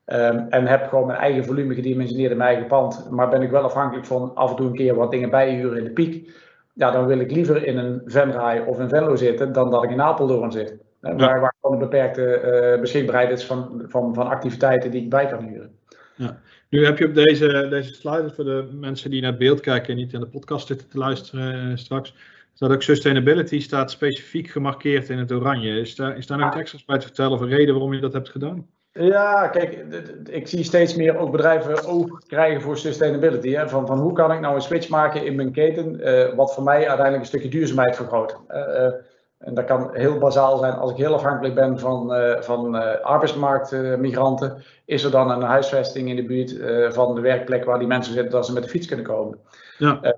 Um, 0.06 0.46
en 0.50 0.68
heb 0.68 0.88
gewoon 0.88 1.08
mijn 1.08 1.20
eigen 1.20 1.46
volume 1.46 1.74
gedimensioneerd 1.74 2.32
in 2.32 2.38
mijn 2.38 2.50
eigen 2.50 2.68
pand. 2.68 3.08
Maar 3.10 3.30
ben 3.30 3.42
ik 3.42 3.50
wel 3.50 3.64
afhankelijk 3.64 4.06
van 4.06 4.32
af 4.36 4.50
en 4.50 4.56
toe 4.56 4.68
een 4.68 4.76
keer 4.76 4.96
wat 4.96 5.12
dingen 5.12 5.30
bijhuren 5.30 5.78
in 5.78 5.84
de 5.84 5.92
piek 5.92 6.30
ja, 6.78 6.92
dan 6.92 7.06
wil 7.06 7.20
ik 7.20 7.32
liever 7.32 7.66
in 7.66 7.78
een 7.78 8.02
Venray 8.06 8.60
of 8.60 8.78
een 8.78 8.90
Venlo 8.90 9.16
zitten 9.16 9.54
dan 9.54 9.72
dat 9.72 9.84
ik 9.84 9.90
in 9.90 10.02
Apeldoorn 10.02 10.52
zit. 10.52 10.78
Waar, 11.00 11.20
ja. 11.20 11.40
waar 11.40 11.56
gewoon 11.62 11.76
een 11.76 11.90
beperkte 11.90 12.42
uh, 12.74 12.82
beschikbaarheid 12.82 13.32
is 13.32 13.46
van, 13.46 13.86
van, 13.88 14.14
van 14.14 14.28
activiteiten 14.28 14.92
die 14.92 15.02
ik 15.02 15.10
bij 15.10 15.26
kan 15.26 15.44
huren. 15.44 15.76
Ja. 16.16 16.40
Nu 16.70 16.86
heb 16.86 16.98
je 16.98 17.08
op 17.08 17.14
deze, 17.14 17.68
deze 17.70 17.94
slide, 17.94 18.30
voor 18.30 18.44
de 18.44 18.70
mensen 18.72 19.10
die 19.10 19.22
naar 19.22 19.30
het 19.30 19.40
beeld 19.40 19.60
kijken 19.60 19.90
en 19.90 19.96
niet 19.96 20.14
in 20.14 20.20
de 20.20 20.28
podcast 20.28 20.68
zitten 20.68 20.90
te 20.90 20.98
luisteren 20.98 21.70
uh, 21.70 21.76
straks, 21.76 22.16
staat 22.54 22.72
ook 22.72 22.82
sustainability 22.82 23.60
staat 23.60 23.92
specifiek 23.92 24.48
gemarkeerd 24.48 25.10
in 25.10 25.18
het 25.18 25.32
oranje. 25.32 25.80
Is 25.80 25.96
daar, 25.96 26.18
is 26.18 26.28
daar 26.28 26.38
nog 26.38 26.48
iets 26.48 26.58
extra's 26.58 26.86
bij 26.86 26.98
te 26.98 27.06
vertellen 27.06 27.32
of 27.32 27.42
een 27.42 27.48
reden 27.48 27.74
waarom 27.74 27.94
je 27.94 28.02
dat 28.02 28.14
hebt 28.14 28.30
gedaan? 28.30 28.68
Ja, 28.92 29.48
kijk, 29.48 29.86
ik 30.30 30.48
zie 30.48 30.64
steeds 30.64 30.96
meer 30.96 31.18
ook 31.18 31.32
bedrijven 31.32 31.86
oog 31.86 32.20
krijgen 32.28 32.62
voor 32.62 32.78
sustainability. 32.78 33.52
Hè? 33.52 33.70
Van, 33.70 33.88
van 33.88 34.00
hoe 34.00 34.14
kan 34.14 34.32
ik 34.32 34.40
nou 34.40 34.56
een 34.56 34.62
switch 34.62 34.90
maken 34.90 35.26
in 35.26 35.36
mijn 35.36 35.52
keten, 35.52 36.00
uh, 36.00 36.36
wat 36.36 36.54
voor 36.54 36.64
mij 36.64 36.78
uiteindelijk 36.78 37.20
een 37.20 37.26
stukje 37.26 37.50
duurzaamheid 37.50 37.96
vergroot. 37.96 38.38
Uh, 38.50 38.88
en 39.38 39.54
dat 39.54 39.66
kan 39.66 39.90
heel 39.94 40.18
bazaal 40.18 40.58
zijn. 40.58 40.74
Als 40.74 40.92
ik 40.92 40.98
heel 40.98 41.14
afhankelijk 41.14 41.56
ben 41.56 41.80
van, 41.80 42.16
uh, 42.16 42.42
van 42.42 42.76
arbeidsmarktmigranten, 43.04 44.64
is 44.86 45.04
er 45.04 45.12
dan 45.12 45.32
een 45.32 45.42
huisvesting 45.42 46.10
in 46.10 46.16
de 46.16 46.26
buurt 46.26 46.56
van 46.94 47.16
de 47.16 47.22
werkplek 47.22 47.66
waar 47.66 47.80
die 47.80 47.88
mensen 47.88 48.14
zitten, 48.14 48.32
dat 48.32 48.46
ze 48.46 48.54
met 48.54 48.64
de 48.64 48.70
fiets 48.70 48.88
kunnen 48.88 49.06
komen. 49.06 49.38
Ja. 49.78 50.14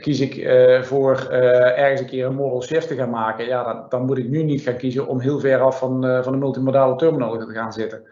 kies 0.00 0.20
ik 0.20 0.48
voor 0.82 1.28
ergens 1.30 2.00
een 2.00 2.06
keer 2.06 2.26
een 2.26 2.34
moral 2.34 2.62
shift 2.62 2.88
te 2.88 2.94
gaan 2.94 3.10
maken, 3.10 3.46
ja, 3.46 3.64
dan, 3.64 3.86
dan, 3.88 4.04
moet 4.04 4.18
ik 4.18 4.28
nu 4.28 4.42
niet 4.42 4.60
gaan 4.60 4.76
kiezen 4.76 5.06
om 5.06 5.20
heel 5.20 5.40
ver 5.40 5.60
af 5.60 5.78
van, 5.78 6.22
van 6.22 6.32
de 6.32 6.38
multimodale 6.38 6.96
terminal 6.96 7.38
te 7.38 7.52
gaan 7.52 7.72
zitten 7.72 8.02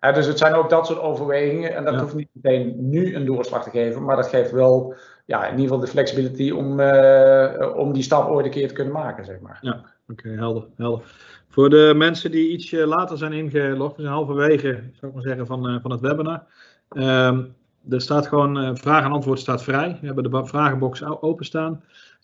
dus 0.00 0.26
het 0.26 0.38
zijn 0.38 0.54
ook 0.54 0.70
dat 0.70 0.86
soort 0.86 1.00
overwegingen. 1.00 1.74
En 1.74 1.84
dat 1.84 2.00
hoeft 2.00 2.14
niet 2.14 2.28
meteen 2.32 2.74
nu 2.90 3.14
een 3.14 3.24
doorslag 3.24 3.62
te 3.62 3.70
geven. 3.70 4.04
Maar 4.04 4.16
dat 4.16 4.28
geeft 4.28 4.50
wel 4.50 4.94
ja, 5.24 5.44
in 5.44 5.50
ieder 5.50 5.62
geval 5.62 5.80
de 5.80 5.86
flexibility 5.86 6.50
om, 6.50 6.80
om 7.76 7.92
die 7.92 8.02
stap 8.02 8.28
ooit 8.28 8.44
een 8.44 8.50
keer 8.50 8.68
te 8.68 8.74
kunnen 8.74 8.92
maken. 8.92 9.24
Zeg 9.24 9.40
maar. 9.40 9.58
Ja, 9.60 9.84
oké, 10.08 10.28
helder, 10.28 10.66
helder. 10.76 11.04
Voor 11.48 11.70
de 11.70 11.92
mensen 11.96 12.30
die 12.30 12.50
iets 12.50 12.70
later 12.70 13.18
zijn 13.18 13.32
ingelogd, 13.32 13.96
we 13.96 14.02
zijn 14.02 14.14
halverwege, 14.14 14.82
zou 14.92 15.06
ik 15.06 15.14
maar 15.14 15.22
zeggen, 15.22 15.46
van, 15.46 15.70
uh, 15.70 15.80
van 15.82 15.90
het 15.90 16.00
webinar. 16.00 16.46
Ehm, 16.88 17.44
er 17.88 18.00
staat 18.00 18.26
gewoon 18.26 18.58
uh, 18.58 18.70
vraag 18.74 19.04
en 19.04 19.10
antwoord 19.10 19.38
staat 19.38 19.62
vrij. 19.62 19.98
We 20.00 20.06
hebben 20.06 20.30
de 20.30 20.46
vragenbox 20.46 21.04
openstaan. 21.04 21.82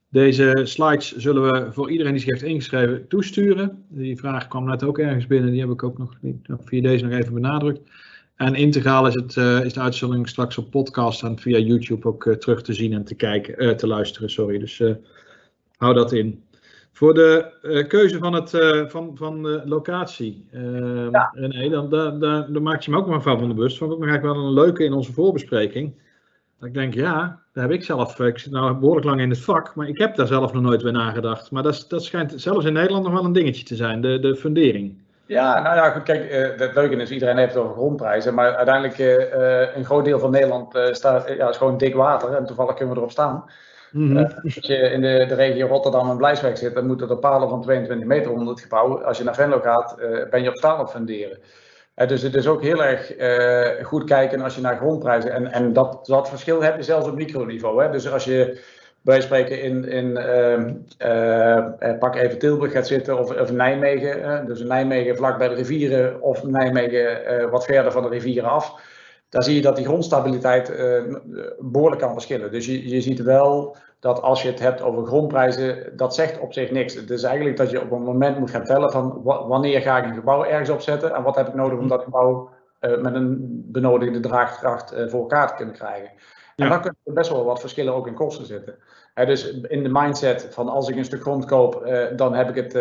Deze 0.08 0.60
slides 0.64 1.16
zullen 1.16 1.42
we 1.42 1.72
voor 1.72 1.90
iedereen 1.90 2.12
die 2.12 2.20
zich 2.20 2.30
heeft 2.30 2.42
ingeschreven 2.42 3.08
toesturen. 3.08 3.84
Die 3.88 4.16
vraag 4.16 4.48
kwam 4.48 4.64
net 4.64 4.82
ook 4.82 4.98
ergens 4.98 5.26
binnen, 5.26 5.50
die 5.50 5.60
heb 5.60 5.70
ik 5.70 5.82
ook 5.82 5.98
nog 5.98 6.16
niet, 6.20 6.48
via 6.64 6.82
deze 6.82 7.04
nog 7.04 7.18
even 7.18 7.34
benadrukt. 7.34 7.90
En 8.36 8.54
integraal 8.54 9.06
is, 9.06 9.14
het, 9.14 9.36
uh, 9.36 9.64
is 9.64 9.72
de 9.72 9.80
uitzending 9.80 10.28
straks 10.28 10.58
op 10.58 10.70
podcast 10.70 11.22
en 11.22 11.38
via 11.38 11.58
YouTube 11.58 12.08
ook 12.08 12.34
terug 12.38 12.62
te 12.62 12.72
zien 12.72 12.92
en 12.92 13.04
te 13.04 13.14
kijken, 13.14 13.76
te 13.76 13.86
luisteren. 13.86 14.30
Sorry. 14.30 14.58
Dus 14.58 14.82
hou 15.76 15.94
dat 15.94 16.12
in. 16.12 16.44
Voor 16.94 17.14
de 17.14 17.84
keuze 17.88 18.18
van, 18.18 18.32
het, 18.32 18.50
van, 18.90 19.10
van 19.14 19.42
de 19.42 19.62
locatie, 19.64 20.48
ja. 21.10 21.30
René, 21.34 21.68
dan, 21.68 21.90
dan, 21.90 22.20
dan, 22.20 22.46
dan 22.48 22.62
maak 22.62 22.80
je 22.80 22.90
me 22.90 22.96
ook 22.96 23.06
maar 23.06 23.22
van, 23.22 23.38
van 23.38 23.48
de 23.48 23.54
bus. 23.54 23.78
Vond 23.78 23.92
ik 23.92 23.96
ook 23.96 24.04
eigenlijk 24.04 24.34
wel 24.34 24.44
een 24.44 24.52
leuke 24.52 24.84
in 24.84 24.92
onze 24.92 25.12
voorbespreking. 25.12 25.94
Dat 26.58 26.68
ik 26.68 26.74
denk, 26.74 26.94
ja, 26.94 27.40
daar 27.52 27.64
heb 27.64 27.72
ik 27.72 27.84
zelf, 27.84 28.18
ik 28.20 28.38
zit 28.38 28.52
nou 28.52 28.74
behoorlijk 28.74 29.06
lang 29.06 29.20
in 29.20 29.30
het 29.30 29.40
vak, 29.40 29.74
maar 29.74 29.88
ik 29.88 29.98
heb 29.98 30.16
daar 30.16 30.26
zelf 30.26 30.52
nog 30.52 30.62
nooit 30.62 30.82
bij 30.82 30.92
nagedacht. 30.92 31.50
Maar 31.50 31.62
dat, 31.62 31.84
dat 31.88 32.04
schijnt 32.04 32.32
zelfs 32.36 32.64
in 32.64 32.72
Nederland 32.72 33.04
nog 33.04 33.12
wel 33.12 33.24
een 33.24 33.32
dingetje 33.32 33.64
te 33.64 33.76
zijn, 33.76 34.00
de, 34.00 34.18
de 34.18 34.36
fundering. 34.36 35.02
Ja, 35.26 35.62
nou 35.62 35.76
ja, 35.76 35.90
goed, 35.90 36.02
kijk, 36.02 36.32
uh, 36.32 36.66
het 36.66 36.74
leuke 36.74 36.96
is, 36.96 37.10
iedereen 37.10 37.36
heeft 37.36 37.54
het 37.54 37.62
over 37.62 37.74
grondprijzen, 37.74 38.34
maar 38.34 38.54
uiteindelijk 38.54 38.98
uh, 38.98 39.76
een 39.76 39.84
groot 39.84 40.04
deel 40.04 40.18
van 40.18 40.30
Nederland 40.30 40.76
uh, 40.76 40.92
staat, 40.92 41.28
ja, 41.36 41.48
is 41.48 41.56
gewoon 41.56 41.78
dik 41.78 41.94
water 41.94 42.34
en 42.34 42.46
toevallig 42.46 42.74
kunnen 42.74 42.94
we 42.94 43.00
erop 43.00 43.12
staan. 43.12 43.44
Mm 43.94 44.16
-hmm. 44.16 44.26
als 44.42 44.54
je 44.54 44.76
in 44.76 45.00
de, 45.00 45.24
de 45.28 45.34
regio 45.34 45.66
Rotterdam 45.66 46.10
en 46.10 46.16
Blijswijk 46.16 46.56
zit, 46.56 46.74
dan 46.74 46.86
moeten 46.86 47.08
er 47.08 47.16
palen 47.16 47.48
van 47.48 47.62
22 47.62 48.06
meter 48.06 48.32
onder 48.32 48.48
het 48.48 48.60
gebouw. 48.60 49.02
Als 49.02 49.18
je 49.18 49.24
naar 49.24 49.34
Venlo 49.34 49.60
gaat, 49.60 49.96
ben 50.30 50.42
je 50.42 50.48
op 50.48 50.56
staal 50.56 50.86
funderen. 50.86 51.38
dus 51.94 52.22
het 52.22 52.34
is 52.34 52.46
ook 52.46 52.62
heel 52.62 52.84
erg 52.84 53.12
goed 53.86 54.04
kijken 54.04 54.40
als 54.40 54.54
je 54.54 54.60
naar 54.60 54.76
grondprijzen, 54.76 55.32
en, 55.32 55.52
en 55.52 55.72
dat, 55.72 56.28
verschil 56.28 56.62
heb 56.62 56.76
je 56.76 56.82
zelfs 56.82 57.08
op 57.08 57.14
microniveau. 57.14 57.82
Hè? 57.82 57.90
Dus 57.90 58.10
als 58.10 58.24
je 58.24 58.60
wij 59.04 59.20
spreken 59.20 59.62
in, 59.62 59.84
in 59.84 60.10
uh, 61.06 61.98
pak 61.98 62.14
even 62.14 62.38
Tilburg 62.38 62.72
gaat 62.72 62.86
zitten 62.86 63.18
of, 63.18 63.40
of 63.40 63.52
Nijmegen. 63.52 64.46
Dus 64.46 64.60
Nijmegen 64.60 65.16
vlak 65.16 65.38
bij 65.38 65.48
de 65.48 65.54
rivieren 65.54 66.22
of 66.22 66.44
Nijmegen 66.44 67.50
wat 67.50 67.64
verder 67.64 67.92
van 67.92 68.02
de 68.02 68.08
rivieren 68.08 68.50
af. 68.50 68.80
Daar 69.34 69.42
zie 69.42 69.54
je 69.54 69.62
dat 69.62 69.76
die 69.76 69.84
grondstabiliteit 69.84 70.72
behoorlijk 71.58 72.00
kan 72.00 72.12
verschillen. 72.12 72.50
Dus 72.50 72.66
je, 72.66 72.88
je 72.88 73.00
ziet 73.00 73.22
wel 73.22 73.76
dat 74.00 74.22
als 74.22 74.42
je 74.42 74.48
het 74.48 74.60
hebt 74.60 74.82
over 74.82 75.06
grondprijzen, 75.06 75.96
dat 75.96 76.14
zegt 76.14 76.38
op 76.38 76.52
zich 76.52 76.70
niks. 76.70 76.94
Het 76.94 77.10
is 77.10 77.22
eigenlijk 77.22 77.56
dat 77.56 77.70
je 77.70 77.80
op 77.80 77.90
een 77.90 78.02
moment 78.02 78.38
moet 78.38 78.50
gaan 78.50 78.64
tellen 78.64 78.90
van 78.90 79.20
wanneer 79.22 79.80
ga 79.80 79.98
ik 79.98 80.04
een 80.04 80.14
gebouw 80.14 80.44
ergens 80.44 80.70
opzetten 80.70 81.14
en 81.14 81.22
wat 81.22 81.36
heb 81.36 81.48
ik 81.48 81.54
nodig 81.54 81.78
om 81.78 81.88
dat 81.88 82.02
gebouw 82.02 82.48
met 82.80 83.14
een 83.14 83.62
benodigde 83.66 84.20
draagkracht 84.20 84.94
voor 85.06 85.20
elkaar 85.20 85.48
te 85.48 85.54
kunnen 85.54 85.74
krijgen. 85.74 86.10
En 86.56 86.68
dan 86.68 86.80
kunnen 86.80 87.00
er 87.04 87.12
best 87.12 87.30
wel 87.30 87.44
wat 87.44 87.60
verschillen 87.60 87.94
ook 87.94 88.06
in 88.06 88.14
kosten 88.14 88.46
zitten. 88.46 88.74
dus 89.14 89.52
in 89.60 89.82
de 89.82 89.88
mindset 89.92 90.48
van 90.50 90.68
als 90.68 90.88
ik 90.88 90.96
een 90.96 91.04
stuk 91.04 91.20
grond 91.20 91.44
koop, 91.44 91.88
dan 92.16 92.34
heb 92.34 92.48
ik 92.48 92.54
het 92.54 92.72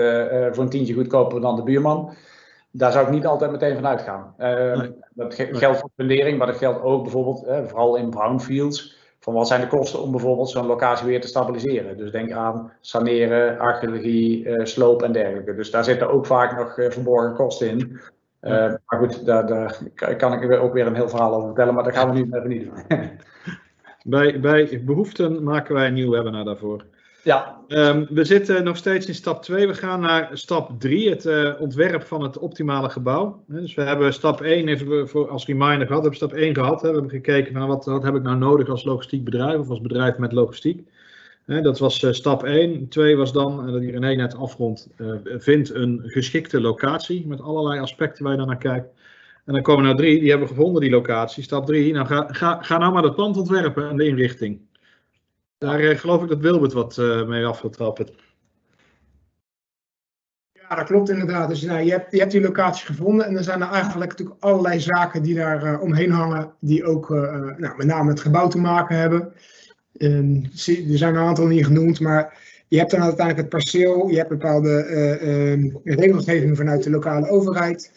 voor 0.55 0.63
een 0.63 0.69
tientje 0.69 0.93
goedkoper 0.93 1.41
dan 1.41 1.55
de 1.55 1.63
buurman. 1.63 2.13
Daar 2.75 2.91
zou 2.91 3.05
ik 3.05 3.11
niet 3.11 3.25
altijd 3.25 3.51
meteen 3.51 3.75
van 3.75 3.87
uitgaan. 3.87 4.33
Nee. 4.37 4.95
Dat 5.13 5.33
geldt 5.33 5.79
voor 5.79 5.89
fundering, 5.95 6.37
maar 6.37 6.47
dat 6.47 6.57
geldt 6.57 6.81
ook 6.81 7.03
bijvoorbeeld, 7.03 7.45
vooral 7.67 7.95
in 7.95 8.09
brownfields, 8.09 8.97
van 9.19 9.33
wat 9.33 9.47
zijn 9.47 9.61
de 9.61 9.67
kosten 9.67 10.01
om 10.01 10.11
bijvoorbeeld 10.11 10.49
zo'n 10.49 10.65
locatie 10.65 11.07
weer 11.07 11.21
te 11.21 11.27
stabiliseren. 11.27 11.97
Dus 11.97 12.11
denk 12.11 12.31
aan 12.31 12.71
saneren, 12.81 13.59
archeologie, 13.59 14.65
sloop 14.65 15.03
en 15.03 15.11
dergelijke. 15.11 15.55
Dus 15.55 15.71
daar 15.71 15.83
zitten 15.83 16.09
ook 16.09 16.25
vaak 16.25 16.57
nog 16.57 16.93
verborgen 16.93 17.33
kosten 17.33 17.69
in. 17.69 17.99
Uh, 18.43 18.51
maar 18.85 18.99
goed, 18.99 19.25
daar, 19.25 19.47
daar, 19.47 19.77
kan 20.17 20.33
ik 20.33 20.51
ook 20.51 20.73
weer 20.73 20.87
een 20.87 20.95
heel 20.95 21.09
verhaal 21.09 21.33
over 21.33 21.45
vertellen, 21.45 21.73
maar 21.73 21.83
dat 21.83 21.93
gaan 21.93 22.09
we 22.09 22.15
nu 22.15 22.27
even 22.31 22.49
niet 22.49 22.63
doen. 22.63 22.99
Bij, 24.05 24.39
bij 24.39 24.81
behoeften 24.85 25.43
maken 25.43 25.75
wij 25.75 25.87
een 25.87 25.93
nieuw 25.93 26.11
webinar 26.11 26.45
daarvoor. 26.45 26.85
Ja. 27.23 27.61
Um, 27.67 28.07
we 28.09 28.23
zitten 28.23 28.63
nog 28.63 28.77
steeds 28.77 29.05
in 29.05 29.15
stap 29.15 29.41
2. 29.41 29.67
We 29.67 29.73
gaan 29.73 29.99
naar 29.99 30.29
stap 30.33 30.79
3, 30.79 31.09
het 31.09 31.25
uh, 31.25 31.53
ontwerp 31.59 32.03
van 32.03 32.23
het 32.23 32.37
optimale 32.37 32.89
gebouw. 32.89 33.43
Dus 33.47 33.73
we 33.73 33.81
hebben 33.81 34.13
stap 34.13 34.41
1 34.41 34.67
even 34.67 34.89
we 34.89 35.07
voor, 35.07 35.29
als 35.29 35.45
reminder 35.45 35.87
gehad. 35.87 36.03
We 36.03 36.09
hebben 36.09 36.15
stap 36.15 36.33
1 36.33 36.53
gehad. 36.53 36.81
We 36.81 36.87
hebben 36.87 37.09
gekeken 37.09 37.53
naar 37.53 37.67
wat, 37.67 37.85
wat 37.85 38.03
heb 38.03 38.15
ik 38.15 38.23
nou 38.23 38.37
nodig 38.37 38.69
als 38.69 38.83
logistiek 38.83 39.23
bedrijf 39.23 39.59
of 39.59 39.69
als 39.69 39.81
bedrijf 39.81 40.17
met 40.17 40.31
logistiek. 40.31 40.81
Dat 41.45 41.79
was 41.79 42.03
uh, 42.03 42.11
stap 42.11 42.43
1. 42.43 42.87
2 42.87 43.17
was 43.17 43.33
dan, 43.33 43.71
dat 43.71 43.81
hier 43.81 43.91
René 43.91 44.15
net 44.15 44.35
afrondt, 44.35 44.89
vind 45.37 45.73
een 45.73 46.01
geschikte 46.03 46.61
locatie 46.61 47.27
met 47.27 47.41
allerlei 47.41 47.79
aspecten 47.79 48.23
waar 48.23 48.31
je 48.31 48.37
dan 48.37 48.47
naar 48.47 48.57
kijkt. 48.57 48.87
En 49.45 49.53
dan 49.53 49.61
komen 49.61 49.81
we 49.81 49.87
naar 49.87 49.97
drie, 49.97 50.19
die 50.19 50.29
hebben 50.29 50.47
we 50.47 50.53
gevonden, 50.53 50.81
die 50.81 50.91
locatie. 50.91 51.43
Stap 51.43 51.65
drie, 51.65 51.93
nou 51.93 52.07
ga, 52.07 52.27
ga, 52.27 52.61
ga 52.61 52.77
nou 52.77 52.93
maar 52.93 53.03
het 53.03 53.15
pand 53.15 53.37
ontwerpen 53.37 53.89
en 53.89 53.97
de 53.97 54.07
inrichting. 54.07 54.59
Daar 55.63 55.79
eh, 55.79 55.97
geloof 55.97 56.21
ik 56.23 56.29
dat 56.29 56.39
Wilbert 56.39 56.73
wat 56.73 56.97
uh, 56.97 57.27
mee 57.27 57.45
af 57.45 57.61
wil 57.61 57.69
trappen. 57.69 58.07
Ja, 60.51 60.75
dat 60.75 60.85
klopt 60.85 61.09
inderdaad. 61.09 61.49
Dus 61.49 61.61
nou, 61.61 61.81
je, 61.81 61.91
hebt, 61.91 62.11
je 62.11 62.19
hebt 62.19 62.31
die 62.31 62.41
locatie 62.41 62.85
gevonden 62.85 63.25
en 63.25 63.37
er 63.37 63.43
zijn 63.43 63.61
er 63.61 63.69
eigenlijk 63.69 64.11
natuurlijk 64.11 64.43
allerlei 64.43 64.79
zaken 64.79 65.23
die 65.23 65.35
daar 65.35 65.65
uh, 65.65 65.81
omheen 65.81 66.11
hangen, 66.11 66.53
die 66.59 66.85
ook 66.85 67.09
nou, 67.09 67.77
met 67.77 67.85
name 67.85 68.09
het 68.09 68.19
gebouw 68.19 68.47
te 68.47 68.57
maken 68.57 68.97
hebben. 68.97 69.33
Er 69.93 70.97
zijn 70.97 71.15
een 71.15 71.27
aantal 71.27 71.47
niet 71.47 71.65
genoemd, 71.65 71.99
maar 71.99 72.37
je 72.67 72.77
hebt 72.77 72.91
dan 72.91 73.01
uiteindelijk 73.01 73.37
het 73.37 73.49
perceel, 73.49 74.07
je 74.07 74.17
hebt 74.17 74.29
bepaalde 74.29 74.87
uh, 75.83 75.95
regelgeving 75.95 76.57
vanuit 76.57 76.83
de 76.83 76.89
lokale 76.89 77.29
overheid. 77.29 77.91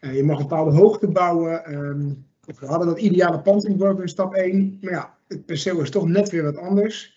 Je 0.00 0.24
mag 0.24 0.36
een 0.36 0.48
bepaalde 0.48 0.76
hoogte 0.76 1.08
bouwen. 1.08 1.74
Um, 1.74 2.27
we 2.56 2.66
hadden 2.66 2.86
dat 2.86 2.98
ideale 2.98 3.40
pand 3.40 3.66
ontworpen 3.66 4.02
in 4.02 4.08
stap 4.08 4.34
1. 4.34 4.78
Maar 4.80 4.92
ja, 4.92 5.14
het 5.28 5.46
perceel 5.46 5.80
is 5.80 5.90
toch 5.90 6.08
net 6.08 6.30
weer 6.30 6.42
wat 6.42 6.56
anders. 6.56 7.16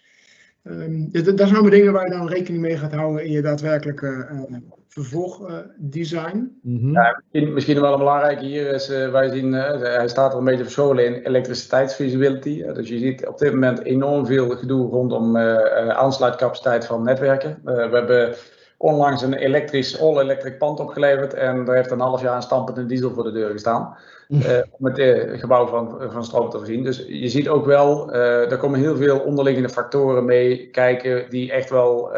Um, 0.63 1.11
dus 1.11 1.23
dat, 1.23 1.37
dat 1.37 1.47
zijn 1.47 1.59
allemaal 1.59 1.77
dingen 1.77 1.93
waar 1.93 2.05
je 2.05 2.17
dan 2.17 2.27
rekening 2.27 2.61
mee 2.61 2.77
gaat 2.77 2.93
houden 2.93 3.25
in 3.25 3.31
je 3.31 3.41
daadwerkelijke 3.41 4.27
uh, 4.31 4.57
vervolgdesign. 4.87 6.59
Uh, 6.63 6.81
-hmm. 6.81 6.93
ja, 6.93 7.21
misschien, 7.21 7.53
misschien 7.53 7.81
wel 7.81 7.91
een 7.91 7.97
belangrijke 7.97 8.45
hier 8.45 8.73
is, 8.73 8.89
uh, 8.89 9.11
wij 9.11 9.29
zien, 9.29 9.53
hij 9.53 10.07
staat 10.07 10.31
er 10.31 10.37
een 10.37 10.45
beetje 10.45 10.63
verscholen 10.63 11.05
in 11.05 11.13
elektriciteitsfeasibility. 11.13 12.63
dus 12.63 12.89
je 12.89 12.97
ziet 12.97 13.27
op 13.27 13.37
dit 13.37 13.53
moment 13.53 13.83
enorm 13.83 14.25
veel 14.25 14.49
gedoe 14.49 14.89
rondom 14.89 15.37
aansluitcapaciteit 15.37 16.85
van 16.85 17.03
netwerken. 17.03 17.59
we 17.63 17.89
hebben 17.91 18.35
onlangs 18.81 19.21
een 19.21 19.33
elektrisch, 19.33 19.99
all-electric 19.99 20.57
pand 20.57 20.79
opgeleverd. 20.79 21.33
En 21.33 21.65
daar 21.65 21.75
heeft 21.75 21.91
een 21.91 21.99
half 21.99 22.21
jaar 22.21 22.35
een 22.35 22.41
stampende 22.41 22.85
diesel 22.85 23.13
voor 23.13 23.23
de 23.23 23.31
deur 23.31 23.51
gestaan. 23.51 23.97
Uh, 24.31 24.59
om 24.71 24.85
het 24.85 24.97
uh, 24.97 25.39
gebouw 25.39 25.67
van, 25.67 26.11
van 26.11 26.25
stroom 26.25 26.49
te 26.49 26.57
voorzien. 26.57 26.83
Dus 26.83 27.05
je 27.07 27.29
ziet 27.29 27.49
ook 27.49 27.65
wel, 27.65 28.13
uh, 28.13 28.51
er 28.51 28.57
komen 28.57 28.79
heel 28.79 28.97
veel 28.97 29.19
onderliggende 29.19 29.69
factoren 29.69 30.25
mee 30.25 30.69
kijken. 30.69 31.29
die 31.29 31.51
echt 31.51 31.69
wel 31.69 32.15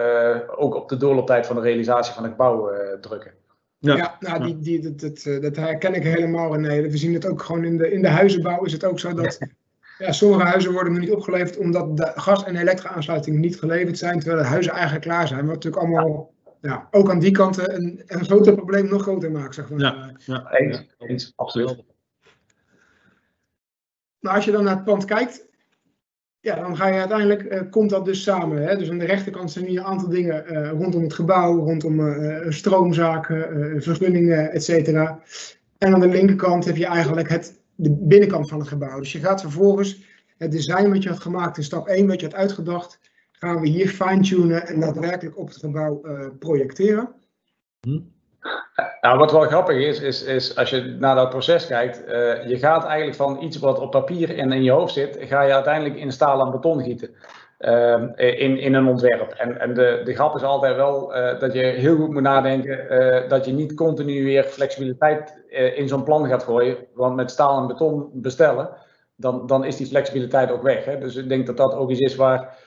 ook 0.56 0.76
op 0.76 0.90
de 0.90 0.98
doorlooptijd 0.98 1.46
van 1.46 1.56
de 1.56 1.62
realisatie 1.62 2.14
van 2.14 2.24
het 2.24 2.32
gebouw 2.32 2.72
drukken. 3.02 3.32
Ja, 3.80 3.96
ja 3.96 4.16
nou, 4.20 4.44
die, 4.44 4.60
die, 4.60 4.80
dat, 4.80 5.00
dat, 5.00 5.42
dat, 5.42 5.56
herken 5.56 5.94
ik 5.94 6.04
helemaal. 6.04 6.54
Nee, 6.54 6.82
we 6.82 6.98
zien 6.98 7.14
het 7.14 7.26
ook 7.26 7.42
gewoon 7.42 7.64
in 7.64 7.78
de, 7.78 7.92
in 7.92 8.02
de 8.02 8.08
huizenbouw. 8.08 8.64
Is 8.64 8.74
het 8.74 8.86
ook 8.86 9.00
zo 9.00 9.14
dat. 9.14 9.38
Ja, 9.98 10.12
sommige 10.12 10.44
huizen 10.44 10.72
worden 10.72 10.94
nog 10.94 11.02
niet 11.02 11.12
opgeleverd 11.12 11.58
omdat 11.58 11.98
de 11.98 12.12
gas- 12.16 12.44
en 12.44 12.56
elektra-aansluitingen 12.56 13.40
niet 13.40 13.60
geleverd 13.60 13.98
zijn, 13.98 14.20
terwijl 14.20 14.42
de 14.42 14.48
huizen 14.48 14.74
eigenlijk 14.74 15.06
klaar 15.06 15.28
zijn. 15.28 15.46
Wat 15.46 15.54
natuurlijk 15.54 15.84
allemaal 15.84 16.34
ja, 16.62 16.88
ook 16.92 17.10
aan 17.10 17.20
die 17.20 17.32
kant 17.32 17.70
een, 17.70 18.02
een 18.06 18.26
groter 18.26 18.56
probleem 18.56 18.90
nog 18.90 19.02
groter 19.02 19.32
maken, 19.32 19.54
zeg 19.54 19.70
maar. 19.70 19.80
Ja, 19.80 20.12
ja 20.26 20.52
eens, 20.52 20.86
eens, 20.98 21.34
absoluut. 21.36 21.84
Maar 24.24 24.36
als 24.36 24.46
je 24.46 24.52
dan 24.52 24.64
naar 24.64 24.76
het 24.76 24.84
pand 24.84 25.06
kijkt, 25.06 25.46
ja, 26.40 26.56
dan 26.56 26.78
ga 26.78 26.88
je 26.88 27.00
uiteindelijk, 27.00 27.44
uh, 27.44 27.62
komt 27.70 27.90
dat 27.90 28.06
dus 28.06 28.24
samen. 28.24 28.68
Hè? 28.68 28.78
Dus 28.78 28.90
aan 28.90 28.98
de 28.98 29.06
rechterkant 29.06 29.52
zijn 29.52 29.66
hier 29.66 29.80
een 29.80 29.86
aantal 29.86 30.10
dingen 30.10 30.54
uh, 30.54 30.70
rondom 30.70 31.04
het 31.04 31.14
gebouw, 31.14 31.58
rondom 31.58 32.00
uh, 32.00 32.50
stroomzaken, 32.50 33.82
vergunningen, 33.82 34.52
et 34.52 34.64
cetera. 34.64 35.22
En 35.78 35.94
aan 35.94 36.00
de 36.00 36.08
linkerkant 36.08 36.66
heb 36.66 36.76
je 36.76 36.86
eigenlijk 36.86 37.30
het, 37.30 37.62
de 37.76 37.92
binnenkant 37.92 38.50
van 38.50 38.60
het 38.60 38.68
gebouw. 38.68 39.00
Dus 39.00 39.12
je 39.12 39.20
gaat 39.20 39.42
vervolgens 39.42 40.04
het 40.38 40.52
design 40.52 40.90
wat 40.90 41.04
je 41.04 41.10
had 41.10 41.20
gemaakt 41.20 41.58
in 41.58 41.64
stap 41.64 41.88
1, 41.88 42.08
wat 42.08 42.20
je 42.20 42.26
had 42.26 42.36
uitgedacht, 42.36 43.00
gaan 43.32 43.62
we 43.62 43.68
hier 43.68 43.88
fine-tunen 43.88 44.68
en 44.68 44.80
daadwerkelijk 44.80 45.38
op 45.38 45.48
het 45.48 45.58
gebouw 45.58 46.02
projecteren. 46.40 47.14
Hm. 47.80 48.00
Nou, 49.02 49.18
wat 49.18 49.32
wel 49.32 49.42
grappig 49.42 49.78
is, 49.78 50.00
is, 50.00 50.24
is 50.24 50.56
als 50.56 50.70
je 50.70 50.96
naar 51.00 51.16
dat 51.16 51.30
proces 51.30 51.68
kijkt, 51.68 52.04
uh, 52.08 52.48
je 52.48 52.58
gaat 52.58 52.86
eigenlijk 52.86 53.16
van 53.16 53.44
iets 53.44 53.58
wat 53.58 53.80
op 53.80 53.92
papier 53.92 54.38
en 54.38 54.52
in 54.52 54.64
je 54.64 54.72
hoofd 54.72 54.94
zit, 54.94 55.18
ga 55.20 55.42
je 55.42 55.54
uiteindelijk 55.54 55.96
in 55.96 56.12
staal 56.12 56.46
en 56.46 56.52
beton 56.52 56.84
gieten. 56.84 57.10
Uh, 57.60 58.02
in, 58.16 58.58
in 58.58 58.74
een 58.74 58.88
ontwerp. 58.88 59.32
En, 59.32 59.60
en 59.60 59.74
de, 59.74 60.02
de 60.04 60.14
grap 60.14 60.36
is 60.36 60.44
altijd 60.44 60.76
wel 60.76 61.16
uh, 61.16 61.40
dat 61.40 61.54
je 61.54 61.60
heel 61.60 61.96
goed 61.96 62.12
moet 62.12 62.22
nadenken 62.22 63.30
dat 63.30 63.46
je 63.46 63.54
niet 63.54 63.74
continu 63.74 64.24
weer 64.24 64.44
flexibiliteit 64.44 65.44
in 65.76 65.88
zo'n 65.88 66.04
plan 66.04 66.28
gaat 66.28 66.44
gooien. 66.44 66.78
Want 66.94 67.16
met 67.16 67.32
staal 67.32 67.58
en 67.58 67.68
beton 67.68 68.10
bestellen, 68.14 68.70
dan, 69.16 69.48
dan 69.48 69.66
is 69.66 69.78
die 69.78 69.88
flexibiliteit 69.88 70.52
ook 70.52 70.62
weg. 70.62 70.86
Hè? 70.86 70.98
Dus 70.98 71.16
ik 71.16 71.30
denk 71.30 71.46
dat 71.46 71.58
dat 71.58 71.74
ook 71.74 71.90
iets 71.90 72.00
is 72.00 72.16
waar 72.16 72.58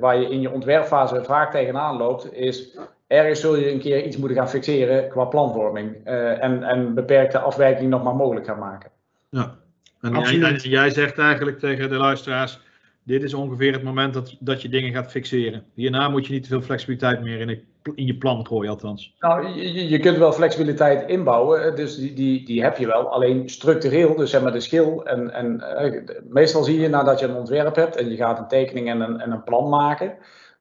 waar 0.00 0.16
je 0.18 0.28
in 0.28 0.40
je 0.40 0.52
ontwerpfase 0.52 1.24
vaak 1.24 1.50
tegenaan 1.50 1.96
loopt, 1.96 2.32
is 2.32 2.78
ergens 3.08 3.40
zul 3.40 3.56
je 3.56 3.72
een 3.72 3.80
keer 3.80 4.04
iets 4.04 4.16
moeten 4.16 4.36
gaan 4.36 4.48
fixeren 4.48 5.08
qua 5.08 5.24
planvorming 5.24 5.96
uh, 6.06 6.44
en, 6.44 6.62
en 6.62 6.94
beperkte 6.94 7.38
afwijking 7.38 7.90
nog 7.90 8.02
maar 8.02 8.16
mogelijk 8.16 8.46
gaan 8.46 8.58
maken. 8.58 8.90
Ja. 9.28 9.54
En, 10.00 10.54
jij 10.54 10.90
zegt 10.90 11.18
eigenlijk 11.18 11.58
tegen 11.58 11.88
de 11.88 11.96
luisteraars, 11.96 12.60
dit 13.02 13.22
is 13.22 13.34
ongeveer 13.34 13.72
het 13.72 13.82
moment 13.82 14.14
dat, 14.14 14.36
dat 14.40 14.62
je 14.62 14.68
dingen 14.68 14.92
gaat 14.92 15.10
fixeren. 15.10 15.64
Hierna 15.74 16.08
moet 16.08 16.26
je 16.26 16.32
niet 16.32 16.42
te 16.42 16.48
veel 16.48 16.60
flexibiliteit 16.62 17.22
meer 17.22 17.40
in, 17.40 17.48
het- 17.48 17.62
in 17.94 18.06
je 18.06 18.14
plan 18.16 18.46
gooien, 18.46 18.70
althans. 18.70 19.14
Nou, 19.20 19.48
je, 19.48 19.72
je- 19.72 19.88
je 19.88 19.98
kunt 19.98 20.16
wel 20.18 20.32
flexibiliteit 20.32 21.08
inbouwen, 21.08 21.64
eh, 21.64 21.74
dus 21.76 21.96
die, 21.96 22.14
die, 22.14 22.44
die 22.44 22.62
heb 22.62 22.76
je 22.76 22.86
wel. 22.86 23.08
Alleen 23.08 23.48
structureel, 23.48 24.16
dus 24.16 24.30
zeg 24.30 24.42
maar 24.42 24.52
de 24.52 24.60
schil. 24.60 25.06
En, 25.06 25.32
en 25.32 25.76
eh, 25.76 26.00
meestal 26.28 26.62
zie 26.62 26.80
je 26.80 26.88
nadat 26.88 27.20
je 27.20 27.26
een 27.26 27.36
ontwerp 27.36 27.74
hebt 27.74 27.96
en 27.96 28.08
je 28.10 28.16
gaat 28.16 28.38
een 28.38 28.48
tekening 28.48 28.88
en 28.88 29.00
een, 29.00 29.20
en 29.20 29.30
een 29.30 29.42
plan 29.44 29.68
maken, 29.68 30.12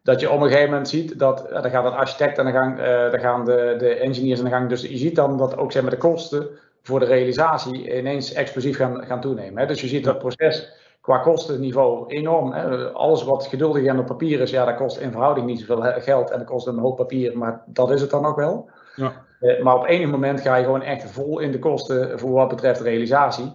dat 0.08 0.20
je 0.20 0.32
op 0.32 0.42
een 0.42 0.48
gegeven 0.48 0.70
moment 0.70 0.90
ziet 0.90 1.20
dat 1.20 1.48
dan 1.50 1.70
gaat 1.70 1.86
een 1.86 1.92
architect 1.92 2.40
aan 2.40 2.46
de 2.46 2.52
gang, 2.52 2.78
dan 3.12 3.20
gaan 3.20 3.46
de, 3.46 3.76
de 3.78 3.96
engineers 3.96 4.40
aan 4.40 4.46
de 4.46 4.52
gang. 4.52 4.70
Dus 4.70 4.82
je 4.82 4.98
ziet 4.98 5.16
dan 5.16 5.38
dat 5.38 5.58
ook 5.58 5.72
zeg 5.72 5.82
maar, 5.82 5.92
de 5.92 5.98
kosten 5.98 6.48
voor 6.84 7.00
de 7.00 7.06
realisatie 7.06 7.98
ineens 7.98 8.34
explosief 8.34 8.78
gaan, 8.78 9.06
gaan 9.06 9.22
toenemen. 9.22 9.62
Hè. 9.62 9.66
Dus 9.66 9.82
je 9.82 9.88
ziet 9.88 10.04
dat 10.04 10.20
proces 10.20 10.72
qua 11.02 11.18
kostenniveau 11.18 12.08
enorm. 12.08 12.52
Hè. 12.52 12.92
Alles 12.92 13.24
wat 13.24 13.46
geduldig 13.46 13.86
en 13.86 14.00
op 14.00 14.06
papier 14.06 14.40
is, 14.40 14.52
ja, 14.52 14.66
dat 14.66 14.76
kost 14.76 14.98
in 14.98 15.12
verhouding 15.12 15.46
niet 15.46 15.60
zoveel 15.60 16.02
geld 16.02 16.32
en 16.32 16.38
dat 16.38 16.48
kost 16.48 16.68
een 16.68 16.78
hoop 16.78 16.96
papier, 16.96 17.38
maar 17.38 17.64
dat 17.66 17.92
is 17.92 18.02
het 18.02 18.10
dan 18.10 18.26
ook 18.26 18.36
wel. 18.36 18.70
Ja. 18.96 19.26
Eh, 19.40 19.64
maar 19.64 19.76
op 19.76 19.86
enig 19.86 20.10
moment 20.10 20.42
ga 20.42 20.56
je 20.56 20.64
gewoon 20.64 20.82
echt 20.82 21.12
vol 21.12 21.40
in 21.40 21.52
de 21.52 21.60
kosten 21.60 22.20
voor 22.20 22.32
wat 22.32 22.50
betreft 22.50 22.82
realisatie. 22.82 23.54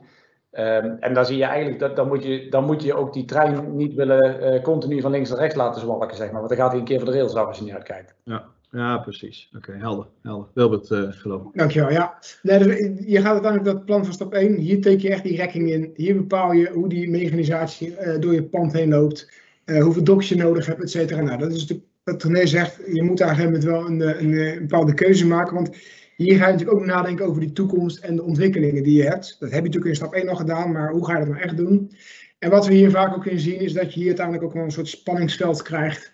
Ehm, 0.52 0.96
en 1.00 1.14
dan 1.14 1.26
zie 1.26 1.36
je 1.36 1.44
eigenlijk 1.44 1.78
dat 1.78 1.96
dan 1.96 2.08
moet 2.08 2.24
je, 2.24 2.46
dan 2.50 2.64
moet 2.64 2.82
je 2.82 2.94
ook 2.94 3.12
die 3.12 3.24
trein 3.24 3.76
niet 3.76 3.94
willen 3.94 4.40
eh, 4.40 4.62
continu 4.62 5.00
van 5.00 5.10
links 5.10 5.30
naar 5.30 5.38
rechts 5.38 5.56
laten 5.56 5.80
zwalken, 5.80 6.16
zeg 6.16 6.30
maar. 6.30 6.36
Want 6.36 6.48
dan 6.48 6.58
gaat 6.58 6.70
hij 6.70 6.78
een 6.78 6.84
keer 6.84 6.98
voor 7.00 7.10
de 7.10 7.14
rails 7.16 7.34
af 7.34 7.46
als 7.46 7.58
je 7.58 7.64
niet 7.64 7.72
uitkijkt. 7.74 8.14
Ja, 8.24 8.44
ja 8.70 8.98
precies. 8.98 9.50
Oké, 9.56 9.72
helder, 9.72 10.06
helder. 10.22 10.46
Wilbert, 10.54 10.90
eh 10.90 11.02
geloof 11.10 11.42
ik. 11.42 11.48
Dankjewel, 11.58 11.90
ja. 11.90 12.18
Nee, 12.42 12.58
dus 12.58 12.76
je 13.06 13.20
gaat 13.20 13.32
uiteindelijk 13.32 13.64
dat 13.64 13.84
plan 13.84 14.04
van 14.04 14.14
stap 14.14 14.34
1. 14.34 14.54
Hier 14.54 14.80
teken 14.80 15.02
je 15.08 15.14
echt 15.14 15.22
die 15.22 15.36
rekking 15.36 15.70
in. 15.70 15.90
Hier 15.94 16.16
bepaal 16.16 16.52
je 16.52 16.70
hoe 16.70 16.88
die 16.88 17.10
mechanisatie 17.10 17.96
eh, 17.96 18.20
door 18.20 18.32
je 18.34 18.42
pand 18.44 18.72
heen 18.72 18.88
loopt. 18.88 19.30
eh, 19.64 19.82
hoeveel 19.82 20.04
doks 20.04 20.28
je 20.28 20.36
nodig 20.36 20.66
hebt, 20.66 20.82
et 20.82 20.90
cetera. 20.90 21.20
Nou, 21.20 21.38
dat 21.38 21.52
is 21.52 21.60
natuurlijk 21.60 21.88
wat 22.04 22.22
René 22.22 22.46
zegt. 22.46 22.80
Je 22.92 23.02
moet 23.02 23.18
daar 23.18 23.28
een 23.28 23.34
gegeven 23.36 23.60
moment 23.60 23.70
wel 23.70 23.86
een, 23.86 24.24
een, 24.24 24.34
eh, 24.34 24.52
een 24.52 24.58
bepaalde 24.66 24.94
keuze 24.94 25.26
maken. 25.26 25.54
Want 25.54 25.76
hier 26.22 26.36
ga 26.36 26.46
je 26.46 26.52
natuurlijk 26.52 26.80
ook 26.80 26.86
nadenken 26.86 27.26
over 27.26 27.40
die 27.40 27.52
toekomst 27.52 27.98
en 27.98 28.16
de 28.16 28.22
ontwikkelingen 28.22 28.82
die 28.82 28.96
je 28.96 29.08
hebt. 29.08 29.36
Dat 29.40 29.50
heb 29.50 29.58
je 29.58 29.64
natuurlijk 29.64 29.86
in 29.86 29.94
stap 29.94 30.14
1 30.14 30.28
al 30.28 30.36
gedaan, 30.36 30.72
maar 30.72 30.90
hoe 30.90 31.06
ga 31.06 31.12
je 31.12 31.18
dat 31.18 31.28
nou 31.28 31.40
echt 31.40 31.56
doen? 31.56 31.92
En 32.38 32.50
wat 32.50 32.66
we 32.66 32.74
hier 32.74 32.90
vaak 32.90 33.14
ook 33.14 33.26
in 33.26 33.40
zien, 33.40 33.60
is 33.60 33.72
dat 33.72 33.92
je 33.92 33.98
hier 33.98 34.08
uiteindelijk 34.08 34.46
ook 34.46 34.52
wel 34.52 34.64
een 34.64 34.70
soort 34.70 34.88
spanningsveld 34.88 35.62
krijgt. 35.62 36.12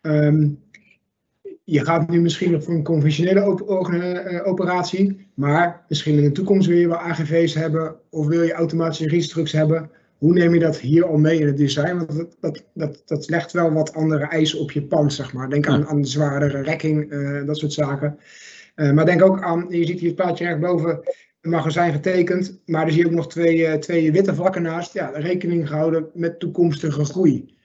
Ehm, 0.00 0.48
je 1.64 1.84
gaat 1.84 2.10
nu 2.10 2.20
misschien 2.20 2.50
nog 2.50 2.64
voor 2.64 2.74
een 2.74 2.82
conventionele 2.82 3.62
orga- 3.66 4.12
eh, 4.12 4.46
operatie, 4.46 5.26
maar 5.34 5.84
misschien 5.88 6.16
in 6.16 6.22
de 6.22 6.32
toekomst 6.32 6.68
wil 6.68 6.76
je 6.76 6.88
wel 6.88 6.98
AGV's 6.98 7.54
hebben 7.54 7.96
of 8.10 8.26
wil 8.26 8.42
je 8.42 8.52
automatische 8.52 9.08
restructs 9.08 9.52
hebben. 9.52 9.90
Hoe 10.16 10.32
neem 10.32 10.54
je 10.54 10.60
dat 10.60 10.78
hier 10.78 11.04
al 11.04 11.16
mee 11.16 11.38
in 11.38 11.46
het 11.46 11.56
design? 11.56 11.96
Want 11.96 12.16
dat, 12.16 12.36
dat, 12.40 12.64
dat, 12.74 13.02
dat 13.06 13.28
legt 13.28 13.52
wel 13.52 13.72
wat 13.72 13.94
andere 13.94 14.24
eisen 14.24 14.60
op 14.60 14.70
je 14.70 14.82
pand, 14.82 15.12
zeg 15.12 15.32
maar. 15.32 15.50
Denk 15.50 15.66
aan, 15.68 15.86
aan 15.86 16.02
de 16.02 16.08
zwaardere 16.08 16.62
rekking, 16.62 17.10
eh, 17.10 17.46
dat 17.46 17.58
soort 17.58 17.72
zaken. 17.72 18.18
Eh, 18.74 18.90
maar 18.90 19.06
denk 19.06 19.22
ook 19.22 19.42
aan, 19.42 19.66
je 19.68 19.86
ziet 19.86 20.00
hier 20.00 20.08
het 20.08 20.16
plaatje 20.16 20.44
rechtboven, 20.44 21.00
een 21.40 21.50
magazijn 21.50 21.92
getekend, 21.92 22.60
maar 22.66 22.86
er 22.86 22.92
zie 22.92 23.00
je 23.00 23.06
ook 23.06 23.14
nog 23.14 23.28
twee, 23.28 23.66
eh, 23.66 23.78
twee 23.78 24.12
witte 24.12 24.34
vlakken 24.34 24.62
naast. 24.62 24.92
Ja, 24.92 25.10
rekening 25.14 25.68
gehouden 25.68 26.06
met 26.14 26.38
toekomstige 26.38 27.04
groei. 27.04 27.58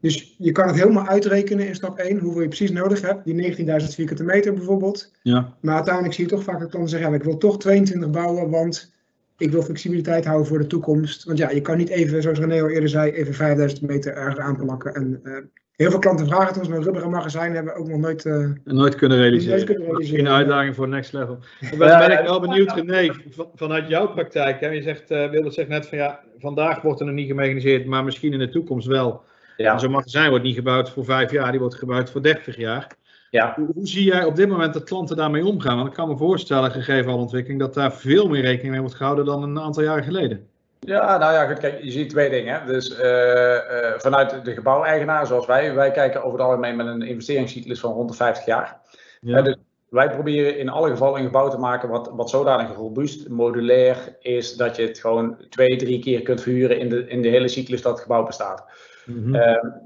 Dus 0.00 0.34
je 0.38 0.52
kan 0.52 0.66
het 0.66 0.76
helemaal 0.76 1.06
uitrekenen 1.06 1.66
in 1.66 1.74
stap 1.74 1.98
1, 1.98 2.18
hoeveel 2.18 2.42
je 2.42 2.48
precies 2.48 2.70
nodig 2.70 3.00
hebt. 3.00 3.24
Die 3.24 3.34
19.000 3.34 3.94
vierkante 3.94 4.24
meter 4.24 4.54
bijvoorbeeld. 4.54 5.12
Ja, 5.22 5.54
Maar 5.60 5.74
uiteindelijk 5.74 6.14
zie 6.14 6.24
je 6.24 6.30
toch 6.30 6.42
vaak 6.42 6.60
dat 6.60 6.68
klanten 6.70 6.90
zeggen, 6.90 7.10
ja, 7.10 7.16
ik 7.16 7.22
wil 7.22 7.36
toch 7.36 7.58
22 7.58 8.10
bouwen, 8.10 8.50
want 8.50 8.94
ik 9.38 9.50
wil 9.50 9.62
flexibiliteit 9.62 10.24
houden 10.24 10.46
voor 10.46 10.58
de 10.58 10.66
toekomst. 10.66 11.24
Want 11.24 11.38
ja, 11.38 11.50
je 11.50 11.60
kan 11.60 11.76
niet 11.76 11.88
even, 11.88 12.22
zoals 12.22 12.38
René 12.38 12.62
al 12.62 12.68
eerder 12.68 12.88
zei, 12.88 13.10
even 13.10 13.34
5000 13.34 13.80
meter 13.80 14.14
ergens 14.14 14.38
aanplakken. 14.38 14.94
En 14.94 15.20
eh, 15.22 15.32
heel 15.76 15.90
veel 15.90 15.98
klanten 15.98 16.26
vragen 16.26 16.46
het 16.46 16.58
ons, 16.58 16.68
maar 16.68 16.80
rubberen 16.80 17.10
magazijn 17.10 17.54
hebben 17.54 17.72
we 17.74 17.78
ook 17.80 17.88
nog 17.88 18.00
nooit... 18.00 18.24
eh, 18.26 18.48
nooit 18.64 18.94
kunnen 18.94 19.18
realiseren. 19.18 19.54
Nooit 19.54 19.64
kunnen 19.64 19.84
realiseren. 19.84 19.98
Misschien 19.98 20.26
een 20.26 20.32
uitdaging 20.32 20.74
voor 20.74 20.88
Next 20.88 21.12
Level. 21.12 21.38
Dan 21.70 21.78
ben, 21.78 22.10
ik 22.10 22.18
wel 22.26 22.40
benieuwd, 22.40 22.72
René, 22.72 23.10
van- 23.30 23.50
vanuit 23.54 23.88
jouw 23.88 24.08
praktijk. 24.08 24.60
Hè? 24.60 24.68
Je 24.68 24.82
zegt, 24.82 25.10
eh 25.10 25.30
Wilbert 25.30 25.54
zegt 25.54 25.68
net 25.68 25.86
van 25.88 25.98
ja, 25.98 26.20
vandaag 26.38 26.82
wordt 26.82 27.00
er 27.00 27.06
nog 27.06 27.14
niet 27.14 27.26
gemechaniseerd, 27.26 27.86
maar 27.86 28.04
misschien 28.04 28.32
in 28.32 28.38
de 28.38 28.48
toekomst 28.48 28.86
wel. 28.86 29.22
En 29.72 29.80
Zo'n 29.80 29.90
magazijn 29.90 30.28
wordt 30.30 30.44
niet 30.44 30.54
gebouwd 30.54 30.90
voor 30.90 31.04
vijf 31.04 31.30
jaar, 31.30 31.50
die 31.50 31.60
wordt 31.60 31.74
gebouwd 31.74 32.10
voor 32.10 32.22
30 32.22 32.56
jaar. 32.56 32.86
ja. 33.30 33.52
Hoe, 33.56 33.68
hoe 33.74 33.86
zie 33.86 34.04
jij 34.04 34.24
op 34.24 34.36
dit 34.36 34.48
moment 34.48 34.72
dat 34.74 34.84
klanten 34.84 35.16
daarmee 35.16 35.44
omgaan? 35.46 35.76
Want 35.76 35.88
ik 35.88 35.94
kan 35.94 36.08
me 36.08 36.16
voorstellen, 36.16 36.70
gegeven 36.70 37.12
alle 37.12 37.20
ontwikkeling, 37.20 37.60
dat 37.60 37.74
daar 37.74 37.92
veel 37.92 38.28
meer 38.28 38.42
rekening 38.42 38.70
mee 38.70 38.80
wordt 38.80 38.94
gehouden 38.96 39.24
dan 39.24 39.42
een 39.42 39.60
aantal 39.60 39.82
jaren 39.82 40.04
geleden. 40.04 40.46
Ja, 40.80 41.18
nou 41.18 41.32
ja, 41.32 41.46
goed, 41.46 41.58
kijk, 41.58 41.82
je 41.82 41.90
ziet 41.90 42.10
twee 42.10 42.30
dingen. 42.30 42.60
Hè. 42.60 42.66
Dus 42.66 42.96
eh, 42.96 43.56
eh, 43.56 43.98
vanuit 43.98 44.44
de 44.44 44.52
gebouweigenaar, 44.52 45.26
zoals 45.26 45.46
wij, 45.46 45.74
wij 45.74 45.90
kijken 45.90 46.22
over 46.22 46.38
het 46.38 46.48
algemeen 46.48 46.76
met 46.76 46.86
een 46.86 47.02
investeringscyclus 47.02 47.80
van 47.80 47.92
rond 47.92 48.08
de 48.08 48.16
50 48.16 48.44
jaar. 48.44 48.80
Ja. 49.20 49.36
Ja, 49.36 49.42
dus 49.42 49.56
wij 49.88 50.10
proberen 50.10 50.58
in 50.58 50.68
alle 50.68 50.90
gevallen 50.90 51.18
een 51.18 51.26
gebouw 51.26 51.48
te 51.48 51.58
maken 51.58 51.88
wat, 51.88 52.10
wat 52.12 52.30
zodanig 52.30 52.76
robuust, 52.76 53.28
modulair 53.28 54.16
is, 54.20 54.56
dat 54.56 54.76
je 54.76 54.82
het 54.82 54.98
gewoon 54.98 55.36
twee, 55.48 55.76
drie 55.76 55.98
keer 55.98 56.22
kunt 56.22 56.42
verhuren 56.42 56.78
in 56.78 56.88
de, 56.88 57.08
in 57.08 57.22
de 57.22 57.28
hele 57.28 57.48
cyclus 57.48 57.82
dat 57.82 57.92
het 57.92 58.02
gebouw 58.02 58.24
bestaat. 58.24 58.64
Mhm. 59.06 59.34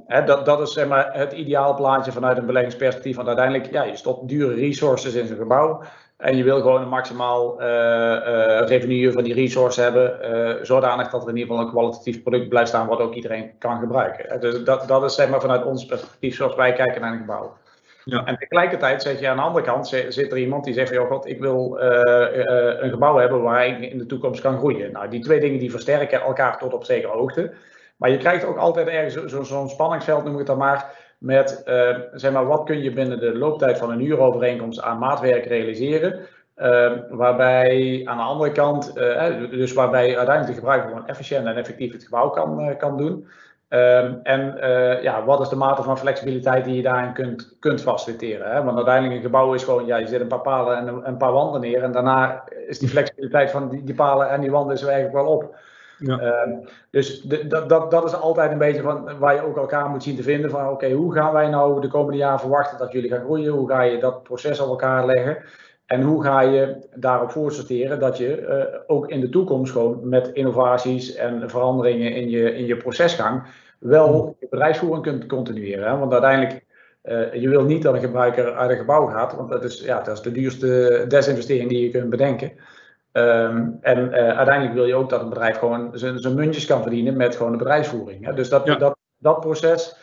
Hè, 0.06 0.24
dat, 0.24 0.46
dat 0.46 0.60
is 0.60 0.72
zeg 0.72 0.88
maar, 0.88 1.10
het 1.12 1.32
ideaalplaatje 1.32 2.12
vanuit 2.12 2.38
een 2.38 2.46
beleggingsperspectief. 2.46 3.16
Want 3.16 3.28
uiteindelijk, 3.28 3.72
ja, 3.72 3.82
je 3.82 3.96
stopt 3.96 4.28
dure 4.28 4.54
resources 4.54 5.14
in 5.14 5.26
zo'n 5.26 5.36
gebouw. 5.36 5.82
En 6.20 6.36
je 6.36 6.44
wil 6.44 6.60
gewoon 6.60 6.82
een 6.82 6.88
maximaal 6.88 7.60
eh, 7.60 8.16
eh, 8.16 8.66
revenue 8.68 9.12
van 9.12 9.22
die 9.22 9.34
resource 9.34 9.80
hebben. 9.80 10.22
eh, 10.22 10.64
zodanig 10.64 11.08
dat 11.10 11.22
er 11.22 11.28
in 11.28 11.36
ieder 11.36 11.50
geval 11.50 11.66
een 11.66 11.72
kwalitatief 11.72 12.22
product 12.22 12.48
blijft 12.48 12.68
staan 12.68 12.86
wat 12.86 12.98
ook 13.00 13.14
iedereen 13.14 13.50
kan 13.58 13.78
gebruiken. 13.78 14.40
Dus 14.40 14.64
dat, 14.64 14.88
dat 14.88 15.04
is 15.04 15.14
zeg 15.14 15.28
maar 15.28 15.40
vanuit 15.40 15.64
ons 15.64 15.86
perspectief 15.86 16.34
zoals 16.36 16.54
wij 16.54 16.72
kijken 16.72 17.00
naar 17.00 17.12
een 17.12 17.18
gebouw. 17.18 17.56
Ja. 18.04 18.24
En 18.24 18.36
tegelijkertijd 18.38 19.02
zeg 19.02 19.20
je 19.20 19.28
aan 19.28 19.36
de 19.36 19.42
andere 19.42 19.64
kant, 19.64 19.88
zi- 19.88 20.10
zit 20.10 20.32
er 20.32 20.38
iemand 20.38 20.64
die 20.64 20.74
zegt 20.74 20.92
joh 20.94 21.10
god, 21.10 21.26
ik 21.26 21.40
wil 21.40 21.76
een 21.80 22.90
gebouw 22.90 23.16
hebben 23.16 23.42
waar 23.42 23.66
ik 23.66 23.80
in 23.80 23.98
de 23.98 24.06
toekomst 24.06 24.40
kan 24.40 24.58
groeien. 24.58 24.92
Nou, 24.92 25.08
die 25.08 25.20
twee 25.20 25.40
dingen 25.40 25.58
die 25.58 25.70
versterken 25.70 26.20
elkaar 26.20 26.58
tot 26.58 26.72
op 26.74 26.84
zekere 26.84 27.12
hoogte. 27.12 27.52
Maar 27.96 28.10
je 28.10 28.16
krijgt 28.16 28.44
ook 28.44 28.56
altijd 28.56 28.88
ergens 28.88 29.14
zo- 29.14 29.26
zo- 29.28 29.42
zo'n 29.42 29.68
spanningsveld, 29.68 30.22
noem 30.24 30.32
ik 30.32 30.38
het 30.38 30.46
dan 30.46 30.58
maar, 30.58 30.99
met 31.20 31.62
eh, 31.64 31.96
zeg 32.12 32.32
maar, 32.32 32.46
wat 32.46 32.64
kun 32.64 32.82
je 32.82 32.92
binnen 32.92 33.20
de 33.20 33.38
looptijd 33.38 33.78
van 33.78 33.90
een 33.90 33.98
huurovereenkomst 34.00 34.80
aan 34.82 34.98
maatwerk 34.98 35.44
realiseren. 35.46 36.20
eh, 36.54 36.92
waarbij 37.10 38.02
aan 38.04 38.16
de 38.16 38.22
andere 38.22 38.52
kant, 38.52 38.96
eh, 38.96 39.50
dus 39.50 39.72
waarbij 39.72 40.06
uiteindelijk 40.16 40.46
de 40.46 40.54
gebruiker 40.54 40.88
gewoon 40.88 41.06
efficiënt 41.06 41.46
en 41.46 41.56
effectief 41.56 41.92
het 41.92 42.04
gebouw 42.04 42.28
kan, 42.30 42.60
eh, 42.60 42.76
kan 42.76 42.96
doen. 42.96 43.26
Ehm, 43.68 44.14
en 44.22 44.56
ja, 45.02 45.24
wat 45.24 45.40
is 45.40 45.48
de 45.48 45.56
mate 45.56 45.82
van 45.82 45.98
flexibiliteit 45.98 46.64
die 46.64 46.74
je 46.76 46.82
daarin 46.82 47.12
kunt, 47.12 47.56
kunt 47.60 47.82
faciliteren? 47.82 48.50
Hè? 48.50 48.62
Want 48.64 48.76
uiteindelijk 48.76 49.16
een 49.16 49.22
gebouw 49.22 49.54
is 49.54 49.64
gewoon, 49.64 49.86
ja, 49.86 49.96
je 49.96 50.06
zet 50.06 50.20
een 50.20 50.26
paar 50.26 50.40
palen 50.40 50.76
en 50.76 51.06
een, 51.08 51.16
paar 51.16 51.32
wanden 51.32 51.60
neer. 51.60 51.82
En 51.82 51.92
daarna 51.92 52.44
is 52.66 52.78
die 52.78 52.88
flexibiliteit 52.88 53.50
van 53.50 53.68
die, 53.68 53.84
die 53.84 53.94
palen 53.94 54.30
en 54.30 54.40
die 54.40 54.50
wanden 54.50 54.74
is 54.74 54.82
eigenlijk 54.82 55.14
wel 55.14 55.26
op. 55.26 55.54
Ja. 56.00 56.18
Ehm, 56.18 56.50
dus 56.90 57.20
de- 57.20 57.46
dat, 57.46 57.68
dat, 57.68 57.90
dat 57.90 58.04
is 58.04 58.14
altijd 58.14 58.50
een 58.50 58.58
beetje 58.58 58.82
van 58.82 59.18
waar 59.18 59.34
je 59.34 59.46
ook 59.46 59.56
elkaar 59.56 59.88
moet 59.88 60.02
zien 60.02 60.16
te 60.16 60.22
vinden. 60.22 60.50
Van 60.50 60.68
oké, 60.68 60.90
hoe 60.90 61.12
gaan 61.12 61.32
wij 61.32 61.48
nou 61.48 61.80
de 61.80 61.88
komende 61.88 62.18
jaren 62.18 62.40
verwachten 62.40 62.78
dat 62.78 62.92
jullie 62.92 63.10
gaan 63.10 63.24
groeien? 63.24 63.52
Hoe 63.52 63.68
ga 63.68 63.82
je 63.82 63.98
dat 63.98 64.22
proces 64.22 64.60
op 64.60 64.68
elkaar 64.68 65.06
leggen? 65.06 65.38
En 65.86 66.02
hoe 66.02 66.22
ga 66.22 66.40
je 66.40 66.76
daarop 66.94 67.30
voorsorteren 67.30 67.98
dat 67.98 68.18
je 68.18 68.36
eh, 68.36 68.80
ook 68.86 69.08
in 69.08 69.20
de 69.20 69.28
toekomst 69.28 69.72
gewoon 69.72 70.08
met 70.08 70.30
innovaties 70.32 71.14
en 71.14 71.50
veranderingen 71.50 72.14
in 72.14 72.30
je, 72.30 72.54
in 72.54 72.66
je 72.66 72.76
procesgang 72.76 73.42
wel 73.78 74.36
je 74.40 74.46
bedrijfsvoering 74.50 75.02
kunt 75.02 75.26
continueren. 75.26 75.88
Hè? 75.90 75.98
Want 75.98 76.12
uiteindelijk, 76.12 76.64
eh, 77.02 77.32
je 77.34 77.48
wil 77.48 77.64
niet 77.64 77.82
dat 77.82 77.94
een 77.94 78.00
gebruiker 78.00 78.54
uit 78.54 78.70
een 78.70 78.76
gebouw 78.76 79.06
gaat, 79.06 79.34
want 79.36 79.48
dat 79.48 79.64
is, 79.64 79.80
ja, 79.80 80.02
dat 80.02 80.16
is 80.16 80.22
de 80.22 80.32
duurste 80.32 81.04
desinvestering 81.08 81.68
die 81.68 81.82
je 81.84 81.90
kunt 81.90 82.10
bedenken. 82.10 82.52
Ehm, 83.12 83.68
en 83.80 84.12
eh, 84.12 84.36
uiteindelijk 84.36 84.74
wil 84.74 84.84
je 84.84 84.94
ook 84.94 85.10
dat 85.10 85.22
een 85.22 85.28
bedrijf 85.28 85.58
gewoon 85.58 85.90
zijn 85.92 86.34
muntjes 86.34 86.66
kan 86.66 86.82
verdienen 86.82 87.16
met 87.16 87.36
gewoon 87.36 87.52
de 87.52 87.58
bedrijfsvoering. 87.58 88.24
Hè? 88.24 88.34
Dus 88.34 88.48
dat, 88.48 88.66
Ja. 88.66 88.74
dat, 88.74 88.96
dat 89.18 89.40
proces, 89.40 89.96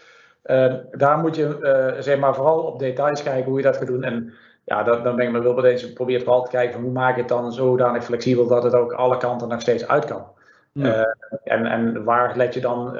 eh, 0.43 0.74
daar 0.92 1.17
moet 1.17 1.36
je 1.36 1.60
eh, 1.60 2.02
zeg 2.02 2.17
maar 2.19 2.36
vooral 2.36 2.60
op 2.60 2.79
details 2.79 3.23
kijken 3.23 3.50
hoe 3.50 3.58
je 3.58 3.63
dat 3.63 3.77
gaat 3.77 3.88
doen. 3.88 4.04
En 4.04 4.34
ja, 4.63 4.84
dat, 4.84 5.04
dan 5.04 5.15
ben 5.15 5.25
ik 5.25 5.32
me 5.32 5.42
wel 5.42 5.54
bij 5.54 5.71
deze 5.71 5.94
probeert 5.94 6.23
vooral 6.23 6.44
te 6.44 6.50
kijken 6.50 6.73
van 6.73 6.82
hoe 6.82 6.92
maak 6.92 7.15
je 7.15 7.19
het 7.19 7.29
dan 7.29 7.54
zodanig 7.54 8.04
flexibel 8.04 8.48
dat 8.48 8.63
het 8.63 8.73
ook 8.73 8.94
alle 8.94 9.17
kanten 9.17 9.48
nog 9.48 9.62
steeds 9.62 9.88
uit 9.88 10.06
kan. 10.06 10.25
Ja. 10.71 11.15
En, 11.44 11.65
en 11.65 12.04
waar 12.04 12.38
let 12.38 12.54
je 12.54 12.60
dan, 12.60 12.92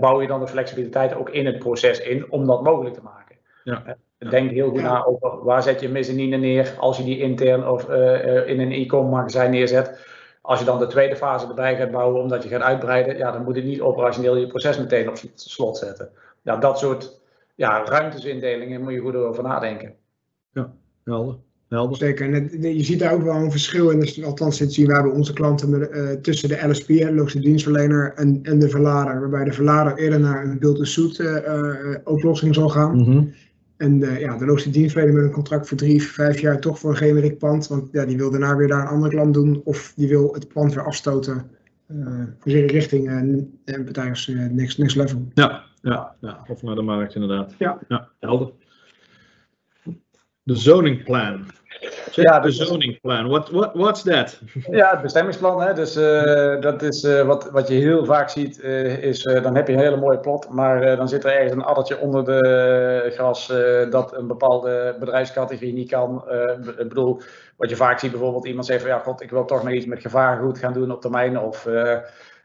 bouw 0.00 0.20
je 0.20 0.26
dan 0.26 0.40
de 0.40 0.48
flexibiliteit 0.48 1.14
ook 1.14 1.30
in 1.30 1.46
het 1.46 1.58
proces 1.58 2.00
in 2.00 2.30
om 2.30 2.46
dat 2.46 2.62
mogelijk 2.62 2.94
te 2.94 3.02
maken? 3.02 3.36
Ja. 3.64 3.96
Denk 4.30 4.50
heel 4.50 4.68
goed 4.70 4.80
Ja. 4.80 4.92
na 4.92 5.04
over 5.04 5.44
waar 5.44 5.62
zet 5.62 5.80
je 5.80 5.88
mezzanine 5.88 6.36
neer 6.36 6.74
als 6.78 6.96
je 6.96 7.04
die 7.04 7.18
intern 7.18 7.68
of 7.68 7.88
eh, 7.88 8.36
eh, 8.38 8.48
in 8.48 8.60
een 8.60 8.72
e-com 8.72 9.08
magazijn 9.08 9.50
neerzet. 9.50 10.06
Als 10.40 10.58
je 10.58 10.64
dan 10.64 10.78
de 10.78 10.86
tweede 10.86 11.16
fase 11.16 11.48
erbij 11.48 11.76
gaat 11.76 11.90
bouwen 11.90 12.20
omdat 12.22 12.42
je 12.42 12.48
gaat 12.48 12.60
uitbreiden, 12.62 13.16
ja, 13.16 13.30
dan 13.32 13.44
moet 13.44 13.56
je 13.56 13.62
niet 13.62 13.80
operationeel 13.80 14.36
je 14.36 14.46
proces 14.46 14.78
meteen 14.78 15.08
op 15.08 15.16
slot 15.34 15.76
zetten. 15.78 16.08
Ja, 16.42 16.56
dat 16.56 16.78
soort 16.78 17.20
ja, 17.54 17.84
ruimtesindelingen 17.84 18.82
moet 18.82 18.92
je 18.92 18.98
goed 19.00 19.14
over 19.14 19.42
nadenken. 19.42 19.94
Helder, 21.04 21.36
helder. 21.68 21.96
Zeker. 21.96 22.26
En 22.26 22.32
het- 22.32 22.52
je 22.60 22.84
ziet 22.84 22.98
daar 22.98 23.12
ook 23.12 23.22
wel 23.22 23.34
een 23.34 23.50
verschil 23.50 23.90
in. 23.90 24.00
Dus, 24.00 24.24
althans, 24.24 24.58
dit 24.58 24.72
zien 24.72 24.86
wij 24.86 25.02
bij 25.02 25.10
onze 25.10 25.32
klanten 25.32 25.70
met, 25.70 25.90
eh, 25.90 26.10
tussen 26.10 26.48
de 26.48 26.68
LSP, 26.68 26.86
de 26.86 27.12
logische 27.14 27.40
dienstverlener, 27.40 28.12
en, 28.14 28.38
en 28.42 28.58
de 28.58 28.68
verlader. 28.68 29.20
Waarbij 29.20 29.44
de 29.44 29.52
verlader 29.52 29.96
eerder 29.98 30.20
naar 30.20 30.44
een 30.44 30.58
build-to-suit 30.58 31.18
eh, 31.18 31.36
eh, 31.36 31.96
oplossing 32.04 32.54
zal 32.54 32.68
gaan. 32.68 32.96
Mhm. 32.96 33.24
En 33.82 34.02
eh, 34.02 34.20
ja, 34.20 34.36
de 34.36 34.44
logische 34.44 34.70
dienstverlener 34.70 35.16
met 35.16 35.24
een 35.24 35.34
contract 35.34 35.68
voor 35.68 35.76
drie, 35.76 36.02
vijf 36.02 36.40
jaar 36.40 36.60
toch 36.60 36.78
voor 36.78 36.90
een 36.90 36.96
generiek 36.96 37.38
pand. 37.38 37.66
Want 37.66 37.88
ja, 37.92 38.04
die 38.04 38.16
wil 38.16 38.30
daarna 38.30 38.56
weer 38.56 38.68
naar 38.68 38.80
een 38.80 38.86
ander 38.86 39.10
klant 39.10 39.34
doen. 39.34 39.60
Of 39.64 39.92
die 39.96 40.08
wil 40.08 40.32
het 40.34 40.48
pand 40.48 40.74
weer 40.74 40.84
afstoten. 40.84 41.50
weer 42.42 42.66
richting 42.66 43.08
eh, 43.08 43.16
een 43.64 43.84
partij 43.84 44.08
als 44.08 44.26
next, 44.26 44.78
next 44.78 44.96
Level. 44.96 45.28
Ja, 45.34 45.64
ja, 45.80 46.14
ja, 46.20 46.44
of 46.48 46.62
naar 46.62 46.74
de 46.74 46.82
markt 46.82 47.14
inderdaad. 47.14 47.54
Ja. 47.58 47.78
ja 47.88 48.08
helder. 48.20 48.52
De 50.42 50.54
zoning 50.54 51.04
plan. 51.04 51.44
Zeg, 51.44 51.61
Ja, 52.10 52.40
de 52.40 52.48
dus- 52.48 52.98
plan. 53.00 53.28
What, 53.28 53.50
what, 53.50 53.74
what's 53.74 54.02
that? 54.02 54.40
Ja, 54.70 54.90
het 54.90 55.02
bestemmingsplan. 55.02 55.62
Hè? 55.62 55.74
Dus 55.74 55.96
eh, 55.96 56.60
dat 56.60 56.82
is 56.82 57.04
eh, 57.04 57.22
wat, 57.22 57.50
wat 57.50 57.68
je 57.68 57.74
heel 57.74 58.04
vaak 58.04 58.28
ziet. 58.28 58.60
eh, 58.60 59.02
is, 59.02 59.22
dan 59.22 59.56
heb 59.56 59.66
je 59.66 59.72
een 59.72 59.78
hele 59.78 59.96
mooie 59.96 60.18
plot, 60.18 60.48
maar 60.50 60.96
dan 60.96 61.08
zit 61.08 61.24
er 61.24 61.32
ergens 61.32 61.52
een 61.52 61.62
addertje 61.62 61.98
onder 61.98 62.24
de 62.24 63.10
gras 63.14 63.52
dat 63.90 64.16
een 64.16 64.26
bepaalde 64.26 64.96
bedrijfscategorie 65.00 65.72
niet 65.72 65.90
kan. 65.90 66.24
Ik 66.78 66.88
bedoel, 66.88 67.20
wat 67.56 67.70
je 67.70 67.76
vaak 67.76 67.98
ziet 67.98 68.10
bijvoorbeeld 68.10 68.46
iemand 68.46 68.66
zegt 68.66 68.80
van 68.80 68.90
ja, 68.90 68.98
god, 68.98 69.22
ik 69.22 69.30
wil 69.30 69.44
toch 69.44 69.62
nog 69.62 69.72
iets 69.72 69.86
met 69.86 70.00
gevaargoed 70.00 70.58
gaan 70.58 70.72
doen 70.72 70.92
op 70.92 71.00
termijn. 71.00 71.38
Of 71.38 71.66
eh, 71.66 71.98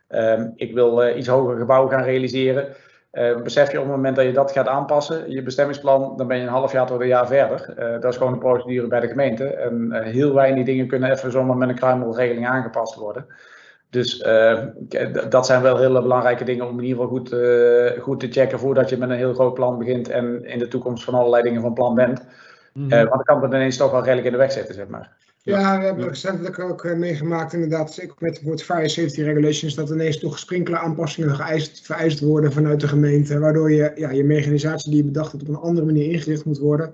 ehm, 0.07 0.49
ik 0.55 0.73
wil 0.73 1.17
iets 1.17 1.27
hoger 1.27 1.57
gebouw 1.57 1.88
gaan 1.88 2.03
realiseren. 2.03 2.75
Eh, 3.12 3.41
besef 3.41 3.72
je 3.72 3.78
op 3.78 3.84
het 3.84 3.95
moment 3.95 4.16
dat 4.16 4.26
je 4.26 4.32
dat 4.32 4.51
gaat 4.51 4.68
aanpassen, 4.68 5.32
je 5.32 5.43
bestemmingsplan, 5.43 6.18
dan 6.18 6.28
ben 6.28 6.38
je 6.38 6.43
een 6.43 6.49
half 6.49 6.72
jaar 6.72 6.86
tot 6.86 7.01
een 7.01 7.08
jaar 7.08 7.28
verder. 7.28 7.74
Eh, 7.78 8.01
dat 8.01 8.12
is 8.12 8.18
gewoon 8.18 8.34
een 8.34 8.39
procedure 8.39 8.88
bij 8.88 8.99
de 8.99 9.08
gemeente. 9.08 9.45
En 9.45 9.91
eh, 9.91 10.12
heel 10.12 10.34
weinig 10.34 10.66
dingen 10.66 10.88
kunnen 10.88 11.12
even 11.12 11.32
zomaar 11.32 11.58
met 11.58 11.70
een 11.70 11.76
kruimelregeling 11.76 12.47
aangepast 12.47 12.95
worden. 12.95 13.26
Dus 13.89 14.18
dat 15.30 15.45
zijn 15.45 15.62
wel 15.62 15.78
hele 15.78 16.01
belangrijke 16.01 16.43
dingen 16.43 16.68
om 16.68 16.80
in 16.80 16.86
ieder 16.86 17.03
geval 17.03 17.18
goed, 17.18 17.36
goed 18.01 18.20
te 18.20 18.28
checken 18.32 18.60
voordat 18.60 18.89
je 18.89 18.97
met 18.97 19.10
een 19.10 19.16
heel 19.16 19.34
groot 19.34 19.53
plan 19.53 19.78
begint 19.78 20.10
en 20.10 20.45
in 20.45 20.60
de 20.60 20.68
toekomst 20.68 21.03
van 21.03 21.14
allerlei 21.14 21.43
dingen 21.43 21.62
van 21.62 21.74
plan 21.74 21.95
bent. 21.95 22.26
Mhm. 22.74 22.89
Want 22.89 23.10
dan 23.10 23.24
kan 23.24 23.41
het 23.41 23.53
ineens 23.53 23.78
toch 23.78 23.91
wel 23.91 24.03
redelijk 24.03 24.26
in 24.26 24.32
de 24.32 24.38
weg 24.38 24.51
zitten, 24.51 24.76
zeg 24.76 24.88
maar. 24.88 25.16
Ja, 25.48 25.80
we 25.80 25.86
hebben 25.86 26.08
recentelijk 26.08 26.60
ook 26.60 26.86
eh, 26.86 26.95
meegemaakt, 26.98 27.54
inderdaad, 27.54 27.98
met 27.98 28.16
bijvoorbeeld 28.18 28.64
Fire 28.64 28.89
Safety 28.89 29.22
Regulations, 29.22 29.76
dat 29.76 29.89
ineens 29.89 30.20
toch 30.20 30.39
sprinkleraanpassingen 30.39 31.36
geëist, 31.36 31.86
vereist 31.86 32.20
worden 32.20 32.52
vanuit 32.52 32.80
de 32.80 32.88
gemeente, 32.88 33.39
waardoor 33.39 33.72
je, 33.72 33.91
ja, 33.95 34.10
je 34.12 34.24
mechanisatie 34.24 34.89
die 34.89 35.00
je 35.00 35.06
bedacht 35.06 35.32
hebt 35.32 35.43
op 35.43 35.50
een 35.50 35.62
andere 35.62 35.86
manier 35.86 36.12
ingericht 36.12 36.45
moet 36.45 36.58
worden. 36.58 36.93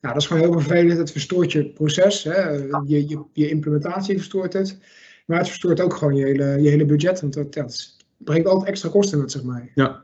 Ja, 0.00 0.08
dat 0.08 0.16
is 0.22 0.26
gewoon 0.26 0.42
heel 0.42 0.60
vervelend. 0.60 0.98
Het 0.98 1.12
verstoort 1.12 1.52
je 1.52 1.68
proces, 1.68 2.24
hè. 2.24 2.48
Je, 2.50 3.08
je, 3.08 3.22
je 3.32 3.48
implementatie 3.48 4.16
verstoort 4.16 4.52
het, 4.52 4.78
maar 5.26 5.38
het 5.38 5.48
verstoort 5.48 5.80
ook 5.80 5.94
gewoon 5.94 6.14
je 6.14 6.24
hele, 6.24 6.62
je 6.62 6.68
hele 6.68 6.86
budget, 6.86 7.20
want 7.20 7.34
dat, 7.34 7.54
ja, 7.54 7.62
het 7.62 7.96
brengt 8.16 8.48
altijd 8.48 8.68
extra 8.68 8.88
kosten 8.88 9.18
met 9.18 9.30
zich 9.30 9.42
mee. 9.42 9.70
Ja, 9.74 10.00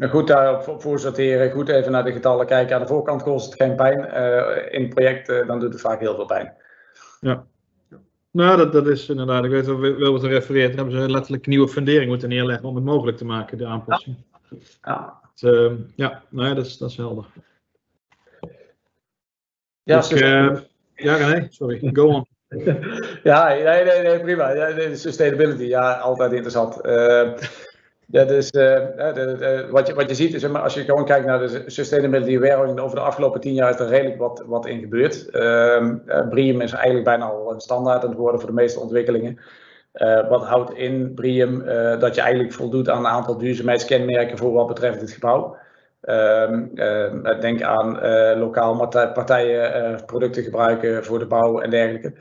goed 0.00 0.26
daarop 0.26 0.62
voor- 0.62 0.80
voor 0.80 0.98
sorteren, 1.00 1.50
goed 1.50 1.68
even 1.68 1.92
naar 1.92 2.04
de 2.04 2.12
getallen 2.12 2.46
kijken. 2.46 2.74
Aan 2.74 2.82
de 2.82 2.88
voorkant 2.88 3.22
kost 3.22 3.44
het 3.44 3.62
geen 3.62 3.76
pijn. 3.76 4.04
Eh, 4.04 4.74
in 4.74 4.82
het 4.82 4.94
project 4.94 5.28
eh, 5.28 5.46
dan 5.46 5.60
doet 5.60 5.72
het 5.72 5.80
vaak 5.80 6.00
heel 6.00 6.14
veel 6.14 6.26
pijn. 6.26 6.52
Nou, 8.30 8.56
dat, 8.56 8.72
dat 8.72 8.86
is 8.86 9.08
inderdaad, 9.08 9.44
ik 9.44 9.50
weet 9.50 9.66
wel 9.66 10.12
wat 10.12 10.22
er 10.22 10.28
refereert. 10.28 10.76
Dan 10.76 10.76
hebben 10.76 11.02
ze 11.02 11.10
letterlijk 11.10 11.46
nieuwe 11.46 11.68
fundering 11.68 12.08
moeten 12.08 12.28
neerleggen 12.28 12.68
om 12.68 12.74
het 12.74 12.84
mogelijk 12.84 13.16
te 13.16 13.24
maken, 13.24 13.58
de 13.58 13.66
aanpassing. 13.66 14.16
Ja, 14.82 15.20
Het, 15.22 15.42
ehm, 15.42 15.76
ja, 15.94 16.22
nou 16.28 16.48
ja, 16.48 16.54
dat 16.54 16.66
is, 16.66 16.78
dat 16.78 16.90
is 16.90 16.96
helder. 16.96 17.26
ja, 19.82 19.96
Dus, 19.96 20.08
ja, 20.94 21.28
nee, 21.28 21.46
sorry, 21.50 21.90
go 21.92 22.06
on. 22.06 22.26
Ja, 23.22 23.48
nee, 23.48 23.84
nee, 23.84 24.02
nee, 24.02 24.20
prima. 24.20 24.50
Ja, 24.50 24.94
sustainability, 24.94 25.64
ja, 25.64 25.92
altijd 25.92 26.32
interessant. 26.32 26.80
Eh, 26.80 27.32
ja, 28.06 28.24
dus, 28.24 28.50
eh, 28.50 29.62
eh, 29.62 29.70
wat, 29.70 29.86
je, 29.86 29.94
wat 29.94 30.08
je 30.08 30.14
ziet 30.14 30.34
is, 30.34 30.46
maar, 30.48 30.62
als 30.62 30.74
je 30.74 30.84
gewoon 30.84 31.04
kijkt 31.04 31.26
naar 31.26 31.38
de 31.38 31.62
sustainability 31.66 32.38
warehousing, 32.38 32.80
over 32.80 32.96
de 32.96 33.02
afgelopen 33.02 33.40
tien 33.40 33.54
jaar 33.54 33.70
is 33.70 33.80
er 33.80 33.88
redelijk 33.88 34.18
wat, 34.18 34.42
wat 34.46 34.66
in 34.66 34.80
gebeurd. 34.80 35.30
Ehm 35.30 35.96
eh, 36.06 36.28
BREEAM 36.28 36.60
is 36.60 36.72
eigenlijk 36.72 37.04
bijna 37.04 37.24
al 37.24 37.52
een 37.52 37.60
standaard 37.60 38.02
aan 38.02 38.08
het 38.08 38.18
worden 38.18 38.40
voor 38.40 38.48
de 38.48 38.54
meeste 38.54 38.80
ontwikkelingen. 38.80 39.38
Wat 40.28 40.44
houdt 40.44 40.74
in 40.74 41.16
eh, 41.16 42.00
dat 42.00 42.14
je 42.14 42.20
eigenlijk 42.20 42.52
voldoet 42.52 42.88
aan 42.88 42.98
een 42.98 43.10
aantal 43.10 43.38
duurzaamheidskenmerken 43.38 44.38
voor 44.38 44.52
wat 44.52 44.66
betreft 44.66 45.00
het 45.00 45.10
gebouw. 45.10 45.56
Ehm, 46.00 46.64
eh, 46.74 47.40
denk 47.40 47.62
aan 47.62 47.98
lokaal 48.38 48.76
partij- 48.76 49.12
partijen 49.12 50.04
producten 50.04 50.42
gebruiken 50.42 51.04
voor 51.04 51.18
de 51.18 51.26
bouw 51.26 51.60
en 51.60 51.70
dergelijke. 51.70 52.12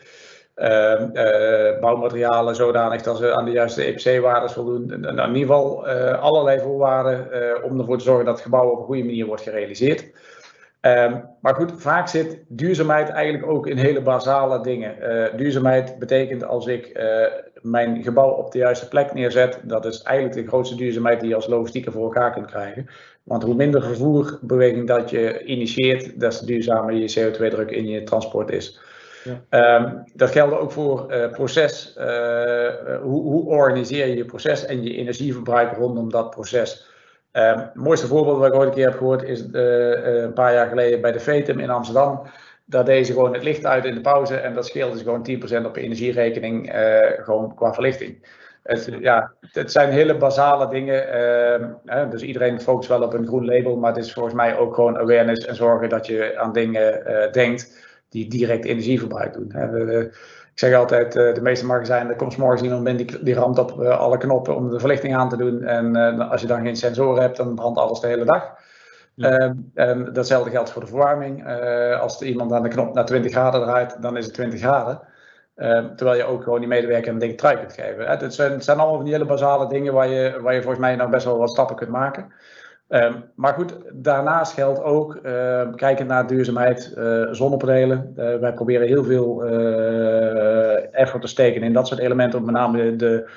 Ehm, 0.56 1.10
eh, 1.14 1.80
bouwmaterialen 1.80 2.56
zodanig 2.56 3.02
dat 3.02 3.18
ze 3.18 3.36
aan 3.36 3.46
de 3.46 3.52
juiste 3.52 3.84
EPC-waarden 3.84 4.50
voldoen. 4.50 4.92
En, 4.92 5.06
en 5.06 5.18
in 5.18 5.36
ieder 5.36 5.56
geval 5.56 5.88
eh, 5.88 6.22
allerlei 6.22 6.60
voorwaarden 6.60 7.32
eh, 7.32 7.64
om 7.64 7.80
ervoor 7.80 7.98
te 7.98 8.04
zorgen 8.04 8.26
dat 8.26 8.34
het 8.34 8.44
gebouw 8.44 8.70
op 8.70 8.80
een 8.80 8.86
goede 8.86 9.04
manier 9.04 9.26
wordt 9.26 9.42
gerealiseerd. 9.42 10.12
Ehm, 10.82 11.20
maar 11.42 11.56
goed, 11.56 11.74
vaak 11.76 12.08
zit 12.08 12.44
duurzaamheid 12.48 13.10
eigenlijk 13.10 13.52
ook 13.52 13.68
in 13.68 13.78
hele 13.78 14.02
basale 14.02 14.62
dingen. 14.62 14.96
Duurzaamheid 15.38 16.00
betekent 16.00 16.44
als 16.44 16.68
ik 16.68 17.00
mijn 17.62 18.04
gebouw 18.04 18.30
op 18.30 18.52
de 18.52 18.58
juiste 18.58 18.88
plek 18.88 19.14
neerzet, 19.14 19.60
dat 19.64 19.86
is 19.86 20.02
eigenlijk 20.02 20.38
de 20.38 20.48
grootste 20.48 20.76
duurzaamheid 20.76 21.20
die 21.20 21.30
je 21.30 21.36
als 21.36 21.48
logistieker 21.48 21.92
voor 21.92 22.04
elkaar 22.04 22.32
kunt 22.32 22.46
krijgen. 22.46 22.88
Want 23.24 23.44
hoe 23.44 23.56
minder 23.56 23.84
vervoerbeweging 23.84 24.88
dat 24.88 25.10
je 25.10 25.44
initieert, 25.44 26.20
des 26.20 26.38
te 26.38 26.46
duurzamer 26.46 26.94
je 26.94 27.32
CO2-druk 27.32 27.72
in 27.72 27.88
je 27.88 28.04
transport 28.04 28.52
is. 28.52 28.80
Ehm, 29.50 29.98
dat 30.14 30.32
geldt 30.32 30.54
ook 30.54 30.72
voor 30.72 31.10
eh, 31.10 31.32
proces. 31.32 31.94
eh, 31.96 33.02
hoe, 33.02 33.22
hoe 33.22 33.46
organiseer 33.46 34.08
je 34.08 34.16
je 34.16 34.26
proces 34.26 34.66
en 34.66 34.84
je 34.84 34.96
energieverbruik 34.96 35.78
rondom 35.78 36.10
dat 36.10 36.30
proces? 36.30 36.92
Ehm, 37.32 37.58
het 37.58 37.76
mooiste 37.76 38.08
voorbeeld 38.08 38.40
dat 38.42 38.48
ik 38.48 38.60
ooit 38.60 38.68
een 38.68 38.74
keer 38.76 38.86
heb 38.90 38.98
gehoord 38.98 39.24
is 39.24 39.52
eh, 39.52 39.94
eh, 39.94 40.24
een 40.24 40.34
paar 40.34 40.54
jaar 40.54 40.68
geleden 40.68 41.02
bij 41.02 41.12
de 41.12 41.20
VETEM 41.20 41.60
in 41.60 41.70
Amsterdam. 41.70 42.22
Daar 42.66 42.86
deden 42.86 43.06
ze 43.06 43.14
gewoon 43.14 43.34
het 43.34 43.44
licht 43.44 43.66
uit 43.66 43.86
in 43.86 43.94
de 43.96 44.02
pauze 44.02 44.36
en 44.36 44.54
dat 44.54 44.66
scheelde 44.66 44.98
ze 44.98 45.04
gewoon 45.04 45.24
10% 45.24 45.66
op 45.66 45.76
je 45.76 45.82
energierekening, 45.82 46.72
eh, 46.72 47.24
gewoon 47.24 47.56
qua 47.56 47.74
verlichting. 47.74 48.42
Het, 48.64 48.90
ja, 49.00 49.32
het 49.52 49.72
zijn 49.72 49.90
hele 49.90 50.18
basale 50.18 50.70
dingen. 50.70 51.08
ehm, 51.86 52.10
dus 52.10 52.22
iedereen 52.22 52.62
focust 52.62 52.90
wel 52.90 53.02
op 53.04 53.14
een 53.14 53.28
groen 53.28 53.46
label, 53.46 53.78
maar 53.78 53.94
het 53.94 54.04
is 54.04 54.14
volgens 54.14 54.36
mij 54.36 54.58
ook 54.58 54.76
gewoon 54.76 54.98
awareness 54.98 55.46
en 55.46 55.56
zorgen 55.56 55.90
dat 55.90 56.06
je 56.06 56.38
aan 56.38 56.54
dingen 56.54 57.06
eh, 57.06 57.32
denkt 57.32 57.92
die 58.14 58.30
direct 58.30 58.66
energieverbruik 58.66 59.34
doen. 59.34 59.52
Ik 60.54 60.60
zeg 60.60 60.74
altijd, 60.74 61.16
eh, 61.16 61.34
de 61.34 61.42
meeste 61.42 61.66
magazijnen, 61.66 62.10
er 62.10 62.16
komt 62.16 62.38
morgens 62.38 62.62
iemand 62.62 62.84
binnen 62.84 63.08
die, 63.08 63.24
die 63.24 63.34
ramt 63.34 63.58
op 63.58 63.82
eh, 63.82 64.00
alle 64.00 64.18
knoppen 64.18 64.56
om 64.56 64.70
de 64.70 64.80
verlichting 64.80 65.16
aan 65.16 65.30
te 65.30 65.38
doen. 65.38 65.64
En 65.64 65.96
eh, 65.96 66.32
als 66.32 66.42
je 66.42 66.48
dan 66.48 66.64
geen 66.64 66.76
sensoren 66.76 67.22
hebt, 67.22 67.38
dan 67.38 67.56
brandt 67.56 67.80
alles 67.80 68.00
de 68.00 68.08
hele 68.08 68.26
dag. 68.26 68.52
Ja. 69.16 69.38
Ehm, 69.38 69.54
en 69.74 70.14
datzelfde 70.14 70.50
geldt 70.50 70.72
voor 70.72 70.82
de 70.82 70.88
verwarming. 70.88 71.48
Als 72.00 72.22
er 72.22 72.28
iemand 72.28 72.52
aan 72.52 72.64
de 72.64 72.70
knop 72.70 72.94
naar 72.94 73.06
20 73.06 73.32
graden 73.32 73.62
draait, 73.62 74.02
dan 74.02 74.18
is 74.18 74.26
het 74.26 74.34
20 74.34 74.60
graden. 74.60 75.02
Ehm, 75.56 75.96
terwijl 75.96 76.18
je 76.18 76.24
ook 76.24 76.44
gewoon 76.44 76.60
die 76.60 76.68
medewerker 76.68 77.12
een 77.12 77.20
dikke 77.20 77.36
trui 77.36 77.58
kunt 77.58 77.74
geven. 77.74 78.08
Het, 78.08 78.34
zijn, 78.34 78.52
het 78.52 78.64
zijn 78.64 78.78
allemaal 78.78 78.96
van 78.96 79.06
die 79.06 79.14
hele 79.14 79.26
basale 79.26 79.68
dingen 79.68 79.94
waar 79.94 80.08
je, 80.08 80.40
waar 80.42 80.54
je 80.54 80.62
volgens 80.62 80.82
mij 80.82 80.96
nou 80.96 81.10
best 81.10 81.26
wel 81.26 81.38
wat 81.38 81.52
stappen 81.52 81.76
kunt 81.76 81.90
maken. 81.90 82.34
Ehm, 82.94 83.14
maar 83.36 83.54
goed, 83.54 83.76
daarnaast 83.94 84.54
geldt 84.54 84.84
ook, 84.84 85.16
ehm, 85.16 85.76
kijkend 85.76 86.08
naar 86.08 86.28
duurzaamheid, 86.28 86.94
eh, 86.94 87.28
zonnepanelen. 87.32 88.14
Eh, 88.16 88.38
wij 88.38 88.54
proberen 88.54 88.88
heel 88.88 89.04
veel 89.04 89.44
eh, 89.44 91.00
effort 91.02 91.22
te 91.22 91.28
steken 91.28 91.64
in 91.64 91.74
dat 91.74 91.88
soort 91.88 92.00
elementen, 92.00 92.40
om 92.40 92.46
met 92.46 92.54
name 92.54 92.96
de, 92.96 93.30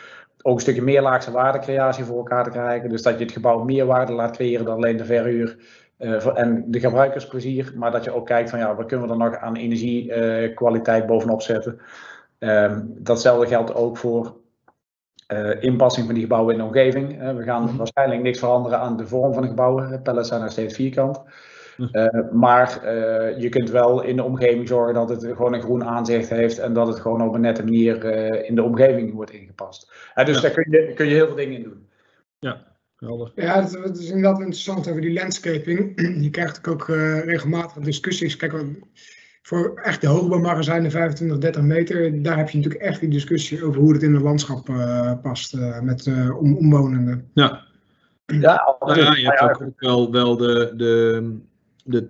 ook 0.42 0.54
een 0.54 0.60
stukje 0.60 0.82
meerlaagse 0.82 1.30
waardecreatie 1.30 2.04
voor 2.04 2.16
elkaar 2.16 2.44
te 2.44 2.50
krijgen. 2.50 2.88
Dus 2.88 3.02
dat 3.02 3.18
je 3.18 3.24
het 3.24 3.32
gebouw 3.32 3.64
meer 3.64 3.86
waarde 3.86 4.12
laat 4.12 4.36
creëren 4.36 4.64
dan 4.64 4.74
alleen 4.74 4.96
de 4.96 5.04
verhuur 5.04 5.56
en 6.34 6.64
de 6.66 6.80
gebruikersplezier. 6.80 7.72
Maar 7.76 7.90
dat 7.90 8.04
je 8.04 8.14
ook 8.14 8.26
kijkt 8.26 8.50
van 8.50 8.58
ja, 8.58 8.74
wat 8.74 8.86
kunnen 8.86 9.06
we 9.06 9.12
er 9.12 9.18
nog 9.18 9.36
aan 9.36 9.56
energiekwaliteit 9.56 11.06
bovenop 11.06 11.42
zetten. 11.42 11.80
Ehm, 12.38 12.80
datzelfde 12.84 13.46
geldt 13.46 13.74
ook 13.74 13.96
voor 13.96 14.36
eh, 15.26 15.62
inpassing 15.62 16.06
van 16.06 16.14
die 16.14 16.22
gebouwen 16.24 16.52
in 16.52 16.58
de 16.60 16.66
omgeving. 16.66 17.08
We 17.36 17.42
gaan 17.42 17.62
Mhm. 17.64 17.76
waarschijnlijk 17.76 18.22
niks 18.22 18.38
veranderen 18.38 18.78
aan 18.78 18.96
de 18.96 19.06
vorm 19.06 19.32
van 19.32 19.42
de 19.42 19.48
gebouwen. 19.48 20.02
Pallets 20.02 20.28
zijn 20.28 20.40
nog 20.40 20.50
steeds 20.50 20.74
vierkant. 20.74 21.22
Mhm. 21.76 21.94
Eh, 21.94 22.32
maar 22.32 22.82
eh, 22.84 23.40
je 23.40 23.48
kunt 23.48 23.70
wel 23.70 24.02
in 24.02 24.16
de 24.16 24.22
omgeving 24.22 24.68
zorgen 24.68 24.94
dat 24.94 25.08
het 25.08 25.24
gewoon 25.24 25.54
een 25.54 25.62
groen 25.62 25.84
aanzicht 25.84 26.28
heeft 26.30 26.58
en 26.58 26.72
dat 26.72 26.86
het 26.86 27.00
gewoon 27.00 27.28
op 27.28 27.34
een 27.34 27.40
nette 27.40 27.62
manier 27.64 28.04
eh, 28.04 28.48
in 28.48 28.54
de 28.54 28.62
omgeving 28.62 29.12
wordt 29.14 29.30
ingepast. 29.30 29.92
Dus 30.14 30.34
Ja. 30.36 30.40
daar 30.40 30.50
kun 30.50 30.66
je, 30.70 30.92
kun 30.94 31.06
je 31.06 31.14
heel 31.14 31.26
veel 31.26 31.36
dingen 31.36 31.56
in 31.56 31.62
doen. 31.62 31.84
Helder. 32.96 33.32
Ja, 33.34 33.60
dat, 33.60 33.72
dat 33.72 33.98
is 33.98 34.08
inderdaad 34.08 34.38
interessant 34.38 34.88
over 34.88 35.00
die 35.00 35.12
landscaping. 35.12 35.92
Je 36.24 36.30
krijgt 36.30 36.68
ook 36.68 36.88
eh, 36.88 37.20
regelmatig 37.24 37.82
discussies. 37.82 38.36
Kijk, 38.36 38.52
wat- 38.52 38.64
voor 39.46 39.80
echt 39.82 40.00
de 40.00 40.06
hoogbouwmagazijnen 40.06 40.90
25, 40.90 41.38
30 41.38 41.62
meter, 41.62 42.22
daar 42.22 42.36
heb 42.36 42.48
je 42.48 42.56
natuurlijk 42.56 42.84
echt 42.84 43.00
die 43.00 43.08
discussie 43.08 43.64
over 43.64 43.80
hoe 43.80 43.92
het 43.92 44.02
in 44.02 44.14
het 44.14 44.22
landschap 44.22 44.68
eh, 44.68 45.12
past 45.22 45.54
eh, 45.54 45.80
met 45.80 46.06
eh, 46.06 46.38
om, 46.38 46.56
omwonenden. 46.56 47.30
Ja, 47.34 47.64
Ja, 48.26 48.76
nou 48.78 49.00
ja, 49.00 49.16
je 49.16 49.26
hebt 49.26 49.42
ook, 49.42 49.62
ook 49.62 49.80
wel, 49.80 50.12
wel 50.12 50.36
de, 50.36 50.72
de, 50.76 51.38
de, 51.84 52.08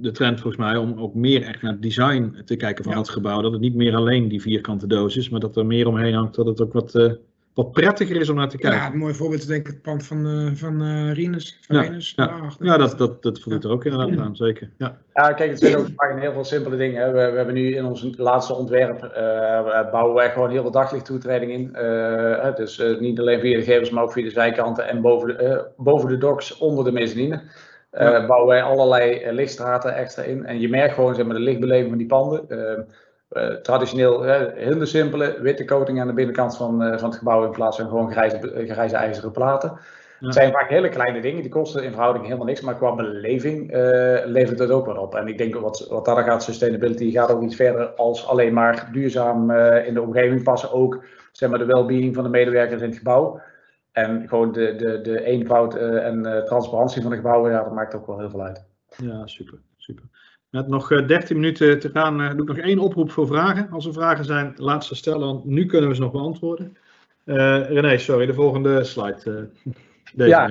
de, 0.00 0.10
trend 0.10 0.40
volgens 0.40 0.62
mij 0.62 0.76
om 0.76 0.98
ook 0.98 1.14
meer 1.14 1.42
echt 1.42 1.62
naar 1.62 1.72
het 1.72 1.82
design 1.82 2.42
te 2.44 2.56
kijken 2.56 2.84
van 2.84 2.96
het 2.96 3.08
gebouw. 3.08 3.40
Dat 3.40 3.52
het 3.52 3.60
niet 3.60 3.74
meer 3.74 3.94
alleen 3.94 4.28
die 4.28 4.42
vierkante 4.42 4.86
doos 4.86 5.16
is, 5.16 5.28
maar 5.28 5.40
dat 5.40 5.56
er 5.56 5.66
meer 5.66 5.86
omheen 5.86 6.14
hangt, 6.14 6.34
dat 6.34 6.46
het 6.46 6.60
ook 6.60 6.72
wat, 6.72 6.94
uh, 6.94 7.12
wat 7.54 7.72
prettiger 7.72 8.16
is 8.16 8.28
om 8.28 8.36
naar 8.36 8.48
te 8.48 8.56
kijken. 8.56 8.80
Ja, 8.80 8.92
een 8.92 8.98
mooi 8.98 9.14
voorbeeld 9.14 9.40
is 9.40 9.46
denk 9.46 9.66
ik 9.66 9.72
het 9.72 9.82
pand 9.82 10.06
van, 10.06 10.26
uh, 10.26 10.54
van 10.54 10.82
uh, 10.82 11.12
Rinus. 11.12 11.58
Van 11.60 11.76
ja, 11.76 11.82
Rinus 11.82 12.12
ja. 12.16 12.50
ja, 12.58 12.76
dat, 12.76 12.98
dat, 12.98 13.22
dat 13.22 13.40
voelt 13.40 13.64
er 13.64 13.70
ook 13.70 13.84
inderdaad 13.84 14.18
aan, 14.18 14.36
zeker. 14.36 14.70
Ja, 14.78 14.98
ja 15.12 15.32
kijk, 15.32 15.50
het 15.50 15.58
zijn 15.58 15.76
ook 15.76 15.86
vaak 15.96 16.20
heel 16.20 16.32
veel 16.32 16.44
simpele 16.44 16.76
dingen. 16.76 17.12
We, 17.12 17.30
we, 17.30 17.36
hebben 17.36 17.54
nu 17.54 17.74
in 17.74 17.84
ons 17.84 18.08
laatste 18.16 18.54
ontwerp, 18.54 19.00
bouwen 19.90 20.14
wij 20.14 20.30
gewoon 20.30 20.50
heel 20.50 20.62
veel 20.62 20.70
daglichttoetreding 20.70 21.52
in. 21.52 21.72
dus 22.54 22.82
niet 23.00 23.18
alleen 23.18 23.40
via 23.40 23.56
de 23.58 23.64
gevels, 23.64 23.90
maar 23.90 24.02
ook 24.02 24.12
via 24.12 24.24
de 24.24 24.30
zijkanten 24.30 24.88
en 24.88 25.00
boven 25.00 25.28
de, 25.28 25.66
boven 25.76 26.08
de 26.08 26.18
docks, 26.18 26.58
onder 26.58 26.84
de 26.84 26.92
mezzanine. 26.92 27.42
Uh, 27.92 28.26
bouwen 28.26 28.48
wij 28.48 28.62
allerlei 28.62 29.24
uh, 29.24 29.32
lichtstraten 29.32 29.94
extra 29.94 30.22
in. 30.22 30.46
En 30.46 30.60
je 30.60 30.68
merkt 30.68 30.94
gewoon 30.94 31.14
zeg 31.14 31.26
maar, 31.26 31.34
de 31.34 31.42
lichtbeleving 31.42 31.88
van 31.88 31.98
die 31.98 32.06
panden. 32.06 32.46
Uh, 33.34 33.46
traditioneel 33.48 34.22
hele 34.54 34.86
simpele 34.86 35.38
witte 35.40 35.64
coating 35.64 36.00
aan 36.00 36.06
de 36.06 36.12
binnenkant 36.12 36.56
van, 36.56 36.98
van 36.98 37.08
het 37.08 37.18
gebouw 37.18 37.44
in 37.44 37.50
plaats 37.50 37.76
van 37.76 37.88
gewoon 37.88 38.10
grijze, 38.12 38.64
grijze 38.66 38.96
ijzeren 38.96 39.30
platen. 39.30 39.72
Ja. 40.18 40.26
Het 40.26 40.34
zijn 40.34 40.52
vaak 40.52 40.68
hele 40.68 40.88
kleine 40.88 41.20
dingen, 41.20 41.42
die 41.42 41.50
kosten 41.50 41.84
in 41.84 41.90
verhouding 41.90 42.24
helemaal 42.24 42.46
niks, 42.46 42.60
maar 42.60 42.76
qua 42.76 42.94
beleving 42.94 43.72
levert 44.24 44.58
het 44.58 44.70
ook 44.70 44.86
wat 44.86 44.98
op. 44.98 45.14
En 45.14 45.26
ik 45.26 45.38
denk 45.38 45.54
wat, 45.54 45.86
wat 45.90 46.04
daar 46.04 46.24
gaat, 46.24 46.42
sustainability 46.42 47.10
gaat 47.10 47.32
ook 47.32 47.42
iets 47.42 47.56
verder 47.56 47.86
als 47.86 48.26
alleen 48.26 48.52
maar 48.52 48.88
duurzaam 48.92 49.50
in 49.60 49.94
de 49.94 50.02
omgeving 50.02 50.42
passen. 50.42 50.72
Ook 50.72 51.04
zeg 51.32 51.50
maar, 51.50 51.58
de 51.58 51.64
well-being 51.64 52.14
van 52.14 52.24
de 52.24 52.30
medewerkers 52.30 52.82
in 52.82 52.88
het 52.88 52.98
gebouw. 52.98 53.40
En 53.92 54.28
gewoon 54.28 54.52
de, 54.52 54.74
de, 54.76 55.00
de 55.00 55.24
eenvoud 55.24 55.76
uh, 55.76 56.06
en 56.06 56.26
uh, 56.26 56.42
transparantie 56.42 57.02
van 57.02 57.10
de 57.10 57.16
gebouwen, 57.16 57.50
ja, 57.50 57.62
dat 57.62 57.72
maakt 57.72 57.94
ook 57.94 58.06
wel 58.06 58.18
heel 58.18 58.30
veel 58.30 58.42
uit. 58.42 58.64
Ja, 58.96 59.26
super. 59.26 59.58
Met 60.52 60.68
nog 60.68 60.88
13 60.88 61.36
minuten 61.36 61.78
te 61.78 61.90
gaan, 61.90 62.20
uh, 62.20 62.30
doe 62.30 62.40
ik 62.40 62.48
nog 62.48 62.56
één 62.56 62.78
oproep 62.78 63.10
voor 63.10 63.26
vragen. 63.26 63.68
Als 63.70 63.86
er 63.86 63.92
vragen 63.92 64.24
zijn, 64.24 64.52
laat 64.56 64.84
ze 64.84 64.94
stellen, 64.94 65.26
want 65.26 65.44
nu 65.44 65.66
kunnen 65.66 65.88
we 65.88 65.94
ze 65.94 66.00
nog 66.00 66.12
beantwoorden. 66.12 66.76
René, 67.24 67.98
sorry, 67.98 68.26
de 68.26 68.34
volgende 68.34 68.84
slide. 68.84 69.48
Deze 70.14 70.30
ja. 70.30 70.50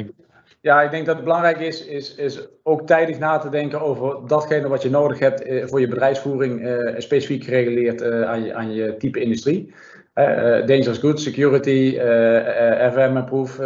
ja, 0.61 0.81
ik 0.81 0.91
denk 0.91 1.05
dat 1.05 1.15
het 1.15 1.23
belangrijk 1.23 1.59
is, 1.59 1.85
is, 1.85 2.15
is 2.15 2.47
ook 2.63 2.87
tijdig 2.87 3.19
na 3.19 3.37
te 3.37 3.49
denken 3.49 3.81
over 3.81 4.27
datgene 4.27 4.67
wat 4.67 4.81
je 4.81 4.89
nodig 4.89 5.19
hebt 5.19 5.69
voor 5.69 5.79
je 5.79 5.87
bedrijfsvoering, 5.87 6.69
specifiek 6.97 7.43
gereguleerd 7.43 8.03
aan, 8.03 8.43
je, 8.43 8.53
aan 8.53 8.73
je 8.73 8.97
type 8.97 9.19
industrie. 9.19 9.73
Uh, 10.15 10.65
dangerous 10.65 10.97
goods, 10.97 11.23
security, 11.23 11.97
uh, 11.97 12.91
FM-proof 12.91 13.59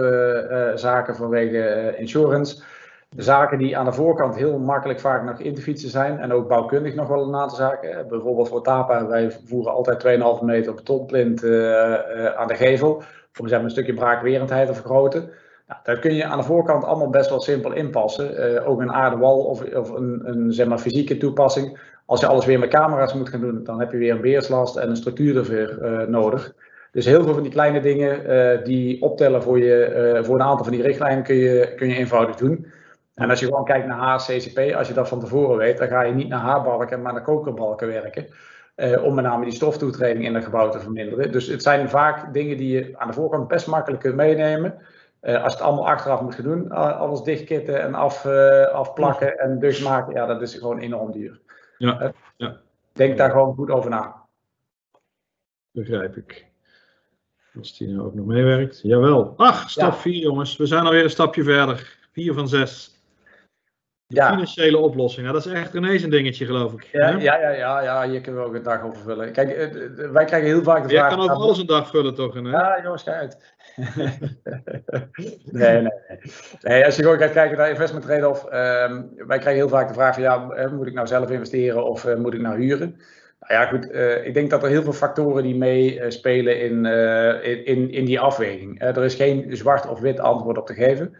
zaken 0.75 1.15
vanwege 1.15 1.93
insurance. 1.97 2.63
Zaken 3.15 3.57
die 3.57 3.77
aan 3.77 3.85
de 3.85 3.93
voorkant 3.93 4.35
heel 4.35 4.59
makkelijk 4.59 4.99
vaak 4.99 5.23
nog 5.23 5.39
in 5.39 5.55
te 5.55 5.61
fietsen 5.61 5.89
zijn. 5.89 6.19
En 6.19 6.31
ook 6.31 6.47
bouwkundig 6.47 6.95
nog 6.95 7.07
wel 7.07 7.27
een 7.27 7.35
aantal 7.35 7.57
zaken. 7.57 8.07
Bijvoorbeeld 8.07 8.47
voor 8.47 8.63
TAPA, 8.63 9.07
wij 9.07 9.31
voeren 9.45 9.73
altijd 9.73 10.19
2,5 10.39 10.45
meter 10.45 10.73
betonplint 10.73 11.43
aan 12.35 12.47
de 12.47 12.55
gevel. 12.55 13.03
Maar, 13.41 13.53
een 13.63 13.69
stukje 13.69 13.93
braakwerendheid 13.93 14.67
te 14.67 14.73
vergroten. 14.73 15.29
Nou, 15.67 15.79
dat 15.83 15.99
kun 15.99 16.13
je 16.13 16.25
aan 16.25 16.37
de 16.37 16.43
voorkant 16.43 16.83
allemaal 16.83 17.09
best 17.09 17.29
wel 17.29 17.41
simpel 17.41 17.73
inpassen. 17.73 18.65
ook 18.65 18.81
een 18.81 18.91
aardewal 18.91 19.37
of, 19.37 19.73
of 19.73 19.89
een, 19.89 20.21
een 20.23 20.53
zeg 20.53 20.67
maar, 20.67 20.79
fysieke 20.79 21.17
toepassing 21.17 21.79
als 22.05 22.19
je 22.19 22.27
alles 22.27 22.45
weer 22.45 22.59
met 22.59 22.69
camera's 22.69 23.13
moet 23.13 23.29
gaan 23.29 23.41
doen, 23.41 23.63
dan 23.63 23.79
heb 23.79 23.91
je 23.91 23.97
weer 23.97 24.11
een 24.11 24.21
beheerslast 24.21 24.75
en 24.75 24.89
een 24.89 24.95
structuur 24.95 25.37
ervoor 25.37 25.77
uh, 25.81 26.07
nodig. 26.07 26.53
Dus 26.91 27.05
heel 27.05 27.23
veel 27.23 27.33
van 27.33 27.43
die 27.43 27.51
kleine 27.51 27.81
dingen 27.81 28.31
uh, 28.31 28.63
die 28.63 29.01
optellen 29.01 29.43
voor, 29.43 29.59
je, 29.59 30.13
uh, 30.15 30.23
voor 30.23 30.35
een 30.35 30.45
aantal 30.45 30.63
van 30.63 30.73
die 30.73 30.81
richtlijnen 30.81 31.23
kun 31.23 31.35
je, 31.35 31.73
kun 31.75 31.87
je 31.87 31.95
eenvoudig 31.95 32.35
doen. 32.35 32.65
En 33.15 33.29
als 33.29 33.39
je 33.39 33.45
gewoon 33.45 33.65
kijkt 33.65 33.87
naar 33.87 33.97
HCCP, 33.97 34.75
als 34.75 34.87
je 34.87 34.93
dat 34.93 35.07
van 35.07 35.19
tevoren 35.19 35.57
weet, 35.57 35.77
dan 35.77 35.87
ga 35.87 36.01
je 36.01 36.13
niet 36.13 36.27
naar 36.27 36.39
haarbalken, 36.39 37.01
maar 37.01 37.13
naar 37.13 37.21
kokerbalken 37.21 37.87
werken. 37.87 38.27
om 39.03 39.13
met 39.13 39.23
name 39.23 39.43
die 39.43 39.53
stoftoetreding 39.53 40.25
in 40.25 40.35
het 40.35 40.43
gebouw 40.43 40.69
te 40.69 40.79
verminderen. 40.79 41.31
Dus 41.31 41.47
het 41.47 41.63
zijn 41.63 41.89
vaak 41.89 42.33
dingen 42.33 42.57
die 42.57 42.73
je 42.73 42.97
aan 42.97 43.07
de 43.07 43.13
voorkant 43.13 43.47
best 43.47 43.67
makkelijk 43.67 44.01
kunt 44.01 44.15
meenemen. 44.15 44.73
als 45.21 45.33
je 45.33 45.49
het 45.49 45.61
allemaal 45.61 45.87
achteraf 45.87 46.21
moet 46.21 46.35
gaan 46.35 46.43
doen, 46.43 46.71
alles 46.71 47.21
dichtkitten 47.21 47.81
en 47.81 47.95
af, 47.95 48.25
afplakken 48.73 49.39
en 49.39 49.59
dus 49.59 49.83
maken, 49.83 50.13
ja, 50.13 50.25
dat 50.25 50.41
is 50.41 50.53
gewoon 50.53 50.79
enorm 50.79 51.11
duur. 51.11 51.39
Ja, 51.77 52.13
ja. 52.37 52.57
Denk 52.93 53.17
daar 53.17 53.31
gewoon 53.31 53.55
goed 53.55 53.69
over 53.69 53.89
na. 53.89 54.15
Begrijp 55.71 56.15
ik. 56.15 56.45
Als 57.57 57.77
die 57.77 57.87
nou 57.87 58.05
ook 58.05 58.13
nog 58.13 58.25
meewerkt. 58.25 58.81
Jawel. 58.81 59.33
Ach, 59.37 59.69
stap 59.69 59.93
4 59.93 60.21
jongens. 60.21 60.57
We 60.57 60.65
zijn 60.65 60.85
alweer 60.85 61.03
een 61.03 61.09
stapje 61.09 61.43
verder. 61.43 61.97
4 62.11 62.33
van 62.33 62.47
6. 62.47 62.94
De 64.07 64.15
ja. 64.15 64.29
financiële 64.29 64.77
oplossing. 64.77 65.25
Nou, 65.25 65.37
dat 65.37 65.45
is 65.45 65.51
echt 65.51 65.73
ineens 65.73 66.03
een 66.03 66.09
dingetje, 66.09 66.45
geloof 66.45 66.73
ik. 66.73 66.89
Ja, 66.91 67.09
ja, 67.09 67.39
ja, 67.39 67.49
ja, 67.49 67.81
ja, 67.81 68.09
hier 68.09 68.21
kunnen 68.21 68.41
we 68.41 68.47
ook 68.47 68.53
een 68.53 68.63
dag 68.63 68.83
over 68.83 69.01
vullen. 69.01 69.31
Kijk, 69.31 69.49
eh, 69.49 70.11
wij 70.11 70.25
krijgen 70.25 70.49
heel 70.49 70.63
vaak 70.63 70.83
de 70.83 70.89
vraag... 70.89 71.09
Jij 71.09 71.17
kan 71.17 71.19
over 71.19 71.43
alles 71.43 71.57
een 71.57 71.65
dag 71.65 71.89
vullen, 71.89 72.15
toch? 72.15 72.33
Hè? 72.33 72.39
Ja, 72.39 72.79
jongens, 72.83 73.07
uit. 73.07 73.53
nee, 75.51 75.71
nee, 75.71 75.81
nee, 75.81 75.91
nee. 76.61 76.85
Als 76.85 76.95
je 76.95 77.03
gewoon 77.03 77.17
gaat 77.17 77.31
kijken 77.31 77.57
naar 77.57 77.69
investment 77.69 78.05
trade-off, 78.05 78.43
um, 78.43 79.09
wij 79.27 79.39
krijgen 79.39 79.53
heel 79.53 79.69
vaak 79.69 79.87
de 79.87 79.93
vraag 79.93 80.13
van, 80.13 80.23
ja, 80.23 80.67
moet 80.71 80.87
ik 80.87 80.93
nou 80.93 81.07
zelf 81.07 81.29
investeren 81.29 81.85
of 81.85 82.05
uh, 82.05 82.15
moet 82.15 82.33
ik 82.33 82.41
nou 82.41 82.59
huren? 82.59 82.95
Nou 83.39 83.61
ja, 83.61 83.65
goed, 83.65 83.91
uh, 83.91 84.25
ik 84.25 84.33
denk 84.33 84.49
dat 84.49 84.63
er 84.63 84.69
heel 84.69 84.83
veel 84.83 84.93
factoren 84.93 85.43
die 85.43 85.55
meespelen 85.55 86.59
in, 86.59 86.85
in, 87.43 87.65
in, 87.65 87.91
in 87.91 88.05
die 88.05 88.19
afweging. 88.19 88.81
er 88.81 89.03
is 89.03 89.15
geen 89.15 89.57
zwart 89.57 89.89
of 89.89 89.99
wit 89.99 90.19
antwoord 90.19 90.57
op 90.57 90.67
te 90.67 90.73
geven. 90.73 91.15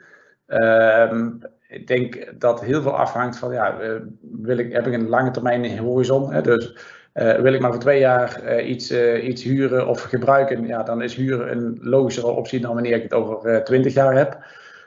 Ehm, 0.47 1.29
ik 1.76 1.88
denk 1.88 2.34
dat 2.39 2.61
heel 2.61 2.82
veel 2.82 2.97
afhangt 2.97 3.38
van, 3.38 3.53
ja, 3.53 3.82
uh, 3.82 3.91
wil 4.21 4.57
ik, 4.57 4.73
heb 4.73 4.88
ik 4.88 4.93
een 4.93 5.09
lange 5.09 5.32
termijn 5.32 5.78
horizon? 5.78 6.34
Hè? 6.34 6.41
Dus 6.41 6.78
uh, 7.13 7.34
wil 7.34 7.53
ik 7.53 7.61
maar 7.61 7.71
voor 7.71 7.82
twee 7.82 7.99
jaar 7.99 8.41
uh, 8.43 8.69
iets, 8.69 8.91
iets 9.21 9.43
huren 9.43 9.88
of 9.88 10.01
gebruiken, 10.01 10.67
ja, 10.67 10.84
dan 10.84 11.01
is 11.01 11.15
huren 11.15 11.51
een 11.51 11.78
logischere 11.82 12.28
optie 12.28 12.59
dan 12.59 12.73
wanneer 12.73 12.95
ik 12.95 13.03
het 13.03 13.13
over 13.13 13.63
twintig 13.63 13.93
jaar 13.93 14.15
heb. 14.15 14.38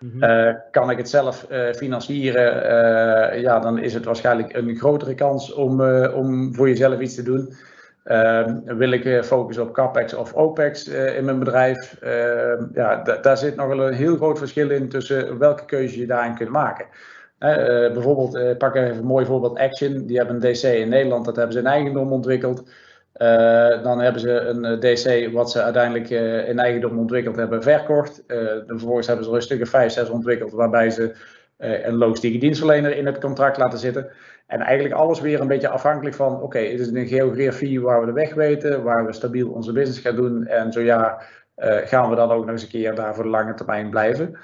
Mm 0.00 0.20
-hmm. 0.20 0.60
kan 0.70 0.90
ik 0.90 0.96
het 0.96 1.08
zelf 1.08 1.46
financieren, 1.74 3.40
ja, 3.40 3.58
dan 3.58 3.78
is 3.78 3.94
het 3.94 4.04
waarschijnlijk 4.04 4.56
een 4.56 4.76
grotere 4.76 5.14
kans 5.14 5.52
om, 5.52 5.82
om 6.14 6.54
voor 6.54 6.68
jezelf 6.68 7.00
iets 7.00 7.14
te 7.14 7.22
doen. 7.22 7.54
Uh, 8.04 8.46
wil 8.64 8.90
ik 8.90 9.04
uh, 9.04 9.22
focussen 9.22 9.64
op 9.64 9.72
CapEx 9.72 10.14
of 10.14 10.32
OpEx 10.34 10.88
uh, 10.88 11.16
in 11.16 11.24
mijn 11.24 11.38
bedrijf? 11.38 11.96
Ehm, 12.00 12.64
ja, 12.74 13.02
daar 13.22 13.38
zit 13.38 13.56
nog 13.56 13.66
wel 13.66 13.86
een 13.86 13.94
heel 13.94 14.16
groot 14.16 14.38
verschil 14.38 14.70
in 14.70 14.88
tussen 14.88 15.38
welke 15.38 15.64
keuze 15.64 16.00
je 16.00 16.06
daarin 16.06 16.34
kunt 16.34 16.48
maken. 16.48 16.86
Eh, 17.38 17.56
bijvoorbeeld, 17.92 18.58
pak 18.58 18.74
even 18.74 18.96
een 18.96 19.04
mooi 19.04 19.26
voorbeeld 19.26 19.58
Action. 19.58 20.06
Die 20.06 20.16
hebben 20.16 20.34
een 20.34 20.52
DC 20.52 20.62
in 20.62 20.88
Nederland, 20.88 21.24
dat 21.24 21.36
hebben 21.36 21.52
ze 21.52 21.58
in 21.58 21.66
eigendom 21.66 22.12
ontwikkeld. 22.12 22.62
dan 23.82 24.00
hebben 24.00 24.20
ze 24.20 24.30
een 24.30 24.80
DC 24.80 25.32
wat 25.32 25.50
ze 25.50 25.62
uiteindelijk 25.62 26.10
in 26.48 26.58
eigendom 26.58 26.98
ontwikkeld 26.98 27.36
hebben 27.36 27.62
verkocht. 27.62 28.22
vervolgens 28.66 29.06
hebben 29.06 29.24
ze 29.24 29.30
er 29.30 29.36
een 29.36 29.42
stuk 29.42 29.62
of 29.62 29.68
5, 29.68 29.92
6 29.92 30.08
ontwikkeld 30.08 30.52
waarbij 30.52 30.90
ze 30.90 31.14
een 31.58 31.96
logistieke 31.96 32.38
dienstverlener 32.38 32.96
in 32.96 33.06
het 33.06 33.18
contract 33.18 33.56
laten 33.56 33.78
zitten. 33.78 34.10
En 34.48 34.60
eigenlijk 34.60 34.94
alles 34.94 35.20
weer 35.20 35.40
een 35.40 35.46
beetje 35.46 35.68
afhankelijk 35.68 36.16
van, 36.16 36.42
oké, 36.42 36.58
is 36.58 36.86
het 36.86 36.94
een 36.94 37.06
geografie 37.06 37.80
waar 37.80 38.00
we 38.00 38.06
de 38.06 38.12
weg 38.12 38.34
weten, 38.34 38.82
waar 38.82 39.06
we 39.06 39.12
stabiel 39.12 39.50
onze 39.50 39.72
business 39.72 40.00
gaan 40.00 40.16
doen 40.16 40.46
en 40.46 40.72
zo 40.72 40.80
ja, 40.80 41.22
uh, 41.56 41.76
gaan 41.76 42.10
we 42.10 42.16
dan 42.16 42.30
ook 42.30 42.44
nog 42.44 42.50
eens 42.50 42.62
een 42.62 42.68
keer 42.68 42.94
daar 42.94 43.14
voor 43.14 43.24
de 43.24 43.30
lange 43.30 43.54
termijn 43.54 43.90
blijven. 43.90 44.38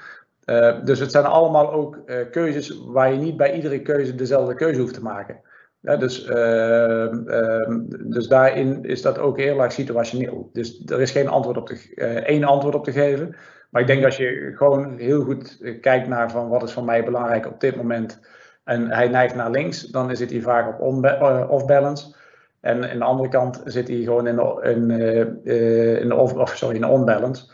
Uh, 0.45 0.83
dus 0.83 0.99
het 0.99 1.11
zijn 1.11 1.25
allemaal 1.25 1.71
ook 1.71 1.99
uh, 2.05 2.15
keuzes 2.31 2.81
waar 2.85 3.11
je 3.11 3.17
niet 3.17 3.37
bij 3.37 3.53
iedere 3.53 3.81
keuze 3.81 4.15
dezelfde 4.15 4.55
keuze 4.55 4.79
hoeft 4.79 4.93
te 4.93 5.01
maken. 5.01 5.41
Ja, 5.79 5.97
dus, 5.97 6.25
ehm, 6.25 7.81
dus 7.87 8.27
daarin 8.27 8.83
is 8.83 9.01
dat 9.01 9.19
ook 9.19 9.37
heel 9.37 9.61
erg 9.61 9.71
situationeel. 9.71 10.49
Dus 10.53 10.81
er 10.85 11.01
is 11.01 11.11
geen 11.11 11.27
antwoord 11.27 11.57
op 11.57 11.67
te, 11.67 11.93
één 12.25 12.43
antwoord 12.43 12.75
op 12.75 12.83
te 12.83 12.91
geven. 12.91 13.35
Maar 13.69 13.81
ik 13.81 13.87
denk 13.87 14.05
als 14.05 14.17
je 14.17 14.53
gewoon 14.55 14.97
heel 14.97 15.23
goed 15.23 15.57
kijkt 15.81 16.07
naar 16.07 16.31
van 16.31 16.49
wat 16.49 16.63
is 16.63 16.73
voor 16.73 16.83
mij 16.83 17.03
belangrijk 17.03 17.45
op 17.45 17.59
dit 17.59 17.75
moment 17.75 18.19
en 18.65 18.91
hij 18.91 19.07
neigt 19.07 19.35
naar 19.35 19.51
links, 19.51 19.81
dan 19.81 20.15
zit 20.15 20.31
hij 20.31 20.41
vaak 20.41 20.81
op 20.81 21.03
eh, 21.03 21.45
off-balance. 21.49 22.15
En 22.59 22.91
aan 22.91 22.97
de 22.97 23.03
andere 23.03 23.29
kant 23.29 23.61
zit 23.65 23.87
hij 23.87 23.97
gewoon 24.01 24.27
in 24.27 24.35
de, 24.35 24.59
in, 24.63 24.89
uh, 25.45 26.01
in 26.01 26.11
of, 26.11 26.57
sorry, 26.57 26.75
in 26.75 26.85
on-balance. 26.85 27.45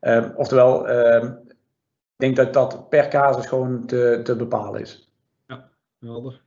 Uh, 0.00 0.24
oftewel, 0.34 0.88
uh, 0.88 1.24
ik 1.24 2.16
denk 2.16 2.36
dat 2.36 2.52
dat 2.52 2.88
per 2.88 3.08
casus 3.08 3.46
gewoon 3.46 3.86
te, 3.86 4.20
te 4.22 4.36
bepalen 4.36 4.80
is. 4.80 5.10
Ja, 5.46 5.70
helder. 6.00 6.42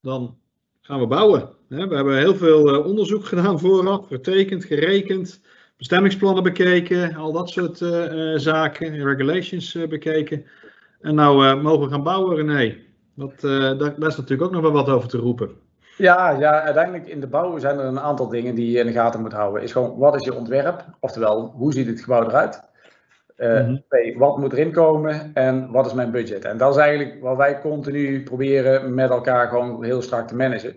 Dan 0.00 0.38
gaan 0.80 1.00
we 1.00 1.06
bouwen. 1.06 1.48
We 1.68 1.76
hebben 1.76 2.18
heel 2.18 2.34
veel 2.34 2.82
onderzoek 2.82 3.24
gedaan 3.24 3.60
vooraf, 3.60 4.06
getekend, 4.06 4.64
gerekend, 4.64 5.40
bestemmingsplannen 5.76 6.42
bekeken, 6.42 7.14
al 7.14 7.32
dat 7.32 7.50
soort 7.50 7.76
zaken, 8.40 9.04
regulations 9.04 9.72
bekeken. 9.88 10.46
En 11.00 11.14
nou 11.14 11.46
uh, 11.46 11.62
mogen 11.62 11.84
we 11.84 11.90
gaan 11.90 12.02
bouwen, 12.02 12.36
René. 12.36 12.76
Dat, 13.14 13.32
uh, 13.42 13.60
daar, 13.60 13.76
daar, 13.78 14.08
is 14.08 14.16
natuurlijk 14.16 14.42
ook 14.42 14.52
nog 14.52 14.62
wel 14.62 14.72
wat 14.72 14.88
over 14.88 15.08
te 15.08 15.18
roepen. 15.18 15.50
Ja, 15.96 16.30
ja, 16.30 16.62
uiteindelijk 16.62 17.08
in 17.08 17.20
de 17.20 17.26
bouw 17.26 17.58
zijn 17.58 17.78
er 17.78 17.84
een 17.84 18.00
aantal 18.00 18.28
dingen 18.28 18.54
die 18.54 18.70
je 18.70 18.78
in 18.78 18.86
de 18.86 18.92
gaten 18.92 19.20
moet 19.20 19.32
houden. 19.32 19.62
Is 19.62 19.72
gewoon, 19.72 19.98
wat 19.98 20.14
is 20.14 20.24
je 20.24 20.34
ontwerp? 20.34 20.84
Oftewel, 21.00 21.52
hoe 21.56 21.72
ziet 21.72 21.86
het 21.86 22.00
gebouw 22.00 22.24
eruit? 22.24 22.66
Uh, 23.36 23.68
twee, 23.88 24.18
wat 24.18 24.38
moet 24.38 24.52
erin 24.52 24.72
komen 24.72 25.30
en 25.34 25.70
wat 25.70 25.86
is 25.86 25.92
mijn 25.92 26.10
budget? 26.10 26.44
En 26.44 26.56
dat 26.56 26.74
is 26.74 26.80
eigenlijk 26.80 27.22
wat 27.22 27.36
wij 27.36 27.60
continu 27.60 28.22
proberen 28.22 28.94
met 28.94 29.10
elkaar 29.10 29.48
gewoon 29.48 29.84
heel 29.84 30.02
strak 30.02 30.28
te 30.28 30.36
managen. 30.36 30.76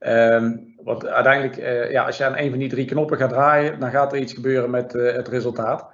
Um, 0.00 0.74
want 0.84 1.06
uiteindelijk, 1.06 1.56
uh, 1.56 1.90
ja, 1.90 2.04
als 2.04 2.16
je 2.16 2.24
aan 2.24 2.36
een 2.36 2.50
van 2.50 2.58
die 2.58 2.68
drie 2.68 2.84
knoppen 2.84 3.16
gaat 3.16 3.28
draaien, 3.28 3.80
dan 3.80 3.90
gaat 3.90 4.12
er 4.12 4.18
iets 4.18 4.32
gebeuren 4.32 4.70
met 4.70 4.94
uh, 4.94 5.12
het 5.12 5.28
resultaat. 5.28 5.86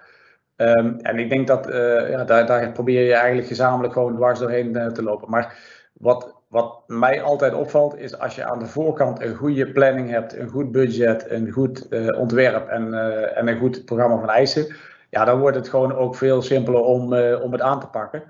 Um, 0.56 0.98
en 1.00 1.18
ik 1.18 1.30
denk 1.30 1.46
dat 1.46 1.66
ja, 2.08 2.24
daar, 2.24 2.46
daar, 2.46 2.72
probeer 2.72 3.02
je 3.02 3.14
eigenlijk 3.14 3.48
gezamenlijk 3.48 3.92
gewoon 3.92 4.14
dwars 4.14 4.38
doorheen 4.38 4.92
te 4.92 5.02
lopen. 5.02 5.30
Maar 5.30 5.58
wat, 5.92 6.34
wat 6.48 6.82
mij 6.86 7.22
altijd 7.22 7.54
opvalt, 7.54 7.98
is 7.98 8.18
als 8.18 8.34
je 8.34 8.44
aan 8.44 8.58
de 8.58 8.66
voorkant 8.66 9.22
een 9.22 9.34
goede 9.34 9.72
planning 9.72 10.10
hebt, 10.10 10.36
een 10.38 10.48
goed 10.48 10.72
budget, 10.72 11.30
een 11.30 11.50
goed 11.50 11.88
ontwerp 12.18 12.68
en, 12.68 12.94
en 13.34 13.48
een 13.48 13.58
goed 13.58 13.84
programma 13.84 14.18
van 14.18 14.30
eisen 14.30 14.74
ja, 15.14 15.24
dan 15.24 15.38
wordt 15.38 15.56
het 15.56 15.68
gewoon 15.68 15.94
ook 15.94 16.16
veel 16.16 16.42
simpeler 16.42 16.80
om, 16.80 17.02
om 17.42 17.52
het 17.52 17.60
aan 17.60 17.80
te 17.80 17.86
pakken. 17.86 18.22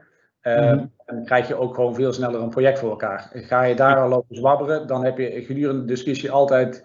Mm-hmm. 0.43 0.93
En 1.07 1.15
dan 1.15 1.25
krijg 1.25 1.49
je 1.49 1.55
ook 1.55 1.75
gewoon 1.75 1.95
veel 1.95 2.13
sneller 2.13 2.43
een 2.43 2.49
project 2.49 2.79
voor 2.79 2.91
elkaar. 2.91 3.31
Ga 3.33 3.63
je 3.63 3.75
daar 3.75 3.97
al 3.97 4.09
lopen 4.09 4.37
zwabberen, 4.37 4.87
dan 4.87 5.05
heb 5.05 5.19
je 5.19 5.45
gedurende 5.45 5.81
de 5.81 5.87
discussie 5.87 6.31
altijd 6.31 6.83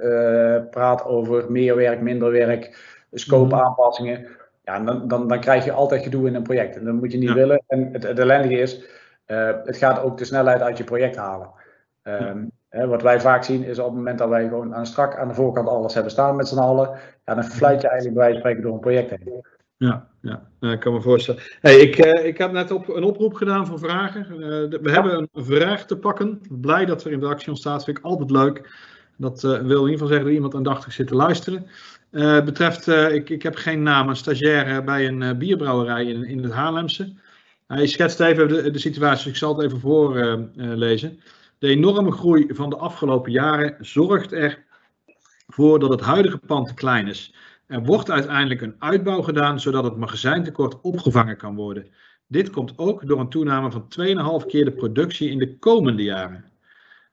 praat 0.70 1.06
over 1.06 1.52
meer 1.52 1.76
werk, 1.76 2.02
minder 2.02 2.32
werk, 2.32 2.78
scope 3.12 3.46
mm-hmm. 3.46 3.60
aanpassingen. 3.60 4.28
Ja, 4.70 4.80
dan, 4.80 5.08
dan, 5.08 5.28
dan 5.28 5.40
krijg 5.40 5.66
je 5.66 5.72
altijd 5.72 6.04
gedoe 6.04 6.28
in 6.28 6.36
een 6.36 6.44
project. 6.44 6.76
En 6.76 6.86
dat 6.86 6.94
moet 6.94 7.12
je 7.12 7.18
niet 7.18 7.34
willen. 7.34 7.64
En 7.68 7.90
het, 7.92 8.04
het 8.04 8.20
ellendige 8.20 8.62
is, 8.62 8.84
het 9.66 9.78
gaat 9.78 10.02
ook 10.02 10.18
de 10.18 10.26
snelheid 10.26 10.62
uit 10.62 10.78
je 10.78 10.84
project 10.84 11.16
halen. 11.16 11.50
Um, 12.04 12.52
Hè, 12.70 12.88
wat 12.88 13.02
wij 13.02 13.22
vaak 13.22 13.44
zien 13.44 13.64
is 13.64 13.80
op 13.80 13.86
het 13.86 13.96
moment 13.96 14.18
dat 14.18 14.30
wij 14.30 14.48
gewoon 14.48 14.76
aan 14.76 14.86
strak 14.86 15.18
aan 15.18 15.28
de 15.28 15.34
voorkant 15.34 15.68
alles 15.68 15.94
hebben 15.94 16.12
staan 16.12 16.36
met 16.36 16.48
z'n 16.48 16.58
allen, 16.58 16.90
ja, 17.26 17.34
dan 17.34 17.44
fluit 17.44 17.82
je 17.82 17.88
eigenlijk 17.88 18.18
bij 18.18 18.26
wijze 18.26 18.40
spreken 18.40 18.62
door 18.62 18.74
een 18.74 18.80
project 18.80 19.10
heen. 19.10 19.46
Ja, 19.78 20.08
ja, 20.22 20.42
ik 20.60 20.80
kan 20.80 20.94
me 20.94 21.02
voorstellen. 21.02 21.42
Hey, 21.62 21.76
ik, 21.76 22.06
uh, 22.06 22.26
ik 22.26 22.38
heb 22.38 22.52
net 22.52 22.72
op, 22.72 22.90
een 22.90 23.04
oproep 23.04 23.34
gedaan 23.34 23.68
voor 23.68 23.80
vragen. 23.80 24.40
De, 24.40 24.80
we 24.82 24.90
ja. 24.90 24.94
hebben 24.94 25.30
een 25.32 25.46
vraag 25.46 25.86
te 25.86 25.98
pakken. 25.98 26.42
Blij 26.50 26.86
dat 26.86 27.04
er 27.04 27.12
in 27.12 27.20
de 27.20 27.26
actie 27.26 27.50
ontstaat, 27.50 27.84
vind 27.84 27.98
ik 27.98 28.04
altijd 28.04 28.32
leuk. 28.32 28.70
Dat 29.18 29.42
wil 29.42 29.62
in 29.62 29.70
ieder 29.70 29.92
geval 29.92 30.08
zeggen 30.08 30.26
dat 30.26 30.34
iemand 30.34 30.56
aandachtig 30.56 30.94
zit 30.94 31.08
te 31.08 31.16
luisteren. 31.16 31.68
Betreft, 32.46 32.88
ik, 32.88 33.30
ik 33.30 33.44
heb 33.44 33.56
geen 33.56 33.84
naam, 33.84 34.10
een 34.10 34.16
stagiair 34.16 34.84
bij 34.84 35.08
een 35.08 35.38
bierbrouwerij 35.38 36.06
in, 36.06 36.24
in 36.24 36.44
het 36.44 36.52
Haarlemse. 36.52 37.14
Hij 37.68 37.88
schetst 37.88 38.20
even 38.20 38.48
de, 38.48 38.72
de 38.72 38.80
situatie, 38.80 39.24
dus 39.24 39.32
ik 39.32 39.38
zal 39.38 39.56
het 39.56 39.66
even 39.66 39.80
voorlezen. 39.80 41.20
de 41.58 41.68
enorme 41.68 42.12
groei 42.12 42.46
van 42.50 42.70
de 42.70 42.78
afgelopen 42.78 43.32
jaren 43.32 43.76
zorgt 43.80 44.34
ervoor 44.34 45.80
dat 45.80 45.90
het 45.90 46.02
huidige 46.02 46.38
pand 46.38 46.68
te 46.68 46.74
klein 46.74 47.08
is. 47.08 47.34
Er 47.66 47.84
wordt 47.84 48.12
uiteindelijk 48.12 48.62
een 48.62 48.76
uitbouw 48.80 49.22
gedaan 49.22 49.60
zodat 49.60 49.84
het 49.84 49.98
magazijntekort 49.98 50.82
opgevangen 50.82 51.38
kan 51.38 51.56
worden. 51.56 51.88
Dit 52.28 52.50
komt 52.50 52.74
ook 52.78 53.08
door 53.08 53.20
een 53.20 53.30
toename 53.30 53.72
van 53.72 53.88
2,5 54.42 54.48
keer 54.48 54.66
de 54.66 54.72
productie 54.72 55.30
in 55.30 55.38
de 55.38 55.58
komende 55.58 56.04
jaren. 56.04 56.49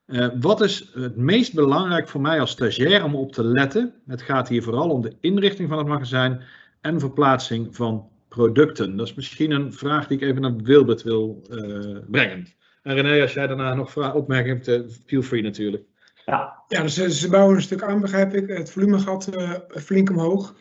Uh, 0.07 0.29
wat 0.41 0.61
is 0.61 0.91
het 0.95 1.17
meest 1.17 1.55
belangrijk 1.55 2.09
voor 2.09 2.21
mij 2.21 2.41
als 2.41 2.51
stagiair 2.51 3.05
om 3.05 3.15
op 3.15 3.33
te 3.33 3.45
letten? 3.45 3.95
Het 4.07 4.23
gaat 4.23 4.49
hier 4.49 4.63
vooral 4.63 4.91
om 4.91 5.03
de 5.03 5.17
inrichting 5.21 5.69
van 5.69 5.79
het 5.79 5.87
magazijn 5.87 6.43
en 6.81 7.01
verplaatsing 7.01 7.77
van 7.77 8.09
producten. 8.29 8.97
Dat 8.97 9.07
is 9.07 9.15
misschien 9.15 9.51
een 9.51 9.73
vraag 9.73 10.07
die 10.07 10.17
ik 10.17 10.23
even 10.23 10.43
naar 10.43 10.57
Wilbert 10.57 11.03
wil 11.03 11.43
uh, 11.51 11.99
brengen. 12.11 12.47
En 12.83 12.95
René, 12.95 13.23
als 13.23 13.33
jij 13.33 13.47
daarna 13.47 13.75
nog 13.75 14.15
opmerkingen 14.15 14.57
hebt, 14.57 14.69
uh, 14.69 14.91
feel 15.07 15.23
free 15.23 15.43
natuurlijk. 15.43 15.85
Ja, 16.25 16.63
ja 16.69 16.83
dus 16.83 17.21
ze 17.21 17.29
bouwen 17.29 17.57
een 17.57 17.63
stuk 17.63 17.83
aan, 17.83 18.01
begrijp 18.01 18.35
ik. 18.35 18.49
Het 18.49 18.71
volume 18.71 18.99
gaat 18.99 19.37
uh, 19.37 19.53
flink 19.69 20.11
omhoog. 20.11 20.55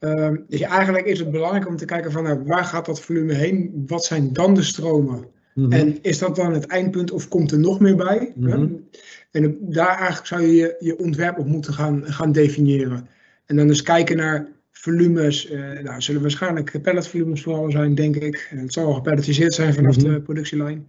Uh, 0.00 0.30
dus 0.48 0.60
eigenlijk 0.60 1.06
is 1.06 1.18
het 1.18 1.30
belangrijk 1.30 1.68
om 1.68 1.76
te 1.76 1.84
kijken 1.84 2.12
van 2.12 2.44
waar 2.46 2.64
gaat 2.64 2.86
dat 2.86 3.00
volume 3.00 3.32
heen? 3.32 3.84
Wat 3.86 4.04
zijn 4.04 4.32
dan 4.32 4.54
de 4.54 4.62
stromen? 4.62 5.33
Mm 5.54 5.64
-hmm. 5.64 5.72
En 5.72 5.98
is 6.02 6.18
dat 6.18 6.36
dan 6.36 6.52
het 6.52 6.66
eindpunt 6.66 7.10
of 7.10 7.28
komt 7.28 7.52
er 7.52 7.58
nog 7.58 7.80
meer 7.80 7.96
bij? 7.96 8.32
Mm 8.34 8.50
-hmm. 8.50 8.88
En 9.30 9.56
daar 9.60 9.96
eigenlijk 9.96 10.26
zou 10.26 10.42
je 10.42 10.54
je, 10.54 10.76
je 10.78 10.98
ontwerp 10.98 11.38
op 11.38 11.46
moeten 11.46 11.72
gaan, 11.72 12.04
gaan 12.06 12.32
definiëren. 12.32 13.08
En 13.46 13.56
dan 13.56 13.66
dus 13.66 13.82
kijken 13.82 14.16
naar 14.16 14.48
volumes. 14.70 15.50
Uh, 15.50 15.80
nou, 15.80 16.00
zullen 16.00 16.20
waarschijnlijk 16.20 16.82
palletvolumes 16.82 17.42
vooral 17.42 17.70
zijn, 17.70 17.94
denk 17.94 18.16
ik. 18.16 18.46
Het 18.50 18.72
zal 18.72 18.86
al 18.86 18.94
gepalletiseerd 18.94 19.54
zijn 19.54 19.74
vanaf 19.74 19.96
mm 19.96 20.04
-hmm. 20.04 20.12
de 20.12 20.20
productielijn. 20.20 20.88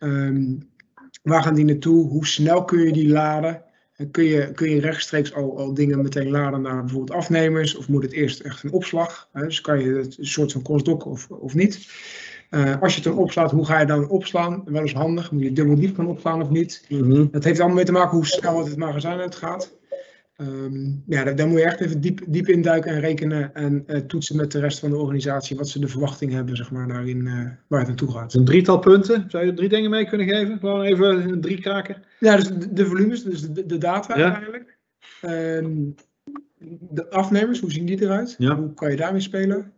Um, 0.00 0.68
Waar 1.22 1.42
gaan 1.42 1.54
die 1.54 1.64
naartoe? 1.64 2.08
Hoe 2.08 2.26
snel 2.26 2.64
kun 2.64 2.80
je 2.80 2.92
die 2.92 3.08
laden? 3.08 3.62
Kun 4.10 4.24
je, 4.24 4.52
kun 4.52 4.70
je 4.70 4.80
rechtstreeks 4.80 5.34
al, 5.34 5.58
al 5.58 5.74
dingen 5.74 6.02
meteen 6.02 6.30
laden 6.30 6.62
naar 6.62 6.80
bijvoorbeeld 6.80 7.18
afnemers? 7.18 7.76
Of 7.76 7.88
moet 7.88 8.02
het 8.02 8.12
eerst 8.12 8.40
echt 8.40 8.62
een 8.62 8.72
opslag? 8.72 9.28
Dus 9.32 9.60
kan 9.60 9.80
je 9.80 9.94
het 9.94 10.18
een 10.18 10.26
soort 10.26 10.52
van 10.52 10.62
crossdock 10.62 11.06
of, 11.06 11.30
of 11.30 11.54
niet? 11.54 11.88
Uh, 12.50 12.80
als 12.80 12.94
je 12.94 13.00
het 13.00 13.10
dan 13.12 13.22
opslaat, 13.22 13.50
hoe 13.50 13.66
ga 13.66 13.80
je 13.80 13.86
dan 13.86 14.08
opslaan? 14.08 14.62
Wel 14.64 14.82
eens 14.82 14.92
handig. 14.92 15.30
Moet 15.30 15.42
je 15.42 15.52
dubbel 15.52 15.74
diep 15.74 15.96
gaan 15.96 16.06
opslaan 16.06 16.42
of 16.42 16.50
niet? 16.50 16.84
Mm 16.88 17.10
-hmm. 17.10 17.28
Dat 17.30 17.44
heeft 17.44 17.58
allemaal 17.58 17.76
mee 17.76 17.84
te 17.84 17.92
maken 17.92 18.16
hoe 18.16 18.26
snel 18.26 18.64
het 18.64 18.76
magazijn 18.76 19.20
uitgaat. 19.20 19.78
Um, 20.40 21.02
ja, 21.06 21.24
daar, 21.24 21.36
daar, 21.36 21.48
moet 21.48 21.58
je 21.58 21.64
echt 21.64 21.80
even 21.80 22.00
diep, 22.00 22.20
diep 22.26 22.48
induiken 22.48 22.92
en 22.92 23.00
rekenen 23.00 23.54
en 23.54 23.84
uh, 23.86 23.96
toetsen 23.96 24.36
met 24.36 24.52
de 24.52 24.60
rest 24.60 24.78
van 24.78 24.90
de 24.90 24.96
organisatie 24.96 25.56
wat 25.56 25.68
ze 25.68 25.80
de 25.80 25.88
verwachting 25.88 26.32
hebben, 26.32 26.56
zeg 26.56 26.70
maar, 26.70 26.88
daarin 26.88 27.26
uh, 27.26 27.50
waar 27.66 27.78
het 27.78 27.88
naartoe 27.88 28.12
gaat. 28.12 28.34
Een 28.34 28.44
drietal 28.44 28.78
punten, 28.78 29.24
zou 29.28 29.46
je 29.46 29.54
drie 29.54 29.68
dingen 29.68 29.90
mee 29.90 30.06
kunnen 30.06 30.28
geven? 30.28 30.58
Gewoon 30.58 30.82
even 30.82 31.32
een 31.32 31.40
drie 31.40 31.60
kraken. 31.60 32.02
Ja, 32.18 32.36
dus 32.36 32.48
de, 32.48 32.72
de 32.72 32.86
volumes, 32.86 33.22
dus 33.22 33.40
de, 33.52 33.66
de 33.66 33.78
data 33.78 34.18
ja. 34.18 34.34
eigenlijk. 34.34 34.78
Um, 35.22 35.94
de 36.90 37.10
afnemers, 37.10 37.60
hoe 37.60 37.72
zien 37.72 37.86
die 37.86 38.02
eruit? 38.02 38.34
Ja. 38.38 38.56
Hoe 38.56 38.74
kan 38.74 38.90
je 38.90 38.96
daarmee 38.96 39.20
spelen? 39.20 39.72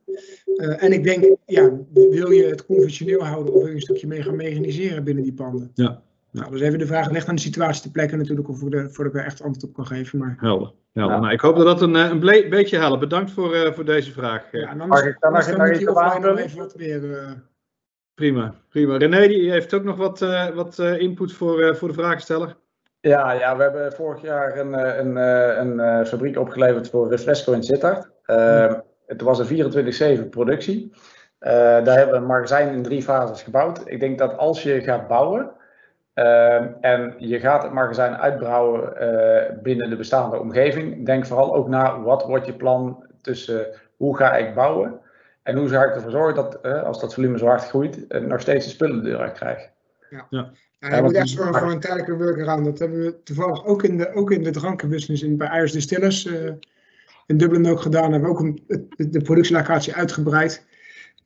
Uh, 0.57 0.83
en 0.83 0.93
ik 0.93 1.05
denk, 1.05 1.37
ja, 1.47 1.71
wil 1.93 2.31
je 2.31 2.45
het 2.45 2.67
conventioneel 2.67 3.25
houden 3.25 3.55
of 3.55 3.59
wil 3.61 3.69
je 3.69 3.75
een 3.75 3.81
stukje 3.81 4.07
mee 4.07 4.23
gaan 4.23 4.37
mechaniseren 4.37 5.05
binnen 5.05 5.25
die 5.25 5.33
panden? 5.33 5.71
Ja. 5.75 6.03
Nou, 6.31 6.51
dus 6.51 6.61
even 6.61 6.79
de 6.79 6.87
vraag 6.87 7.11
ligt 7.11 7.29
aan 7.29 7.35
de 7.35 7.41
situatie 7.41 7.83
te 7.83 7.91
plekken 7.91 8.19
natuurlijk, 8.19 8.49
of 8.49 8.59
de, 8.59 8.91
voordat 8.91 9.15
ik 9.15 9.21
er 9.21 9.27
echt 9.27 9.43
antwoord 9.43 9.65
op 9.65 9.75
kan 9.75 9.87
geven. 9.87 10.19
Maar... 10.19 10.37
Helder. 10.39 10.73
helder. 10.93 11.15
Ja. 11.15 11.21
Nou, 11.21 11.33
ik 11.33 11.41
hoop 11.41 11.57
dat 11.57 11.65
dat 11.65 11.83
een, 11.83 11.95
een 11.95 12.21
beetje 12.51 12.79
helpt. 12.79 13.01
Bedankt 13.01 13.31
voor, 13.31 13.55
uh, 13.55 13.73
voor 13.73 13.85
deze 13.85 14.13
vraag. 14.13 14.53
Ja, 14.53 14.69
en 14.69 14.81
anders, 14.81 15.03
ik 15.03 15.17
dan, 15.21 15.33
dan, 16.21 16.37
even 16.37 16.59
wat 16.59 16.75
weer... 16.75 17.03
Uh... 17.03 17.31
Prima, 18.15 18.55
prima. 18.69 18.97
René 18.97 19.29
die 19.29 19.51
heeft 19.51 19.75
ook 19.75 19.85
nog 19.85 19.97
wat, 19.97 20.23
uh, 20.23 20.49
wat 20.49 20.79
input 20.79 21.33
voor, 21.33 21.77
voor 21.77 21.89
de 21.89 21.95
vraagsteller. 21.95 22.57
Ja, 23.03 23.33
ja, 23.33 23.57
we 23.57 23.63
hebben 23.63 23.93
vorig 23.93 24.23
jaar 24.23 24.59
een, 24.59 24.73
een, 24.73 25.17
een, 25.17 25.79
een 25.79 26.07
fabriek 26.07 26.39
opgeleverd 26.39 26.89
voor 26.89 27.11
Refresco 27.11 27.53
in 27.53 27.63
Sittard. 27.63 28.11
Uh, 28.27 28.75
het 29.07 29.21
was 29.21 29.39
een 29.39 30.27
24-7 30.27 30.29
productie. 30.29 30.93
daar 31.39 31.97
hebben 31.97 32.11
we 32.11 32.21
een 32.21 32.27
magazijn 32.27 32.75
in 32.75 32.83
drie 32.83 33.03
fases 33.03 33.43
gebouwd. 33.43 33.83
Ik 33.85 34.01
denk 34.01 34.19
dat 34.19 34.37
als 34.37 34.63
je 34.63 34.81
gaat 34.81 35.09
bouwen, 35.09 35.53
Uh, 36.15 36.85
en 36.85 37.15
je 37.19 37.41
gaat 37.41 37.63
het 37.63 37.73
magazijn 37.73 38.17
uitbouwen 38.17 38.93
uh, 39.03 39.63
binnen 39.63 39.91
de 39.91 39.97
bestaande 39.97 40.39
omgeving. 40.39 41.07
Denk 41.07 41.27
vooral 41.27 41.55
ook 41.55 41.69
na 41.69 42.01
wat 42.01 42.25
wordt 42.25 42.47
je 42.47 42.55
plan 42.55 43.07
tussen 43.21 43.67
hoe 43.97 44.17
ga 44.17 44.37
ik 44.37 44.55
bouwen 44.55 45.01
en 45.43 45.57
hoe 45.57 45.69
ga 45.69 45.85
ik 45.85 45.95
ervoor 45.95 46.11
zorgen 46.11 46.35
dat 46.35 46.59
uh, 46.63 46.83
als 46.83 47.01
dat 47.01 47.15
volume 47.15 47.39
zo 47.39 47.47
hard 47.47 47.69
groeit, 47.69 48.07
nog 48.09 48.41
steeds 48.41 48.65
de 48.65 48.71
spullen 48.71 49.03
de 49.03 49.11
deur 49.11 49.19
uit 49.19 49.33
krijg. 49.33 49.69
Ja. 50.11 50.27
Ja. 50.31 50.51
Ja, 50.91 50.97
je 50.97 51.03
moet 51.03 51.15
echt 51.15 51.29
zorgen 51.29 51.61
voor 51.61 51.71
een 51.71 51.81
tijdelijke 51.81 52.17
workaround. 52.17 52.65
Dat 52.65 52.79
hebben 52.79 53.01
we 53.01 53.23
toevallig 53.23 53.65
ook 53.65 53.83
in 53.83 53.97
de, 53.97 54.13
ook 54.15 54.31
in 54.31 54.43
de 54.43 54.51
drankenbusiness 54.51 55.23
in, 55.23 55.37
bij 55.37 55.57
Irish 55.57 55.73
Distillers 55.73 56.29
in 57.27 57.37
Dublin 57.37 57.67
ook 57.67 57.81
gedaan. 57.81 58.13
Hebben 58.13 58.31
we 58.31 58.37
ook 58.37 58.41
een, 58.41 58.63
de 59.11 59.23
productielocatie 59.23 59.95
uitgebreid. 59.95 60.67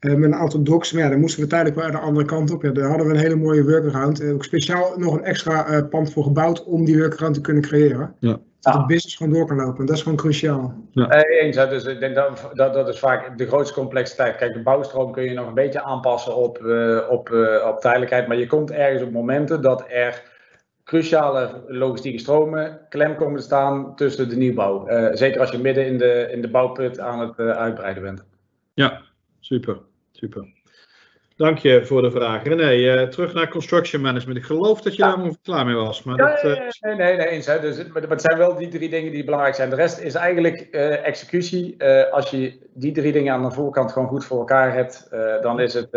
Uh, 0.01 0.15
met 0.15 0.33
een 0.33 0.39
aantal 0.39 0.63
docs, 0.63 0.93
maar 0.93 1.03
ja, 1.03 1.09
dan 1.09 1.21
moesten 1.21 1.43
we 1.43 1.49
tijdelijk 1.49 1.77
wel 1.77 1.91
de 1.91 1.99
andere 1.99 2.27
kant 2.27 2.51
op. 2.51 2.63
Ja, 2.63 2.71
daar 2.71 2.89
hadden 2.89 3.07
we 3.07 3.13
een 3.13 3.19
hele 3.19 3.37
mooie 3.37 3.65
workaround. 3.65 4.21
Uh, 4.21 4.35
ook 4.35 4.45
speciaal 4.45 4.93
nog 4.97 5.15
een 5.15 5.25
extra 5.25 5.71
uh, 5.71 5.89
pand 5.89 6.13
voor 6.13 6.23
gebouwd 6.23 6.65
om 6.65 6.85
die 6.85 6.99
workaround 6.99 7.35
te 7.35 7.41
kunnen 7.41 7.63
creëren. 7.63 8.15
Ja. 8.19 8.39
Dat 8.61 8.75
de 8.75 8.87
business 8.87 9.17
gewoon 9.17 9.33
door 9.33 9.47
kan 9.47 9.57
lopen. 9.57 9.81
En 9.81 9.87
dat 9.87 9.97
is 9.97 10.03
gewoon 10.03 10.19
cruciaal. 10.19 10.75
Ja. 10.91 11.23
Eens, 11.23 11.57
dus 11.57 11.85
ik 11.85 12.01
denk 12.01 12.15
dat, 12.15 12.51
dat 12.53 12.75
dat 12.75 12.89
is 12.89 12.99
vaak 12.99 13.39
de 13.39 13.47
grootste 13.47 13.75
complexiteit. 13.75 14.37
Kijk, 14.37 14.55
de 14.55 14.63
bouwstroom 14.63 15.13
kun 15.13 15.25
je 15.25 15.35
nog 15.35 15.47
een 15.47 15.55
beetje 15.55 15.83
aanpassen 15.83 16.37
op, 16.37 16.57
op, 17.11 17.31
op 17.65 17.81
tijdelijkheid. 17.81 18.27
Maar 18.27 18.37
je 18.37 18.47
komt 18.47 18.71
ergens 18.71 19.03
op 19.03 19.11
momenten 19.11 19.63
dat 19.63 19.85
er 19.89 20.23
cruciale 20.85 21.65
logistieke 21.67 22.19
stromen 22.19 22.81
klem 22.89 23.17
komen 23.17 23.37
te 23.37 23.45
staan 23.45 23.97
tussen 23.97 24.29
de 24.29 24.37
nieuwbouw. 24.37 24.87
zeker 25.13 25.41
als 25.41 25.51
je 25.51 25.59
midden 25.59 25.87
in 25.87 25.99
de, 25.99 26.29
in 26.31 26.41
de 26.41 26.51
bouwput 26.51 27.01
aan 27.01 27.21
het 27.21 27.39
uitbreiden 27.39 28.03
bent. 28.03 28.25
Ja, 28.75 29.01
Super, 29.47 29.79
super. 30.13 30.49
Dank 31.37 31.59
je 31.59 31.85
voor 31.85 32.03
de 32.03 32.11
vraag. 32.11 32.43
René, 32.43 32.75
uh, 32.75 33.09
terug 33.09 33.35
naar 33.35 33.49
construction 33.49 34.03
management. 34.03 34.39
Ik 34.39 34.45
geloof 34.45 34.81
dat 34.81 34.97
je 34.97 35.03
ja. 35.03 35.17
daar 35.17 35.31
klaar 35.43 35.67
mee 35.67 35.75
was. 35.75 36.03
Maar 36.03 36.17
ja, 36.19 36.31
dat, 36.31 36.45
uh... 36.45 36.61
nee, 36.81 36.95
nee, 36.95 37.17
nee, 37.17 37.27
eens. 37.27 37.47
Hè. 37.47 37.61
Dus, 37.61 37.87
maar 37.87 38.03
het 38.03 38.21
zijn 38.21 38.39
wel 38.39 38.57
die 38.57 38.69
drie 38.69 38.89
dingen 38.89 39.13
die 39.13 39.25
belangrijk 39.25 39.55
zijn. 39.55 39.71
De 39.71 39.77
rest 39.77 39.99
is 39.99 40.15
eigenlijk 40.15 40.69
uh, 40.71 41.07
executie. 41.07 41.85
als 42.11 42.31
je 42.31 42.59
die 42.75 42.93
drie 42.93 43.13
dingen 43.13 43.33
aan 43.33 43.43
de 43.43 43.51
voorkant 43.51 43.93
gewoon 43.93 44.09
goed 44.09 44.25
voor 44.25 44.39
elkaar 44.39 44.75
hebt, 44.75 45.09
dan 45.43 45.61
is 45.61 45.75
het 45.75 45.91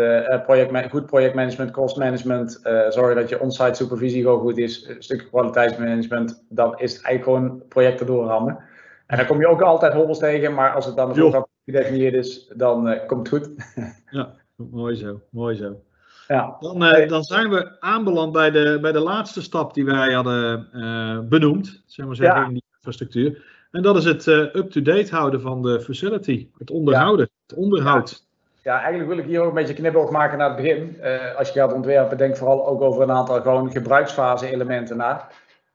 project, 0.44 0.90
goed 0.90 1.06
projectmanagement, 1.06 1.70
cost 1.70 1.96
management. 1.96 2.60
zorgen 2.88 3.16
dat 3.16 3.28
je 3.28 3.40
on-site 3.40 3.74
supervisie 3.74 4.22
gewoon 4.22 4.40
goed 4.40 4.58
is. 4.58 4.88
Een 4.88 5.02
stukje 5.02 5.28
kwaliteitsmanagement. 5.28 6.44
Dan 6.48 6.78
is 6.78 6.92
het 6.92 7.02
eigenlijk 7.04 7.24
gewoon 7.24 7.62
projecten 7.68 8.06
doorrammen. 8.06 8.58
En 9.06 9.16
dan 9.16 9.26
kom 9.26 9.40
je 9.40 9.48
ook 9.48 9.62
altijd 9.62 9.92
hobbels 9.92 10.18
tegen, 10.18 10.54
maar 10.54 10.74
als 10.74 10.86
het 10.86 10.96
dan 10.96 11.12
de 11.12 11.20
voorkant 11.20 11.48
gedefinieerd 11.64 12.14
is, 12.14 12.46
dan 12.56 12.98
komt 13.06 13.30
het 13.30 13.42
goed. 13.42 13.50
ja, 14.10 14.34
mooi 14.56 14.96
zo, 14.96 15.20
mooi 15.30 15.56
zo. 15.56 15.80
Ja. 16.28 16.56
Dan, 16.60 16.84
uh, 16.84 17.08
dan 17.08 17.22
zijn 17.22 17.50
we 17.50 17.80
aanbeland 17.80 18.32
bij 18.32 18.50
de, 18.50 18.78
bij 18.80 18.92
de 18.92 19.00
laatste 19.00 19.42
stap 19.42 19.74
die 19.74 19.84
wij 19.84 20.12
hadden 20.12 20.68
uh, 20.74 21.18
benoemd, 21.28 21.82
zeg 21.86 22.06
maar 22.06 22.16
zeggen, 22.16 22.44
in 22.44 22.52
die 22.52 22.64
infrastructuur. 22.74 23.44
En 23.70 23.82
dat 23.82 23.96
is 23.96 24.04
het 24.04 24.26
up-to-date 24.26 25.14
houden 25.14 25.40
van 25.40 25.62
de 25.62 25.80
facility. 25.80 26.48
Het 26.58 26.70
onderhouden, 26.70 27.28
ja. 27.30 27.42
het 27.46 27.56
onderhoud. 27.56 28.24
Ja. 28.62 28.72
ja. 28.72 28.80
eigenlijk 28.80 29.08
wil 29.08 29.18
ik 29.18 29.24
hier 29.24 29.40
ook 29.40 29.48
een 29.48 29.54
beetje 29.54 29.74
knipoog 29.74 30.10
maken 30.10 30.38
naar 30.38 30.48
het 30.48 30.56
begin. 30.56 30.96
als 31.36 31.48
je 31.48 31.58
gaat 31.58 31.72
ontwerpen, 31.72 32.18
denk 32.18 32.36
vooral 32.36 32.66
ook 32.66 32.80
over 32.80 33.02
een 33.02 33.10
aantal 33.10 33.40
gewoon 33.40 33.70
gebruiksfase 33.70 34.46
elementen 34.46 34.96
na. 34.96 35.28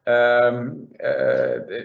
Um, 0.07 0.87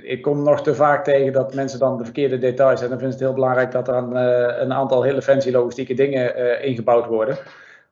ik 0.02 0.22
kom 0.22 0.42
nog 0.42 0.62
te 0.62 0.74
vaak 0.74 1.04
tegen 1.04 1.32
dat 1.32 1.54
mensen 1.54 1.78
dan 1.78 1.98
de 1.98 2.04
verkeerde 2.04 2.38
details 2.38 2.80
hebben. 2.80 2.98
Dan 2.98 3.08
vind 3.08 3.12
ik 3.12 3.18
het 3.18 3.28
heel 3.28 3.38
belangrijk 3.38 3.72
dat 3.72 3.88
er 3.88 3.94
een, 3.94 4.14
een 4.62 4.72
aantal 4.72 5.02
hele 5.02 5.22
fancy 5.22 5.50
logistieke 5.50 5.94
dingen 5.94 6.62
ingebouwd 6.62 7.06
worden. 7.06 7.38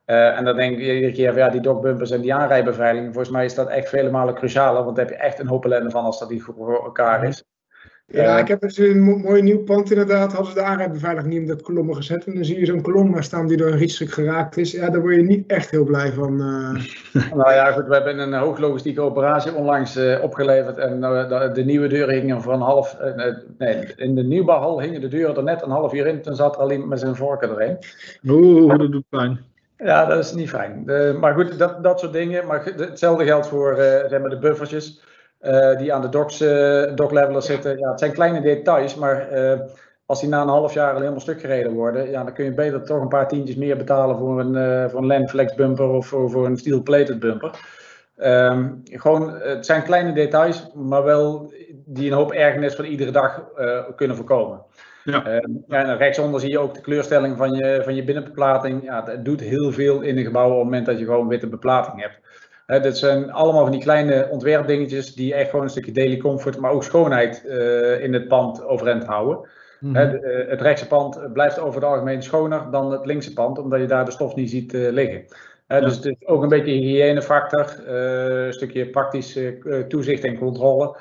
En 0.05 0.45
dan 0.45 0.57
denk 0.57 0.79
ik 0.79 0.79
iedere 0.79 1.13
keer 1.13 1.33
van 1.33 1.43
ja, 1.43 1.49
die 1.49 1.61
dokbumpers 1.61 2.11
en 2.11 2.21
die 2.21 2.35
aanrijbeveiliging. 2.35 3.13
Volgens 3.13 3.35
mij 3.35 3.45
is 3.45 3.55
dat 3.55 3.69
echt 3.69 3.89
vele 3.89 4.11
malen 4.11 4.35
crucialer, 4.35 4.85
want 4.85 4.97
daar 4.97 5.07
heb 5.07 5.15
je 5.15 5.23
echt 5.23 5.39
een 5.39 5.47
hoop 5.47 5.65
ellende 5.65 5.91
van 5.91 6.05
als 6.05 6.19
dat 6.19 6.31
niet 6.31 6.43
voor 6.43 6.85
elkaar 6.85 7.25
is. 7.25 7.45
Ja, 8.11 8.35
uh, 8.35 8.39
ik 8.39 8.49
heb 8.49 8.61
dus 8.61 8.79
een 8.79 9.01
mooi 9.01 9.43
nieuw 9.43 9.63
pand 9.63 9.91
inderdaad. 9.91 10.33
Hadden 10.33 10.53
ze 10.53 10.59
de 10.59 10.65
aanrijbeveiliging 10.65 11.33
niet 11.33 11.43
op 11.43 11.49
dat 11.49 11.63
kolommen 11.63 11.97
gezet. 11.97 12.25
En 12.25 12.35
dan 12.35 12.45
zie 12.45 12.59
je 12.59 12.67
zo'n 12.67 12.83
kolom 12.83 13.23
staan 13.23 13.47
die 13.47 13.57
door 13.57 13.71
een 13.71 13.79
rietstuk 13.79 14.11
geraakt 14.11 14.57
is. 14.57 14.73
Ja, 14.73 14.91
daar 14.91 15.01
word 15.01 15.15
je 15.15 15.23
niet 15.23 15.51
echt 15.51 15.71
heel 15.71 15.85
blij 15.85 16.13
van. 16.13 16.33
Uh... 16.33 17.33
nou 17.35 17.53
ja, 17.53 17.73
goed. 17.73 17.87
We 17.87 17.95
hebben 17.95 18.19
een 18.19 18.33
hooglogistieke 18.33 19.01
operatie 19.01 19.55
onlangs 19.55 19.99
opgeleverd. 20.23 20.79
En 20.79 21.01
de, 21.01 21.51
de, 21.55 21.65
nieuwe 21.65 21.89
deuren 21.89 22.15
hingen 22.15 22.43
voor 22.43 22.53
een 22.53 22.61
half... 22.61 22.97
nee, 23.59 23.95
in 23.97 24.15
de 24.15 24.23
nieuwbouwhal 24.23 24.81
hingen 24.81 25.01
de 25.01 25.09
deuren 25.09 25.37
er 25.37 25.43
net 25.43 25.63
een 25.63 25.71
half 25.71 25.93
uur 25.93 26.07
in. 26.07 26.23
Toen 26.23 26.37
zat 26.37 26.55
er 26.55 26.61
alleen 26.61 26.89
met 26.89 27.01
zijn 27.01 27.17
vorken 27.17 27.51
erin. 27.51 27.79
Oeh, 28.27 28.79
dat 28.79 28.93
doet 28.93 29.09
pijn. 29.09 29.41
Ja, 29.77 30.05
dat 30.05 30.19
is 30.25 30.35
niet 30.35 30.51
fijn. 30.51 30.83
maar 31.21 31.35
goed, 31.35 31.59
dat, 31.59 31.83
dat 31.83 32.01
soort 32.01 32.13
dingen. 32.13 32.47
Maar 32.47 32.65
hetzelfde 32.65 33.25
geldt 33.25 33.47
voor 33.47 33.73
uh, 33.73 33.79
zeg 33.79 34.21
maar 34.21 34.31
de 34.31 34.39
buffertjes 34.39 35.01
die 35.79 35.93
aan 35.93 36.03
de 36.03 36.09
docks, 36.09 36.43
uh, 36.43 36.95
docklevelers 36.95 37.47
zitten. 37.47 37.79
Ja, 37.79 37.91
het 37.91 37.99
zijn 37.99 38.13
kleine 38.13 38.41
details, 38.41 38.95
maar 38.95 39.29
als 40.07 40.21
die 40.21 40.29
na 40.29 40.43
een 40.43 40.49
half 40.49 40.75
jaar 40.75 40.93
al 40.93 40.99
helemaal 40.99 41.21
stuk 41.21 41.41
gereden 41.41 41.73
worden, 41.73 42.11
ja, 42.11 42.25
dan 42.25 42.33
kun 42.33 42.45
je 42.45 42.55
beter 42.55 42.85
toch 42.85 43.01
een 43.01 43.09
paar 43.09 43.29
tientjes 43.29 43.57
meer 43.57 43.77
betalen 43.77 44.17
voor 44.17 44.41
een, 44.41 44.91
voor 44.91 45.01
een 45.01 45.07
Landflex 45.07 45.55
bumper 45.55 45.89
of 45.89 46.07
voor, 46.07 46.31
voor 46.31 46.47
een 46.47 46.57
steel 46.57 46.83
plated 46.83 47.19
bumper. 47.19 47.77
Um, 48.17 48.81
gewoon, 48.85 49.41
het 49.41 49.67
zijn 49.67 49.83
kleine 49.83 50.13
details, 50.13 50.71
maar 50.75 51.05
wel 51.05 51.53
die 51.85 52.11
een 52.11 52.17
hoop 52.17 52.33
ergernis 52.33 52.75
van 52.75 52.85
iedere 52.85 53.11
dag 53.11 53.45
kunnen 53.97 54.17
voorkomen. 54.17 54.63
Ja. 55.05 55.27
Uh, 55.27 55.41
ja, 55.69 55.85
en 55.85 55.97
rechtsonder 55.97 56.41
zie 56.41 56.51
je 56.51 56.59
ook 56.59 56.75
de 56.75 56.81
kleurstelling 56.81 57.37
van 57.37 57.53
je, 57.55 57.81
van 57.85 57.95
je 57.95 58.05
binnenbeplating. 58.05 58.85
Ja, 58.85 59.05
het 59.05 59.25
doet 59.25 59.41
heel 59.41 59.73
veel 59.73 60.01
in 60.01 60.19
een 60.19 60.25
gebouw 60.25 60.51
op 60.51 60.55
het 60.55 60.65
moment 60.65 60.87
dat 60.87 60.99
je 60.99 61.05
gewoon 61.05 61.29
witte 61.29 61.47
beplating 61.47 62.01
hebt. 62.01 62.19
Dit 62.69 62.99
zijn 62.99 63.33
allemaal 63.33 63.63
van 63.63 63.73
die 63.73 63.81
kleine 63.81 64.29
ontwerpdingetjes 64.31 65.15
die 65.15 65.35
echt 65.35 65.51
gewoon 65.51 65.65
een 65.65 65.71
stukje 65.71 65.93
daily 65.93 66.17
comfort, 66.17 66.59
maar 66.59 66.71
ook 66.71 66.85
schoonheid 66.85 67.43
uh, 67.47 68.03
in 68.03 68.13
het 68.13 68.29
pand 68.29 68.65
overeind 68.65 69.05
houden. 69.05 69.49
Mm 69.81 69.97
-hmm. 69.97 70.21
het 70.49 70.61
rechtse 70.61 70.87
pand 70.87 71.33
blijft 71.33 71.59
over 71.59 71.81
het 71.81 71.91
algemeen 71.91 72.23
schoner 72.23 72.71
dan 72.71 72.93
het 72.93 73.07
linkse 73.07 73.33
pand, 73.33 73.59
omdat 73.59 73.81
je 73.81 73.87
daar 73.87 74.05
de 74.05 74.11
stof 74.11 74.35
niet 74.35 74.51
ziet 74.51 74.73
liggen. 74.73 75.25
Ja. 75.69 75.81
Dus 75.81 75.97
het 75.97 76.05
is 76.05 76.27
ook 76.27 76.43
een 76.43 76.49
beetje 76.49 76.73
een 76.73 76.83
hygiënefactor, 76.83 77.89
een 77.89 78.53
stukje 78.53 78.91
praktisch 78.91 79.39
toezicht 79.89 80.25
en 80.25 80.39
controle. 80.39 80.97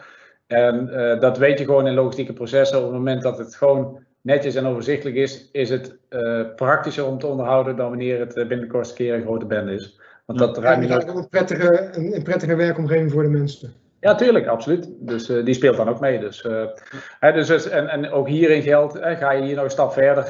En 0.48 0.90
dat 1.20 1.38
weet 1.38 1.60
je 1.60 1.66
gewoon 1.66 1.88
in 1.88 1.94
logistieke 1.94 2.34
processen. 2.34 2.78
Op 2.78 2.84
het 2.84 2.94
moment 2.94 3.22
dat 3.22 3.38
het 3.38 3.56
gewoon 3.56 4.00
netjes 4.22 4.56
en 4.56 4.66
overzichtelijk 4.66 5.18
is, 5.18 5.50
is 5.52 5.70
het 5.70 5.98
uh, 6.10 6.42
praktischer 6.56 7.06
om 7.06 7.20
te 7.20 7.28
onderhouden 7.28 7.76
dan 7.76 7.90
wanneer 7.90 8.20
het 8.20 8.34
binnen 8.34 8.60
de 8.60 8.68
kortste 8.68 8.96
keer 8.96 9.14
een 9.14 9.22
grote 9.22 9.46
bende 9.46 9.74
is. 9.74 10.00
Want 10.28 10.40
dat 10.40 10.58
ook 11.10 11.18
een 11.18 11.30
prettige, 11.30 11.90
een, 11.94 12.16
een 12.16 12.24
prettige 12.24 12.56
werkomgeving 12.56 13.12
voor 13.12 13.24
de 13.24 13.30
mensen. 13.30 13.74
Ja, 14.00 14.16
tuurlijk, 14.16 14.48
absoluut. 14.48 14.88
Dus 15.00 15.30
uh, 15.30 15.46
die 15.46 15.54
speelt 15.54 15.78
dan 15.78 15.90
ook 15.90 16.00
mee. 16.00 16.20
Dus, 16.20 16.48
hè, 17.20 17.32
dus, 17.32 17.70
en, 17.70 17.88
en 17.88 18.12
ook 18.12 18.28
hierin 18.28 18.62
geldt, 18.62 18.98
ga 19.02 19.32
je 19.32 19.44
hier 19.44 19.56
nog 19.56 19.64
een 19.64 19.70
stap 19.70 19.94
verder, 19.94 20.24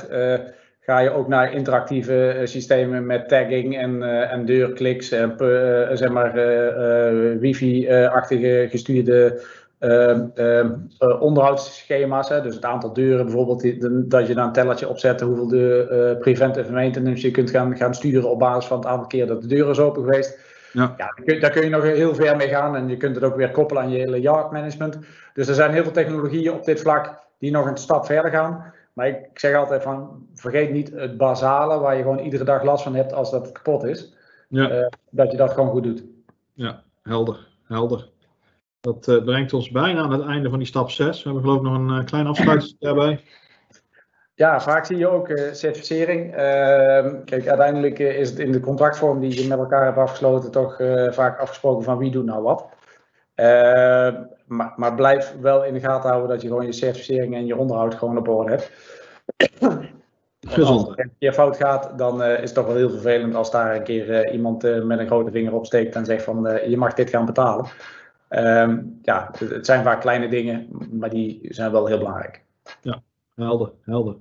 ga 0.81 0.99
je 0.99 1.09
ook 1.09 1.27
naar 1.27 1.53
interactieve 1.53 2.41
systemen 2.43 3.05
met 3.05 3.29
tagging 3.29 3.77
en, 3.77 4.03
en 4.29 4.45
deurkliks 4.45 5.11
en 5.11 5.35
zeg 5.97 6.09
maar 6.09 6.33
wifi-achtige 7.39 8.67
gestuurde 8.69 9.41
onderhoudsschema's, 11.19 12.29
hè, 12.29 12.41
dus 12.41 12.55
het 12.55 12.65
aantal 12.65 12.93
deuren 12.93 13.25
bijvoorbeeld, 13.25 13.59
die, 13.59 14.07
dat 14.07 14.27
je 14.27 14.35
daar 14.35 14.45
een 14.45 14.51
tellertje 14.51 14.89
opzet 14.89 15.21
hoeveel 15.21 15.47
de 15.47 15.87
uh, 16.13 16.19
preventive 16.19 16.71
maintenance 16.71 17.25
je 17.25 17.31
kunt 17.31 17.49
gaan, 17.49 17.77
gaan 17.77 17.93
sturen 17.93 18.29
op 18.29 18.39
basis 18.39 18.65
van 18.65 18.77
het 18.77 18.87
aantal 18.87 19.07
keer 19.07 19.27
dat 19.27 19.41
de 19.41 19.47
deur 19.47 19.69
is 19.69 19.79
open 19.79 20.03
geweest. 20.03 20.39
Ja. 20.73 20.93
ja 20.97 21.05
daar, 21.15 21.23
kun, 21.25 21.39
daar, 21.39 21.51
kun, 21.51 21.63
je 21.63 21.69
nog 21.69 21.83
heel 21.83 22.15
ver 22.15 22.35
mee 22.35 22.47
gaan 22.47 22.75
en 22.75 22.87
je 22.87 22.97
kunt 22.97 23.15
het 23.15 23.23
ook 23.23 23.35
weer 23.35 23.51
koppelen 23.51 23.83
aan 23.83 23.89
je 23.89 23.97
hele 23.97 24.21
yard 24.21 24.51
management. 24.51 24.99
Dus 25.33 25.47
er 25.47 25.55
zijn 25.55 25.71
heel 25.71 25.83
veel 25.83 25.91
technologieën 25.91 26.53
op 26.53 26.65
dit 26.65 26.81
vlak 26.81 27.19
die 27.39 27.51
nog 27.51 27.65
een 27.65 27.77
stap 27.77 28.05
verder 28.05 28.31
gaan. 28.31 28.73
Maar 28.93 29.07
ik, 29.07 29.29
zeg 29.33 29.55
altijd 29.55 29.83
van, 29.83 30.27
vergeet 30.33 30.71
niet 30.71 30.91
het 30.91 31.17
basale 31.17 31.79
waar 31.79 31.95
je 31.95 32.01
gewoon 32.01 32.19
iedere 32.19 32.43
dag 32.43 32.63
last 32.63 32.83
van 32.83 32.95
hebt 32.95 33.13
als 33.13 33.31
dat 33.31 33.51
kapot 33.51 33.83
is. 33.83 34.15
Ja. 34.49 34.89
dat 35.09 35.31
je 35.31 35.37
dat 35.37 35.51
gewoon 35.51 35.69
goed 35.69 35.83
doet. 35.83 36.03
Ja, 36.53 36.83
helder, 37.03 37.47
helder. 37.63 38.09
Dat 38.87 39.07
uh, 39.07 39.23
brengt 39.23 39.53
ons 39.53 39.69
bijna 39.69 40.01
aan 40.01 40.11
het 40.11 40.25
einde 40.25 40.49
van 40.49 40.57
die 40.57 40.67
stap 40.67 40.89
6. 40.89 41.17
We 41.17 41.23
hebben 41.23 41.41
geloof 41.41 41.57
ik 41.57 41.63
nog 41.63 41.73
een 41.73 41.99
uh, 41.99 42.05
klein 42.05 42.27
afsluiting 42.27 42.79
daarbij. 42.79 43.23
Ja, 44.33 44.61
vaak 44.61 44.85
zie 44.85 44.97
je 44.97 45.07
ook 45.07 45.29
uh, 45.29 45.53
certificering. 45.53 46.35
Ehm, 46.35 47.23
kijk, 47.25 47.47
uiteindelijk 47.47 47.99
is 47.99 48.29
het 48.29 48.39
in 48.39 48.51
de 48.51 48.59
contractvorm 48.59 49.19
die 49.19 49.41
je 49.41 49.47
met 49.47 49.57
elkaar 49.57 49.85
hebt 49.85 49.97
afgesloten 49.97 50.51
toch 50.51 50.75
vaak 51.09 51.39
afgesproken 51.39 51.83
van 51.83 51.97
wie 51.97 52.11
doet 52.11 52.25
nou 52.25 52.43
wat. 52.43 52.65
Ehm, 53.35 54.23
maar, 54.45 54.73
maar, 54.75 54.95
blijf 54.95 55.35
wel 55.41 55.65
in 55.65 55.73
de 55.73 55.79
gaten 55.79 56.09
houden 56.09 56.29
dat 56.29 56.41
je 56.41 56.47
gewoon 56.47 56.65
je 56.65 56.71
certificering 56.71 57.35
en 57.35 57.45
je 57.45 57.57
onderhoud 57.57 57.95
gewoon 57.95 58.17
op 58.17 58.27
orde 58.27 58.51
hebt. 58.51 58.71
Gezond. 60.47 60.79
Als 60.79 60.89
het 60.89 60.99
een 60.99 61.15
keer 61.19 61.33
fout 61.33 61.57
gaat, 61.57 61.97
dan 61.97 62.23
is 62.23 62.39
het 62.39 62.53
toch 62.53 62.65
wel 62.65 62.75
heel 62.75 62.89
vervelend 62.89 63.35
als 63.35 63.51
daar 63.51 63.75
een 63.75 63.83
keer 63.83 64.31
iemand 64.31 64.83
met 64.83 64.99
een 64.99 65.07
grote 65.07 65.31
vinger 65.31 65.53
op 65.53 65.65
steekt 65.65 65.95
en 65.95 66.05
zegt 66.05 66.23
van 66.23 66.59
je 66.67 66.77
mag 66.77 66.93
dit 66.93 67.09
gaan 67.09 67.25
betalen. 67.25 67.65
Um, 68.29 68.99
ja, 69.01 69.31
het 69.37 69.65
zijn 69.65 69.83
vaak 69.83 70.01
kleine 70.01 70.29
dingen, 70.29 70.67
maar 70.91 71.09
die 71.09 71.39
zijn 71.41 71.71
wel 71.71 71.85
heel 71.85 71.97
belangrijk. 71.97 72.43
Ja, 72.81 73.01
helder, 73.35 73.71
helder. 73.81 74.15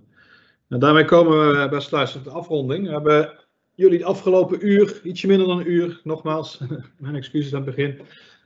En 0.68 0.78
daarmee 0.78 1.04
komen 1.04 1.60
we 1.60 1.68
best 1.68 1.90
luisteren 1.90 2.26
op 2.26 2.32
de 2.32 2.38
afronding. 2.38 2.86
We 2.86 2.92
hebben 2.92 3.32
jullie 3.74 3.98
het 3.98 4.06
afgelopen 4.06 4.66
uur, 4.66 5.00
ietsje 5.02 5.26
minder 5.26 5.46
dan 5.46 5.58
een 5.58 5.70
uur, 5.70 6.00
nogmaals, 6.04 6.60
mijn 6.98 7.14
excuses 7.14 7.54
aan 7.54 7.66
het 7.66 7.74
begin, 7.74 8.00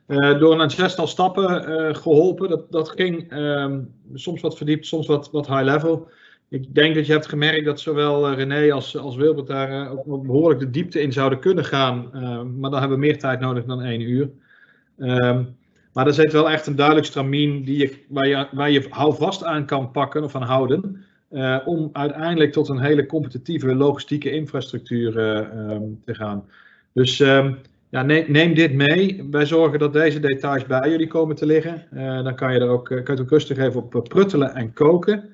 uh, 0.07 0.39
door 0.39 0.61
een 0.61 0.71
zestal 0.71 1.07
stappen 1.07 1.71
uh, 1.71 1.95
geholpen. 1.95 2.49
Dat, 2.49 2.73
dat 2.73 2.91
ging 2.91 3.33
um, 3.33 3.95
soms 4.15 4.41
wat 4.41 4.57
verdiept, 4.57 4.87
soms 4.87 5.07
wat, 5.07 5.31
wat 5.31 5.47
high 5.47 5.63
level. 5.63 6.09
Ik 6.49 6.75
denk 6.75 6.95
dat 6.95 7.07
je 7.07 7.13
hebt 7.13 7.29
gemerkt 7.29 7.65
dat 7.65 7.81
zowel 7.81 8.33
René 8.33 8.73
als, 8.73 8.97
als 8.97 9.17
Wilbert 9.17 9.47
daar 9.47 9.91
ook 9.91 10.27
behoorlijk 10.27 10.61
de 10.61 10.71
diepte 10.71 11.01
in 11.01 11.13
zouden 11.13 11.39
kunnen 11.39 11.65
gaan. 11.65 12.09
maar 12.59 12.71
dan 12.71 12.81
hebben 12.81 12.99
we 12.99 13.07
meer 13.07 13.19
tijd 13.19 13.41
nodig 13.41 13.65
dan 13.65 13.83
één 13.83 14.01
uur. 14.01 14.31
Um, 15.01 15.59
maar 15.93 16.07
er 16.07 16.15
zit 16.15 16.33
wel 16.33 16.51
echt 16.51 16.67
een 16.67 16.77
duidelijk 16.77 17.07
stramien 17.07 17.65
die 17.65 17.79
je, 17.79 17.97
waar, 18.09 18.27
je, 18.27 18.47
waar 18.53 18.71
je 18.71 18.87
houvast 18.89 19.45
aan 19.45 19.67
kan 19.67 19.91
pakken 19.91 20.25
of 20.25 20.35
aan 20.35 20.43
houden. 20.43 21.05
Uh, 21.31 21.59
om 21.65 21.91
uiteindelijk 21.93 22.53
tot 22.53 22.69
een 22.69 22.81
hele 22.81 23.07
competitieve 23.07 23.75
logistieke 23.75 24.31
infrastructuur 24.31 25.17
uh, 25.17 25.71
um, 25.71 26.01
te 26.05 26.15
gaan. 26.15 26.45
Dus 26.93 27.21
um, 27.21 27.59
ja, 27.89 28.03
neem, 28.03 28.55
dit 28.55 28.73
mee. 28.73 29.29
Wij 29.31 29.47
zorgen 29.47 29.79
dat 29.79 29.93
deze 29.93 30.21
details 30.21 30.67
bij 30.67 30.91
jullie 30.91 31.07
komen 31.07 31.37
te 31.37 31.47
liggen. 31.47 31.87
Uh, 31.95 32.25
dan 32.25 32.35
kan 32.35 32.53
je 32.53 32.61
er 32.61 32.69
ook, 32.69 33.01
kan 33.05 33.21
ook 33.21 33.31
rustig 33.31 33.59
even 33.59 33.83
op 33.83 34.05
pruttelen 34.09 34.55
en 34.55 34.73
koken. 34.73 35.29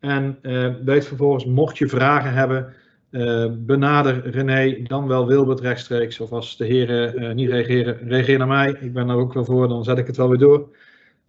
En 0.00 0.38
weet 0.84 1.06
vervolgens, 1.06 1.44
mocht 1.44 1.78
je 1.78 1.88
vragen 1.88 2.32
hebben, 2.32 2.74
uh, 3.10 3.46
benader 3.52 4.30
René, 4.30 4.82
dan 4.82 5.06
wel 5.06 5.26
Wilbert 5.26 5.60
rechtstreeks. 5.60 6.20
Of 6.20 6.32
als 6.32 6.56
de 6.56 6.64
heren 6.64 7.22
uh, 7.22 7.32
niet 7.32 7.50
reageren, 7.50 8.08
reageer 8.08 8.38
naar 8.38 8.46
mij. 8.46 8.76
Ik 8.80 8.92
ben 8.92 9.08
er 9.08 9.16
ook 9.16 9.32
wel 9.32 9.44
voor, 9.44 9.68
dan 9.68 9.84
zet 9.84 9.98
ik 9.98 10.06
het 10.06 10.16
wel 10.16 10.28
weer 10.28 10.38
door. 10.38 10.68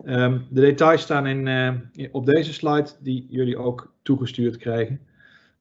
Um, 0.06 0.46
de 0.50 0.62
details 0.62 1.02
staan 1.02 1.28
in, 1.28 1.46
uh, 1.48 2.10
op 2.12 2.26
deze 2.26 2.54
slide, 2.54 2.90
die 3.00 3.28
jullie 3.30 3.58
ook 3.58 3.94
toegestuurd 4.02 4.58
krijgen. 4.58 5.00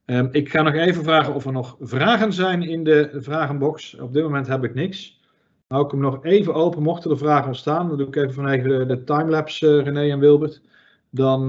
Um, 0.06 0.28
ik 0.32 0.48
ga 0.48 0.62
nog 0.62 0.74
even 0.74 1.04
vragen 1.04 1.34
of 1.34 1.44
er 1.44 1.52
nog 1.52 1.76
vragen 1.80 2.32
zijn 2.32 2.62
in 2.62 2.84
de 2.84 3.10
vragenbox. 3.12 3.96
Op 3.98 4.12
dit 4.12 4.22
moment 4.22 4.46
heb 4.46 4.64
ik 4.64 4.74
niks. 4.74 5.20
Hou 5.66 5.84
ik 5.84 5.90
hem 5.90 6.00
nog 6.00 6.24
even 6.24 6.54
open, 6.54 6.82
mochten 6.82 7.10
er 7.10 7.18
vragen 7.18 7.46
ontstaan. 7.46 7.88
Dan 7.88 7.98
doe 7.98 8.06
ik 8.06 8.16
even 8.16 8.32
vanwege 8.34 8.68
de, 8.68 8.86
de 8.86 9.04
timelapse, 9.04 9.82
René 9.82 10.10
en 10.10 10.18
Wilbert. 10.18 10.62
Dan, 11.10 11.46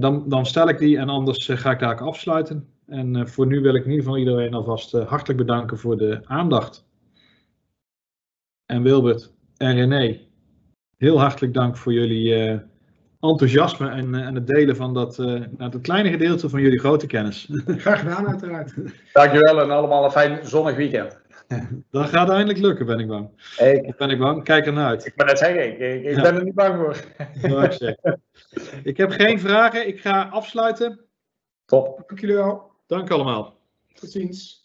dan, 0.00 0.24
dan 0.28 0.46
stel 0.46 0.68
ik 0.68 0.78
die 0.78 0.98
en 0.98 1.08
anders 1.08 1.50
ga 1.52 1.70
ik 1.70 1.78
daar 1.78 2.00
afsluiten. 2.00 2.68
En 2.88 3.16
uh, 3.16 3.26
voor 3.26 3.46
nu 3.46 3.60
wil 3.60 3.74
ik 3.74 3.84
in 3.84 3.90
ieder 3.90 4.04
geval 4.04 4.18
iedereen 4.18 4.54
alvast 4.54 4.94
uh, 4.94 5.08
hartelijk 5.08 5.38
bedanken 5.38 5.78
voor 5.78 5.96
de 5.96 6.20
aandacht. 6.24 6.86
En 8.66 8.82
Wilbert 8.82 9.32
en 9.56 9.74
René, 9.74 10.20
heel 10.96 11.20
hartelijk 11.20 11.54
dank 11.54 11.76
voor 11.76 11.92
jullie 11.92 12.50
uh, 12.50 12.58
enthousiasme 13.20 13.88
en, 13.90 14.14
en 14.14 14.34
het 14.34 14.46
delen 14.46 14.76
van 14.76 14.94
dat, 14.94 15.18
uh, 15.18 15.26
nou, 15.26 15.70
dat 15.70 15.80
kleine 15.80 16.10
gedeelte 16.10 16.48
van 16.48 16.60
jullie 16.60 16.78
grote 16.78 17.06
kennis. 17.06 17.50
Graag 17.66 17.98
gedaan, 17.98 18.28
uiteraard. 18.28 18.74
Dankjewel 19.12 19.60
en 19.60 19.70
allemaal 19.70 20.04
een 20.04 20.10
fijn 20.10 20.46
zonnig 20.46 20.76
weekend. 20.76 21.20
Dat 21.90 22.08
gaat 22.08 22.30
eindelijk 22.30 22.58
lukken, 22.58 22.86
ben 22.86 22.98
ik 22.98 23.06
bang. 23.06 23.28
Ik, 23.58 23.96
ben 23.96 24.10
ik 24.10 24.18
bang. 24.18 24.44
Kijk 24.44 24.66
ernaar 24.66 24.88
uit. 24.88 25.06
Ik 25.06 25.16
ben 25.16 25.26
net 25.26 25.38
zeggen, 25.38 25.66
ik, 25.66 25.78
ik, 25.78 26.04
ik 26.04 26.16
ja. 26.16 26.22
ben 26.22 26.34
er 26.34 26.44
niet 26.44 26.54
bang 26.54 26.76
voor. 26.76 26.96
ik 28.90 28.96
heb 28.96 29.10
geen 29.10 29.40
vragen. 29.40 29.88
Ik 29.88 30.00
ga 30.00 30.28
afsluiten. 30.28 31.00
Top. 31.64 32.04
Dank 32.06 32.20
jullie 32.20 32.36
wel. 32.36 32.67
Dank 32.88 33.10
allemaal. 33.10 33.60
Tot 33.94 34.10
ziens. 34.10 34.62